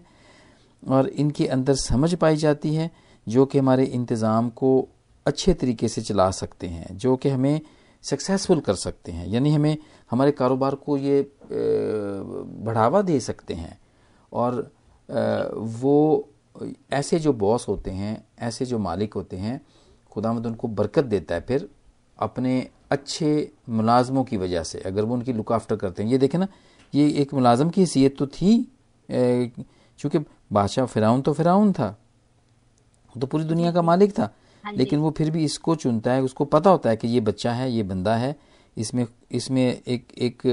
और 0.82 1.08
इनके 1.08 1.46
अंदर 1.46 1.74
समझ 1.76 2.14
पाई 2.14 2.36
जाती 2.36 2.74
है 2.74 2.90
जो 3.26 3.46
कि 3.46 3.58
हमारे 3.58 3.84
इंतज़ाम 3.84 4.48
को 4.50 4.88
अच्छे 5.26 5.54
तरीके 5.54 5.88
से 5.88 6.02
चला 6.02 6.30
सकते 6.32 6.66
हैं, 6.66 6.96
जो 6.96 7.16
कि 7.16 7.28
हमें 7.28 7.60
सक्सेसफुल 8.04 8.60
कर 8.60 8.74
सकते 8.76 9.12
हैं, 9.12 9.26
यानी 9.28 9.52
हमें 9.52 9.76
हमारे 10.10 10.32
कारोबार 10.32 10.74
को 10.76 10.96
ये 10.96 11.30
बढ़ावा 11.50 13.02
दे 13.02 13.18
सकते 13.20 13.54
हैं। 13.54 13.78
और 14.32 14.70
वो 15.52 16.28
ऐसे 16.92 17.18
जो 17.18 17.32
बॉस 17.34 17.68
होते 17.68 17.90
हैं, 17.90 18.24
ऐसे 18.40 18.64
जो 18.66 18.78
मालिक 18.78 19.14
होते 19.14 19.36
हैं, 19.36 19.60
खुदामद 20.12 20.46
उनको 20.46 20.68
बरकत 20.70 21.04
देता 21.04 21.34
है 21.34 21.40
फिर 21.40 21.68
अपने 22.18 22.68
अच्छे 22.90 23.50
मुलाजमों 23.68 24.24
की 24.24 24.36
वजह 24.36 24.62
से। 24.62 24.78
अगर 24.80 25.04
वो 25.04 25.14
उनकी 25.14 25.32
लुक 25.32 25.52
आफ्टर 25.52 25.76
करते 25.76 26.02
हैं। 26.02 26.10
ये 26.10 26.18
देखें 26.18 26.38
ना, 26.38 26.48
ये 26.92 27.08
एक 27.12 27.34
मुलाजम 27.34 27.70
की 27.70 27.80
हैसियत 27.80 28.16
तो 28.18 28.26
थी 28.28 28.52
चूँकि 29.98 30.18
बादशाह 30.52 30.86
फिराउन 30.86 31.22
तो 31.22 31.32
फिराउन 31.32 31.72
था। 31.72 31.96
तो 33.16 33.26
पूरी 33.26 33.44
दुनिया 33.44 33.72
का 33.72 33.82
मालिक 33.82 34.12
था। 34.12 34.32
हाँ 34.64 34.72
लेकिन 34.74 34.98
वो 35.00 35.10
फिर 35.10 35.30
भी 35.30 35.44
इसको 35.44 35.74
चुनता 35.76 36.12
है 36.12 36.22
उसको 36.22 36.44
पता 36.46 36.70
होता 36.70 36.90
है 36.90 36.96
कि 36.96 37.08
ये 37.08 37.20
बच्चा 37.22 37.52
है 37.52 37.70
ये 37.72 37.82
बंदा 37.84 38.14
है। 38.16 38.34
इसमें 38.76 39.06
इसमें 39.32 39.62
एक 39.64 40.12
एक 40.18 40.46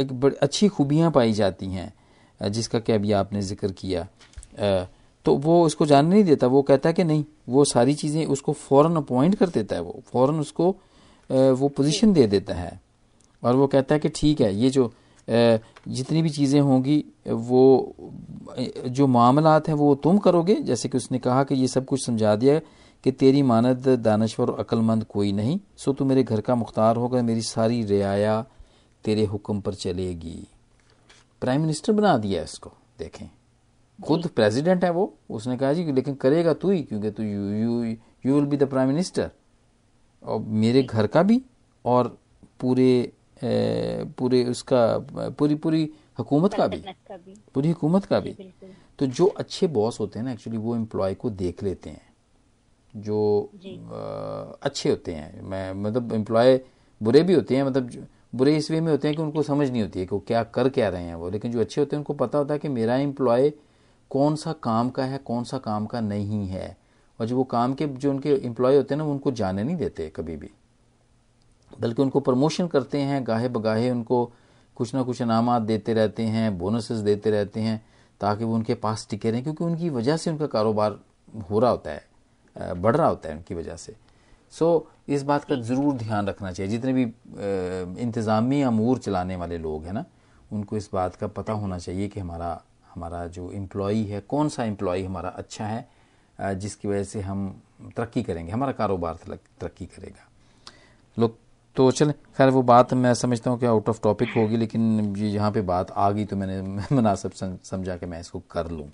एक 0.00 0.12
बड़ी 0.12 0.36
अच्छी 0.36 0.68
खूबियाँ 0.68 1.10
पाई 1.10 1.32
जाती 1.32 1.66
हैं 1.66 2.50
जिसका 2.50 2.78
कि 2.80 2.92
अभी 2.92 3.12
आपने 3.14 3.42
ज़िक्र 3.42 3.70
किया। 3.72 4.06
तो 5.26 5.34
वो 5.36 5.62
उसको 5.66 5.86
जानने 5.86 6.14
नहीं 6.14 6.24
देता 6.24 6.46
वो 6.46 6.62
कहता 6.62 6.88
है 6.88 6.92
कि 6.94 7.04
नहीं 7.04 7.24
वो 7.48 7.64
सारी 7.64 7.94
चीज़ें 7.94 8.24
उसको 8.26 8.52
फ़ौरन 8.52 8.96
अपॉइंट 8.96 9.34
कर 9.34 9.48
देता 9.48 9.76
है 9.76 9.82
वो 9.82 10.02
फ़ौरन 10.12 10.40
उसको 10.40 10.68
वो 11.30 11.68
पोजीशन 11.68 12.12
दे 12.12 12.26
देता 12.26 12.54
है। 12.54 12.80
और 13.42 13.56
वो 13.56 13.66
कहता 13.66 13.94
है 13.94 13.98
कि 14.00 14.08
ठीक 14.08 14.40
है 14.40 14.54
ये 14.54 14.70
जो 14.70 14.92
जितनी 15.28 16.22
भी 16.22 16.30
चीज़ें 16.30 16.60
होंगी 16.60 17.04
वो 17.28 17.94
जो 18.88 19.06
मामलात 19.06 19.68
हैं 19.68 19.74
वो 19.74 19.94
तुम 19.94 20.18
करोगे। 20.18 20.54
जैसे 20.54 20.88
कि 20.88 20.98
उसने 20.98 21.18
कहा 21.18 21.44
कि 21.44 21.54
ये 21.54 21.68
सब 21.68 21.84
कुछ 21.84 22.04
समझा 22.06 22.34
दिया 22.36 22.58
कि 23.04 23.12
तेरी 23.12 23.42
मानद 23.42 23.88
दानश्वर 24.00 24.50
और 24.50 24.58
अक्लमंद 24.60 25.04
कोई 25.04 25.32
नहीं 25.32 25.58
सो 25.76 25.92
तू 25.92 26.04
मेरे 26.04 26.22
घर 26.22 26.40
का 26.40 26.54
मुख्तार 26.54 26.96
होगा 26.96 27.22
मेरी 27.22 27.42
सारी 27.42 27.82
रियाया 27.84 28.44
तेरे 29.04 29.24
हुक्म 29.24 29.60
पर 29.60 29.74
चलेगी। 29.74 30.46
प्राइम 31.42 31.60
मिनिस्टर 31.60 31.92
बना 31.92 32.16
दिया 32.18 32.42
इसको 32.42 32.72
देखें। 32.98 33.28
खुद 33.98 34.26
प्रेसिडेंट 34.28 34.84
है 34.84 34.90
वो। 34.90 35.12
उसने 35.30 35.56
कहा 35.56 35.72
जी 35.72 35.92
लेकिन 35.92 36.14
करेगा 36.14 36.52
तू 36.54 36.70
ही 36.70 36.82
क्योंकि 36.82 37.10
तू 37.10 37.22
you 37.22 37.50
you 37.52 37.82
you 38.26 38.34
will 38.34 38.44
be 38.44 38.56
the 38.56 38.68
prime 38.68 38.88
minister 38.88 39.30
और 40.22 40.40
मेरे 40.40 40.82
घर 40.82 41.06
का 41.06 41.22
भी 41.22 41.40
और 41.84 42.16
पूरे 42.60 43.12
पूरे 43.42 44.44
उसका 44.44 44.86
पूरी 45.38 45.54
पूरी 45.54 45.88
हुकूमत 46.18 46.54
का 46.54 46.66
भी। 46.66 46.76
पूरी 47.54 47.68
हुकूमत 47.68 48.04
का 48.04 48.20
भी। 48.20 48.32
तो 48.98 49.06
जो 49.06 49.26
अच्छे 49.26 49.66
बॉस 49.66 50.00
होते 50.00 50.18
हैं 50.18 50.26
ना 50.26 50.32
एक्चुअली 50.32 50.58
वो 50.58 50.76
एम्प्लॉय 50.76 51.14
को 51.14 51.30
देख 51.30 51.62
लेते 51.62 51.90
हैं। 51.90 52.04
जो 52.94 53.50
आ, 53.86 54.56
अच्छे 54.62 54.90
होते 54.90 55.14
हैं। 55.14 55.42
मैं 55.42 55.72
मतलब 55.72 56.12
एम्प्लॉय 56.12 56.60
बुरे 57.00 57.22
भी 57.22 57.34
होते 57.34 57.56
हैं 57.56 57.64
मतलब 57.64 58.06
बुरे 58.34 58.56
इस 58.56 58.70
वे 58.70 58.80
में 58.80 58.90
होते 58.92 59.08
हैं 59.08 59.16
कि 59.16 59.22
उनको 59.22 59.42
समझ 59.42 59.70
नहीं 59.70 59.82
होती 59.82 60.00
है 60.00 60.06
कि 60.06 60.14
वो 60.14 60.22
क्या 60.26 60.42
कर 60.44 60.68
क्या 60.68 60.88
रहे 60.88 61.02
हैं 61.02 61.14
वो। 61.14 61.30
लेकिन 61.30 61.52
जो 61.52 61.60
अच्छे 61.60 61.80
होते 61.80 61.96
हैं 61.96 62.00
उनको 62.00 62.14
पता 62.14 62.38
होता 62.38 62.54
है 62.54 62.58
कि 62.60 62.68
मेरा 62.68 62.96
एम्प्लॉय 62.96 63.52
कौन 64.10 64.36
सा 64.36 64.52
काम 64.52 64.90
का 64.90 65.04
है 65.04 65.18
कौन 65.18 65.44
सा 65.44 65.58
काम 65.58 65.86
का 65.86 66.00
नहीं 66.00 66.46
है। 66.48 66.76
और 67.20 67.26
जो 67.26 67.36
वो 67.36 67.44
काम 67.44 67.74
के 67.74 67.86
जो 67.86 68.10
उनके 68.10 68.30
एम्प्लॉय 68.46 68.76
होते 68.76 68.94
हैं 68.94 68.98
ना 68.98 69.04
उनको 69.04 69.30
जाने 69.30 69.64
नहीं 69.64 69.76
देते 69.76 70.08
कभी 70.16 70.36
भी। 70.36 70.50
बल्कि 71.70 72.02
उनको 72.02 72.20
प्रमोशन 72.20 72.66
करते 72.66 72.98
हैं, 73.00 73.26
गाहे 73.26 73.48
बगाहे 73.48 73.90
उनको 73.90 74.24
कुछ 74.76 74.94
ना 74.94 75.02
कुछ 75.02 75.20
इनाम 75.22 75.58
देते 75.58 75.94
रहते 75.94 76.22
हैं, 76.24 76.56
बोनसेस 76.58 76.98
देते 77.00 77.30
रहते 77.30 77.60
हैं, 77.60 77.84
ताकि 78.20 78.44
वो 78.44 78.54
उनके 78.54 78.74
पास 78.76 79.06
टिके 79.10 79.30
रहें, 79.30 79.42
क्योंकि 79.42 79.64
उनकी 79.64 79.90
वजह 79.90 80.16
से 80.16 80.30
उनका 80.30 80.46
कारोबार 80.46 80.98
हो 81.50 81.58
रहा 81.58 81.70
होता 81.70 81.90
है 81.90 82.74
बढ़ 82.74 82.96
रहा 82.96 83.06
होता 83.06 83.28
है 83.28 83.36
उनकी 83.36 83.54
वजह 83.54 83.76
से। 83.76 83.94
सो 84.52 84.88
इस 85.08 85.22
बात 85.22 85.44
का 85.44 85.56
ज़रूर 85.56 85.94
ध्यान 85.94 86.26
रखना 86.26 86.52
चाहिए। 86.52 86.70
जितने 86.70 86.92
भी 86.92 87.02
इंतज़ामी 88.02 88.60
अमूर 88.62 88.98
चलाने 88.98 89.36
वाले 89.36 89.58
लोग 89.58 89.84
हैं 89.84 89.92
ना, 89.92 90.04
उनको 90.50 90.76
इस 90.76 90.88
बात 90.92 91.16
का 91.16 91.26
पता 91.28 91.52
होना 91.52 91.78
चाहिए 91.78 92.08
कि 92.08 92.20
हमारा 92.20 92.60
हमारा 92.94 93.26
जो 93.28 93.50
एम्प्लॉई 93.52 94.04
है, 94.04 94.20
कौन 94.20 94.48
सा 94.48 94.64
एम्प्लॉई 94.64 95.04
हमारा 95.04 95.28
अच्छा 95.30 95.66
है 95.66 95.88
जिसकी 96.38 96.88
वजह 96.88 97.04
से 97.04 97.20
हम 97.20 97.48
तरक्की 97.96 98.22
करेंगे, 98.22 98.52
हमारा 98.52 98.72
कारोबार 98.72 99.18
तरक्की 99.24 99.86
करेगा। 99.86 100.28
लोग 101.16 101.36
तो 101.76 101.90
चल 101.90 102.12
खैर 102.36 102.50
वो 102.50 102.62
बात 102.62 102.92
मैं 102.94 103.12
समझता 103.14 103.50
हूँ 103.50 103.58
कि 103.60 103.66
आउट 103.66 103.88
ऑफ़ 103.88 104.00
टॉपिक 104.02 104.28
होगी 104.36 104.56
लेकिन 104.56 105.14
ये 105.16 105.28
यहाँ 105.28 105.50
पे 105.52 105.60
बात 105.62 105.90
आ 105.90 106.10
गई 106.10 106.24
तो 106.24 106.36
मैंने 106.36 106.60
मुनासिब 106.92 107.32
समझा 107.64 107.96
कि 107.96 108.06
मैं 108.06 108.20
इसको 108.20 108.40
कर 108.50 108.70
लूँ। 108.70 108.88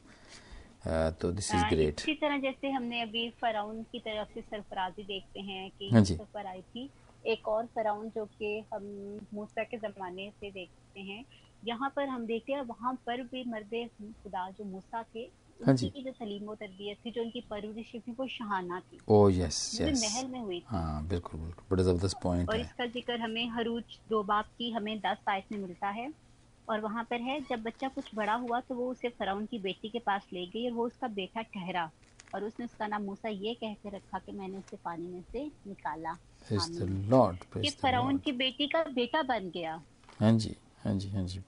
तो 1.21 1.31
दिस 1.33 1.55
इज़ 1.55 1.65
ग्रेट 1.65 2.01
इसी 2.01 2.15
तरह 2.15 2.39
जैसे 2.39 2.71
हमने 2.71 3.01
अभी 3.03 3.29
फराउन 3.41 3.83
की 3.83 3.99
तरफ़ 3.99 4.29
से 4.35 4.41
सरफराजी 4.41 5.03
देखते 5.03 5.41
हैं 5.41 5.71
कि 5.71 5.91
हाँ 5.93 6.05
सफ़र 6.05 6.47
आई 6.47 6.63
थी 6.63 6.91
एक 7.25 7.49
और 7.49 7.67
फराउन 7.67 8.09
जो 8.09 8.25
कि 8.25 8.65
हम 8.75 8.85
मूसा 9.35 9.65
के 9.65 9.77
जमाने 9.77 10.31
से 10.31 10.51
देखते 10.51 11.01
हैं। 11.01 11.25
यहाँ 11.65 11.93
पर 11.97 12.09
हम 12.09 12.27
देखते 12.27 12.53
हैं 12.53 12.63
वहाँ 12.63 12.95
पर 13.07 13.23
भी 13.23 13.45
मर्द 13.51 13.75
खुदा 14.23 14.49
जो 14.51 14.65
मूसा 14.65 15.03
थे 15.03 15.25
हाँ 15.63 15.75
जी। 15.75 15.87
जो 15.97 16.13
सलीम 16.13 16.55
तरबियत 16.55 16.99
थी 17.05 17.11
जो 17.11 17.23
उनकी 17.23 17.41
परवरिश 17.41 17.93
थी 17.95 18.13
वो 18.19 18.27
शहाना 18.27 18.81
थी। 18.81 18.99
ओ 19.09 19.29
यस 19.29 19.81
यस 19.81 20.03
महल 20.05 20.27
में 20.27 20.41
हुई 20.41 20.63
हाँ 20.69 21.07
बिल्कुल 21.09 21.41
बिल्कुल। 21.41 21.65
बड़ा 21.71 21.83
ज़बरदस्त 21.83 22.17
पॉइंट 22.23 22.49
और 22.51 22.57
इसका 22.57 22.87
ज़िक्र 22.87 23.21
हमें 23.21 23.49
हरूज 23.49 23.99
दो 24.11 24.23
बाप 24.23 24.47
की 24.59 24.71
हमें 24.71 24.99
दस 24.99 25.25
आयत 25.29 25.53
में 25.53 25.59
मिलता 25.59 25.89
है। 25.89 26.13
और 26.69 26.81
वहाँ 26.81 27.05
पर 27.05 27.21
है 27.21 27.41
जब 27.41 27.63
बच्चा 27.63 27.89
कुछ 27.89 28.11
बड़ा 28.15 28.35
हुआ 28.35 28.61
तो 28.61 28.75
वो 28.75 28.91
उसे 28.91 29.09
फराउन 29.09 29.47
की 29.47 29.59
बेटी 29.59 29.89
के 29.89 29.99
पास 29.99 30.27
ले 30.33 30.47
गई 30.47 30.67
और 30.67 30.73
वो 30.73 30.87
उसका 30.87 31.09
बेटा 31.09 31.43
ठहरा। 31.43 31.91
और 32.35 32.45
उसने 32.45 32.65
उसका 32.65 32.87
नाम 32.87 33.03
मूसा 33.03 33.29
ये 33.29 33.55
कह 33.55 33.75
के 33.75 33.89
रखा 33.89 34.19
कि 34.19 34.33
मैंने 34.33 34.59
उसे 34.59 34.77
पानी 34.85 35.07
में 35.07 35.23
से 35.33 35.45
निकाला 35.67 36.17
कि 37.63 37.71
फराउन 37.71 38.19
की 38.19 38.33
बेटी 38.33 38.67
का 38.67 38.83
बेटा 38.85 39.23
बन 39.23 39.51
गया। 39.51 39.83
हाँ 40.21 40.33
जी 40.33 40.55
हाँ 40.85 40.95
जी 40.95 41.09
हाँ 41.09 41.25
जी। 41.27 41.41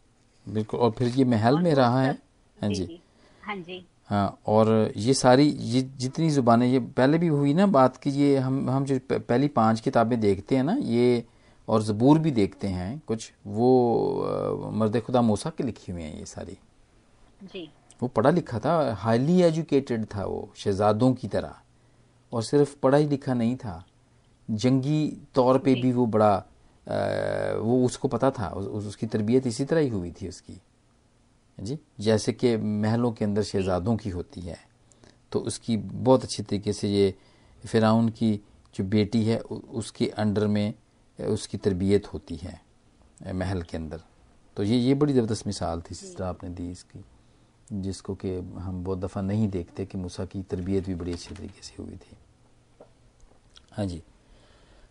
बिल्कुल 0.47 0.81
और 0.81 0.91
फिर 0.91 1.09
ये 1.09 1.25
महल 1.25 1.59
में 1.59 1.75
रहा 1.75 2.03
है? 2.03 2.13
हाँ 2.59 2.71
जी। 2.71 3.01
हाँ 3.43 3.57
जी। 3.57 3.85
और 4.09 4.93
ये 4.97 5.15
सारी 5.15 5.45
ये 5.45 5.81
जितनी 5.99 6.29
ज़ुबानें 6.31 6.67
ये 6.67 6.79
पहले 6.97 7.19
भी 7.19 7.27
हुई 7.27 7.55
ना 7.55 7.67
बात 7.67 7.97
की 7.97 8.11
ये 8.11 8.37
हम 8.39 8.69
हम 8.71 8.85
जो 8.85 8.99
पहली 9.13 9.49
पाँच 9.51 9.81
किताबें 9.81 10.19
देखते 10.21 10.57
हैं 10.57 10.65
ना 10.65 10.77
ये 10.81 11.25
और 11.69 11.83
ज़बूर 11.83 12.19
भी 12.19 12.31
देखते 12.31 12.69
हैं 12.69 13.01
कुछ 13.07 13.31
वो 13.47 14.71
मर्द 14.75 15.01
खुदा 15.01 15.23
मूसा 15.23 15.51
के 15.51 15.65
लिखी 15.65 15.93
हुई 15.93 16.03
हैं 16.03 16.19
ये 16.19 16.27
सारी। 16.27 16.57
जी। 17.43 17.69
वो 18.03 18.09
पढ़ा 18.09 18.31
लिखा 18.31 18.59
था 18.59 18.95
हाईली 18.99 19.41
एजुकेटेड 19.43 20.05
था 20.07 20.25
वो 20.25 20.49
शहजादों 20.57 21.13
की 21.15 21.29
तरह 21.29 21.55
और 22.33 22.43
सिर्फ़ 22.43 22.75
पढ़ा 22.83 22.99
ही 22.99 23.07
लिखा 23.07 23.35
नहीं 23.35 23.57
था। 23.57 23.85
जंगी 24.49 25.07
तौर 25.35 25.59
पे 25.59 25.75
भी 25.75 25.93
वो 25.93 26.07
बड़ा 26.07 26.33
आ, 26.33 26.97
वो 27.57 27.85
उसको 27.85 28.09
पता 28.09 28.31
था 28.31 28.49
उस, 28.49 28.85
उसकी 28.87 29.07
तरबियत 29.07 29.47
इसी 29.47 29.65
तरह 29.65 29.81
ही 29.81 29.89
हुई 29.89 30.11
थी 30.13 30.29
उसकी। 30.29 30.61
जी? 31.59 31.79
जैसे 32.01 32.33
कि 32.33 32.57
महलों 32.57 33.13
के 33.13 33.25
अंदर 33.25 33.43
शहजादों 33.43 33.97
की 33.97 34.11
होती 34.11 34.41
है 34.41 34.59
तो 35.33 35.41
उसकी 35.41 35.77
बहुत 35.77 36.23
अच्छी 36.25 36.43
तरीके 36.43 36.73
से 36.73 36.89
ये 36.89 37.15
फ़िरौन 37.65 38.09
की 38.09 38.35
जो 38.75 38.85
बेटी 38.85 39.23
है 39.25 39.39
उसके 39.39 40.07
अंडर 40.09 40.47
में 40.47 40.75
उसकी 41.19 41.59
तरबियत 41.59 42.13
होती 42.13 42.37
है 42.37 42.61
महल 43.35 43.63
के 43.63 43.77
अंदर। 43.77 44.01
तो 44.57 44.63
ये 44.63 44.77
ये 44.79 44.95
बड़ी 44.95 45.13
ज़बरदस्त 45.13 45.47
मिसाल 45.47 45.81
थी 45.81 45.95
तरह 45.95 46.27
आपने 46.27 46.51
दी 46.51 46.71
इसकी 46.71 47.05
जिसको 47.73 48.15
कि 48.15 48.35
हम 48.37 48.83
बहुत 48.85 48.99
दफ़ा 48.99 49.21
नहीं 49.21 49.49
देखते 49.49 49.87
कि 49.87 49.99
मूसा 49.99 50.25
की 50.25 50.43
तरबियत 50.43 50.87
भी 50.87 50.95
बड़ी 50.95 51.13
अच्छी 51.13 51.35
तरीके 51.35 51.63
से 51.63 51.83
हुई 51.83 51.97
थी। 51.97 52.17
हाँ 53.73 53.87
जी। 53.87 54.03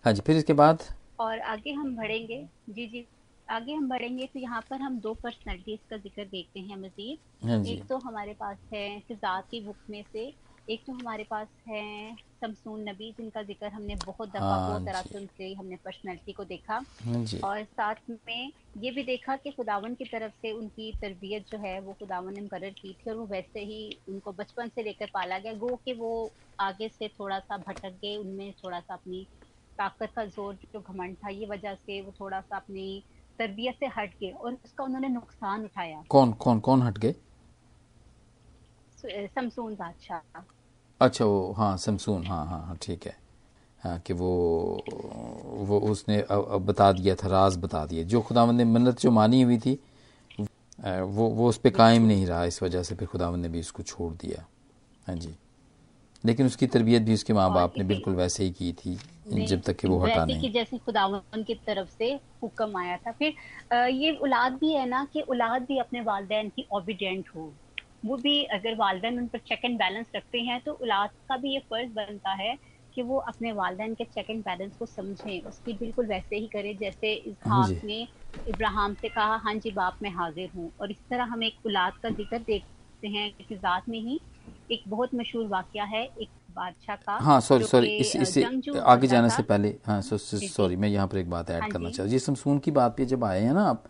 हाँ 0.06 0.14
जी 0.14 0.22
फिर 0.22 0.38
इसके 0.38 0.54
बाद? 0.54 0.84
और 1.20 1.40
आगे 1.40 1.74
हम 1.74 1.96
बढ़ेंगे। 1.96 2.48
जी 2.70 2.88
जी। 2.88 3.06
आगे 3.54 3.74
हम 3.74 3.88
बढ़ेंगे 3.90 4.26
तो 4.34 4.40
यहाँ 4.40 4.62
पर 4.70 4.82
हम 4.82 5.00
दो 5.00 5.14
पर्सनैलिटीज 5.24 5.80
का 5.90 5.98
ज़िक्र 5.98 6.26
देखते 6.26 6.60
हैं 6.60 6.78
मजीद। 6.82 7.20
हाँ 7.42 7.58
एक 7.66 7.84
तो 7.90 7.98
हमारे 8.00 8.34
पास 8.40 8.58
है 8.74 9.00
फिजात 9.08 9.48
की 9.52 9.66
बुक 9.66 9.78
में 9.90 10.04
से 10.04 10.32
एक 10.68 10.84
तो 10.88 10.94
हमारे 10.94 11.24
पास 11.30 11.48
है 11.68 12.16
शमसून 12.16 12.88
नबी 12.90 13.12
जिनका 13.12 13.42
ज़िक्र 13.44 13.68
हमने 13.68 13.96
बहुत 14.06 14.30
दफ़ा 14.30 14.46
हाँ 14.46 14.68
बहुत 14.68 14.86
तरह 14.86 15.02
से 15.02 15.18
उनके 15.18 15.54
हमने 15.54 15.76
पर्सनैलिटी 15.86 16.34
को 16.34 16.44
देखा। 16.46 16.84
हाँ 17.06 17.24
और 17.44 17.64
साथ 17.64 17.96
में 18.10 18.52
ये 18.78 18.92
भी 18.92 19.04
देखा 19.04 19.36
कि 19.36 19.52
खुदावन 19.52 19.96
की 19.96 20.06
तरफ़ 20.06 20.34
से 20.42 20.52
उनकी 20.52 20.92
तरबियत 21.02 21.46
जो 21.50 21.58
है 21.58 21.80
वो 21.82 21.94
खुदावन 21.94 22.34
ने 22.34 22.42
मुकर 22.42 22.70
की 22.72 22.94
थी 22.94 23.10
और 23.12 23.16
वो 23.18 23.26
वैसे 23.28 23.60
ही 23.62 23.80
उनको 24.10 24.32
बचपन 24.34 24.70
से 24.70 24.84
लेकर 24.84 25.10
पाला 25.14 25.40
गया। 25.40 25.54
गो 25.54 25.76
कि 25.86 25.94
वो 25.94 26.12
आगे 26.60 26.90
से 26.90 27.08
थोड़ा 27.10 27.40
सा 27.40 27.58
भटक 27.58 27.98
गए 28.04 28.16
उनमें 28.18 28.52
थोड़ा 28.64 28.80
सा 28.80 28.94
अपनी 28.94 29.24
ताकत 29.80 30.12
का 30.16 30.26
ज़ोर 30.26 30.56
जो 30.66 30.80
घमंड 30.82 31.16
था 31.18 31.30
ये 31.30 31.46
वजह 31.48 31.76
से 31.76 32.02
वो 32.02 32.12
थोड़ा 32.20 32.40
सा 32.42 32.56
अपनी 32.58 33.04
तरबियत 33.40 33.76
से 33.76 33.86
हट 33.98 34.14
गए 34.22 34.32
और 34.32 34.54
उसका 34.66 34.84
उन्होंने 34.84 35.08
नुकसान 35.10 35.64
उठाया। 35.66 36.04
कौन 36.10 36.34
कौन 36.36 36.60
कौन 36.60 36.82
हट 36.84 36.98
गए? 36.98 37.16
समसून 39.06 39.74
बादशाह। 39.76 40.42
अच्छा 41.02 41.26
वो 41.26 41.52
हाँ 41.58 41.76
समसून 41.78 42.26
हाँ 42.28 42.46
हाँ 42.48 42.62
हाँ 42.66 42.78
ठीक 42.82 43.06
है। 43.06 43.16
हाँ 43.82 43.98
कि 44.00 44.14
वो 44.14 44.30
वो 45.68 45.80
उसने 45.92 46.20
अब 46.22 46.66
बता 46.66 46.92
दिया 46.92 47.16
था 47.16 47.28
राज 47.28 47.58
बता 47.58 47.86
दिया। 47.86 48.04
जो 48.04 48.22
खुदावंद 48.22 48.58
ने 48.58 48.66
मन्नत 48.66 49.00
जो 49.00 49.12
मानी 49.12 49.42
हुई 49.42 49.58
थी 49.58 49.74
वो 50.80 51.28
वो 51.30 51.48
उस 51.50 51.58
पर 51.58 51.70
कायम 51.70 52.04
नहीं 52.04 52.26
रहा 52.26 52.44
इस 52.46 52.62
वजह 52.64 52.84
से 52.84 52.96
फिर 52.96 53.08
खुदावंद 53.08 53.42
ने 53.42 53.50
भी 53.50 53.60
उसको 53.60 53.84
छोड़ 53.84 54.14
दिया। 54.14 54.46
हाँ 55.08 55.16
जी। 55.16 55.36
लेकिन 56.24 56.46
उसकी 56.46 56.68
तरबियत 56.68 57.02
भी 57.02 57.14
उसके 57.14 57.34
माँ 57.34 57.52
बाप 57.54 57.78
ने 57.78 57.84
बिल्कुल 57.84 58.16
वैसे 58.16 58.44
ही 58.44 58.52
की 58.52 58.72
थी। 58.74 58.98
जब 59.26 59.62
तक 59.62 59.76
कि 59.76 59.88
वो 59.88 60.00
हटा 60.00 60.26
नहीं। 60.26 60.50
जैसे 60.54 60.78
खुदावन 60.80 61.44
की 61.44 61.54
तरफ़ 61.68 61.90
से 61.90 62.12
हुक्म 62.44 62.78
आया 62.80 62.98
था। 62.98 63.12
फिर 63.14 63.34
ये 63.92 64.12
औलाद 64.18 64.54
भी 64.54 64.72
है 64.74 64.86
ना 64.88 65.04
कि 65.14 65.22
औलाद 65.24 65.62
भी 65.64 65.78
अपने 65.80 66.02
वालदेन 66.04 66.50
की 66.50 66.68
ओबिडेंट 66.74 67.30
हो। 67.36 67.54
वो 68.04 68.18
भी 68.18 68.44
अगर 68.54 68.76
वालदेन 68.78 69.18
उन 69.20 69.28
पर 69.28 69.40
चेक 69.40 69.60
एंड 69.66 69.78
बैलेंस 69.80 70.12
रखते 70.16 70.40
हैं 70.42 70.60
तो 70.62 70.72
औलाद 70.74 71.10
का 71.30 71.38
भी 71.38 71.54
ये 71.54 71.60
फ़र्ज़ 71.62 71.92
बनता 71.94 72.32
है 72.36 72.56
कि 72.96 73.02
वो 73.02 73.18
अपने 73.30 73.52
वालदेन 73.54 73.94
के 73.96 74.04
चेक 74.06 74.30
एंड 74.30 74.42
बैलेंस 74.44 74.76
को 74.76 74.86
समझें। 74.86 75.42
उसकी 75.44 75.74
बिल्कुल 75.78 76.08
वैसे 76.08 76.36
ही 76.36 76.48
करे 76.48 76.74
जैसे 76.76 77.14
इसहाक 77.14 77.72
ने 77.84 78.08
इब्राहिम 78.46 78.94
से 78.96 79.10
कहा 79.10 79.36
हाँ 79.44 79.54
जी 79.56 79.72
बाप 79.74 79.98
मैं 80.02 80.10
हाजिर 80.12 80.50
हूँ। 80.56 80.72
और 80.80 80.92
इस 80.92 80.98
तरह 81.10 81.24
हम 81.26 81.44
एक 81.44 81.56
औलाद 81.66 81.94
का 82.04 82.10
ज़िक्र 82.12 82.40
देखते 82.40 83.08
हैं 83.10 83.32
कि 83.40 83.56
जात 83.58 83.84
में 83.90 84.00
ही 84.00 84.20
एक 84.70 84.84
बहुत 84.88 85.10
मशहूर 85.16 85.48
वाक्य 85.48 85.82
है 85.90 86.04
एक 86.06 86.30
बादशाह 86.56 86.96
का 86.96 87.18
हाँ 87.22 87.40
सॉरी 87.42 87.64
सॉरी 87.66 87.88
इस, 87.88 88.16
इसे 88.16 88.44
आगे 88.80 89.08
जाने 89.08 89.30
से 89.30 89.44
पहले 89.44 89.76
हाँ 89.86 90.02
सॉरी 90.02 90.76
मैं 90.76 90.90
यहाँ 90.90 91.08
पर 91.08 91.18
एक 91.18 91.30
बात 91.30 91.50
ऐड 91.52 91.62
हाँ 91.62 91.70
करना 91.70 91.90
चाहता 91.90 92.12
हूँ। 92.12 92.20
समसून 92.20 92.60
की 92.60 92.72
बात 92.72 92.96
पे 92.98 93.06
जब 93.06 93.24
आए 93.26 93.42
हैं 93.42 93.54
ना 93.54 93.64
आप 93.70 93.84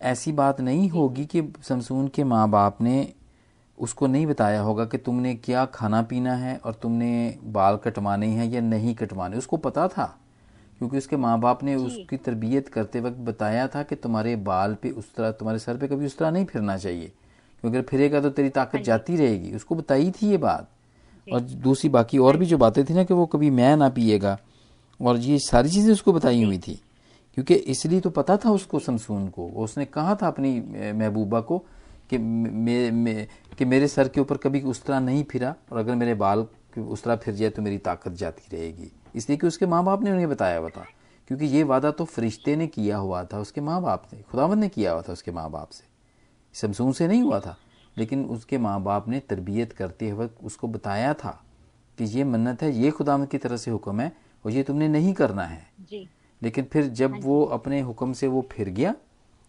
ऐसी 0.00 0.32
बात 0.32 0.60
नहीं 0.60 0.88
होगी 0.90 1.24
कि 1.26 1.42
समसून 1.68 2.08
के 2.08 2.24
माँ 2.24 2.48
बाप 2.50 2.80
ने 2.82 3.12
उसको 3.78 4.06
नहीं 4.06 4.26
बताया 4.26 4.60
होगा 4.60 4.84
कि 4.84 4.98
तुमने 4.98 5.34
क्या 5.34 5.64
खाना 5.64 6.02
पीना 6.02 6.34
है 6.34 6.56
और 6.56 6.74
तुमने 6.74 7.38
बाल 7.44 7.76
कटवाने 7.76 8.26
हैं 8.26 8.50
या 8.52 8.60
नहीं 8.60 8.94
कटवाने। 8.94 9.36
उसको 9.36 9.56
पता 9.56 9.86
था 9.88 10.04
क्योंकि 10.78 10.98
उसके 10.98 11.16
माँ 11.16 11.38
बाप 11.40 11.62
ने 11.64 11.74
उसकी 11.74 12.16
तरबियत 12.16 12.68
करते 12.68 13.00
वक्त 13.00 13.16
बताया 13.18 13.66
था 13.68 13.82
कि 13.82 13.96
तुम्हारे 13.96 14.34
बाल 14.48 14.74
पे 14.74 14.90
उस 14.90 15.14
तरह 15.14 15.30
तुम्हारे 15.30 15.58
सर 15.58 15.76
पे 15.76 15.88
कभी 15.88 16.06
उस 16.06 16.16
तरह 16.18 16.30
नहीं 16.30 16.44
फिरना 16.44 16.76
चाहिए 16.76 17.06
क्योंकि 17.06 17.76
अगर 17.78 17.86
फिरेगा 17.88 18.20
तो 18.20 18.30
तेरी 18.30 18.48
ताकत 18.48 18.80
जाती 18.80 19.16
रहेगी। 19.16 19.52
उसको 19.52 19.74
बताई 19.74 20.10
थी 20.10 20.30
ये 20.30 20.36
बात। 20.38 20.68
और 21.26 21.40
दूसरी 21.40 21.90
बाकी 21.90 22.18
और 22.18 22.36
भी 22.36 22.46
जो 22.46 22.58
बातें 22.58 22.84
थी 22.84 22.94
ना 22.94 23.04
कि 23.04 23.14
वो 23.14 23.26
कभी 23.26 23.50
मैं 23.50 23.76
ना 23.76 23.88
पिएगा। 23.88 24.38
और 25.00 25.18
ये 25.18 25.38
सारी 25.38 25.68
चीज़ें 25.68 25.92
उसको 25.92 26.12
बताई 26.12 26.42
हुई 26.44 26.58
थी। 26.58 26.80
क्योंकि 27.34 27.54
इसलिए 27.54 28.00
तो 28.00 28.10
पता 28.10 28.36
था 28.36 28.50
उसको 28.50 28.78
समसून 28.78 29.28
को। 29.28 29.46
उसने 29.56 29.84
कहा 29.84 30.14
था 30.14 30.26
अपनी 30.26 30.58
महबूबा 30.92 31.40
को 31.40 31.58
कि 32.10 32.18
मे, 32.18 32.90
मे, 32.90 33.26
कि 33.58 33.64
मेरे 33.64 33.88
सर 33.88 34.08
के 34.08 34.20
ऊपर 34.20 34.36
कभी 34.36 34.60
उस 34.60 34.82
तरह 34.82 35.00
नहीं 35.00 35.24
फिरा 35.24 35.54
और 35.72 35.78
अगर 35.78 35.94
मेरे 35.94 36.14
बाल 36.14 36.46
उस 36.78 37.02
तरह 37.02 37.16
फिर 37.16 37.34
जाए 37.34 37.50
तो 37.50 37.62
मेरी 37.62 37.78
ताकत 37.78 38.12
जाती 38.12 38.56
रहेगी। 38.56 38.90
इसलिए 39.16 39.38
कि 39.38 39.46
उसके 39.46 39.66
माँ 39.66 39.84
बाप 39.84 40.02
ने 40.02 40.10
उन्हें 40.10 40.28
बताया 40.28 40.58
हुआ 40.58 40.68
था। 40.68 40.84
क्योंकि 41.30 41.46
ये 41.46 41.62
वादा 41.62 41.90
तो 41.90 42.04
फरिश्ते 42.04 42.56
ने 42.56 42.66
किया 42.66 42.96
हुआ 42.96 43.22
था 43.24 43.38
उसके 43.38 43.60
माँ 43.60 43.80
बाप 43.82 44.06
ने 44.12 44.20
खुदावंद 44.22 44.60
ने 44.60 44.68
किया 44.68 44.92
हुआ 44.92 45.02
था 45.02 45.12
उसके 45.12 45.30
माँ 45.30 45.50
बाप 45.50 45.70
से। 45.70 45.84
शमसून 46.54 46.92
से 46.92 47.08
नहीं 47.08 47.22
हुआ 47.22 47.40
था। 47.40 47.56
लेकिन 48.00 48.24
उसके 48.24 48.58
माँ 48.58 48.80
बाप 48.82 49.08
ने 49.08 49.20
तरबियत 49.20 49.72
करते 49.72 50.12
वक्त 50.12 50.44
उसको 50.44 50.68
बताया 50.68 51.14
था 51.14 51.44
कि 51.98 52.04
ये 52.04 52.24
मन्नत 52.24 52.62
है 52.62 52.72
ये 52.72 52.90
खुदावंद 52.90 53.28
की 53.28 53.38
तरफ़ 53.38 53.60
से 53.60 53.70
हुक्म 53.70 54.00
है 54.00 54.12
और 54.44 54.52
ये 54.52 54.62
तुमने 54.62 54.88
नहीं 54.88 55.12
करना 55.14 55.44
है। 55.44 55.66
जी। 55.90 56.08
लेकिन 56.42 56.64
फिर 56.64 56.86
जब 56.86 57.20
वो 57.22 57.44
अपने 57.44 57.80
हुक्म 57.80 58.12
से 58.12 58.26
वो 58.26 58.48
फिर 58.52 58.68
गया 58.68 58.94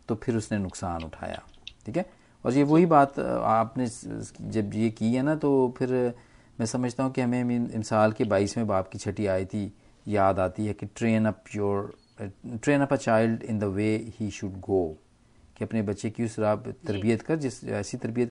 तो 0.07 0.15
फिर 0.15 0.35
उसने 0.35 0.57
नुकसान 0.57 1.03
उठाया 1.03 1.41
ठीक 1.85 1.97
है? 1.97 2.05
और 2.45 2.53
ये 2.53 2.63
वही 2.63 2.85
बात 2.85 3.19
आपने 3.19 3.87
जब 4.51 4.73
ये 4.73 4.89
की 4.89 5.13
है 5.13 5.21
ना 5.21 5.35
तो 5.35 5.73
फिर 5.77 6.13
मैं 6.59 6.65
समझता 6.65 7.03
हूँ 7.03 7.11
कि 7.11 7.21
हमें 7.21 7.43
मिसाल 7.43 8.11
के 8.11 8.23
बाईसवें 8.23 8.67
बाप 8.67 8.89
की 8.89 8.97
छठी 8.97 9.25
आई 9.25 9.45
थी 9.45 9.73
याद 10.07 10.39
आती 10.39 10.65
है 10.65 10.73
कि 10.73 10.85
train 10.85 11.25
up 11.25 11.43
your 11.55 11.95
train 12.63 12.81
up 12.81 12.93
a 12.93 12.95
child 12.95 13.43
in 13.43 13.59
the 13.59 13.63
way 13.63 14.11
he 14.19 14.31
should 14.31 14.59
go 14.59 14.97
कि 15.57 15.65
अपने 15.65 15.81
बच्चे 15.81 16.09
की 16.09 16.25
उस 16.25 16.39
तरबियत 16.39 17.21
कर 17.21 17.35
जिस 17.35 17.63
ऐसी 17.63 17.97
तरबियत 17.97 18.19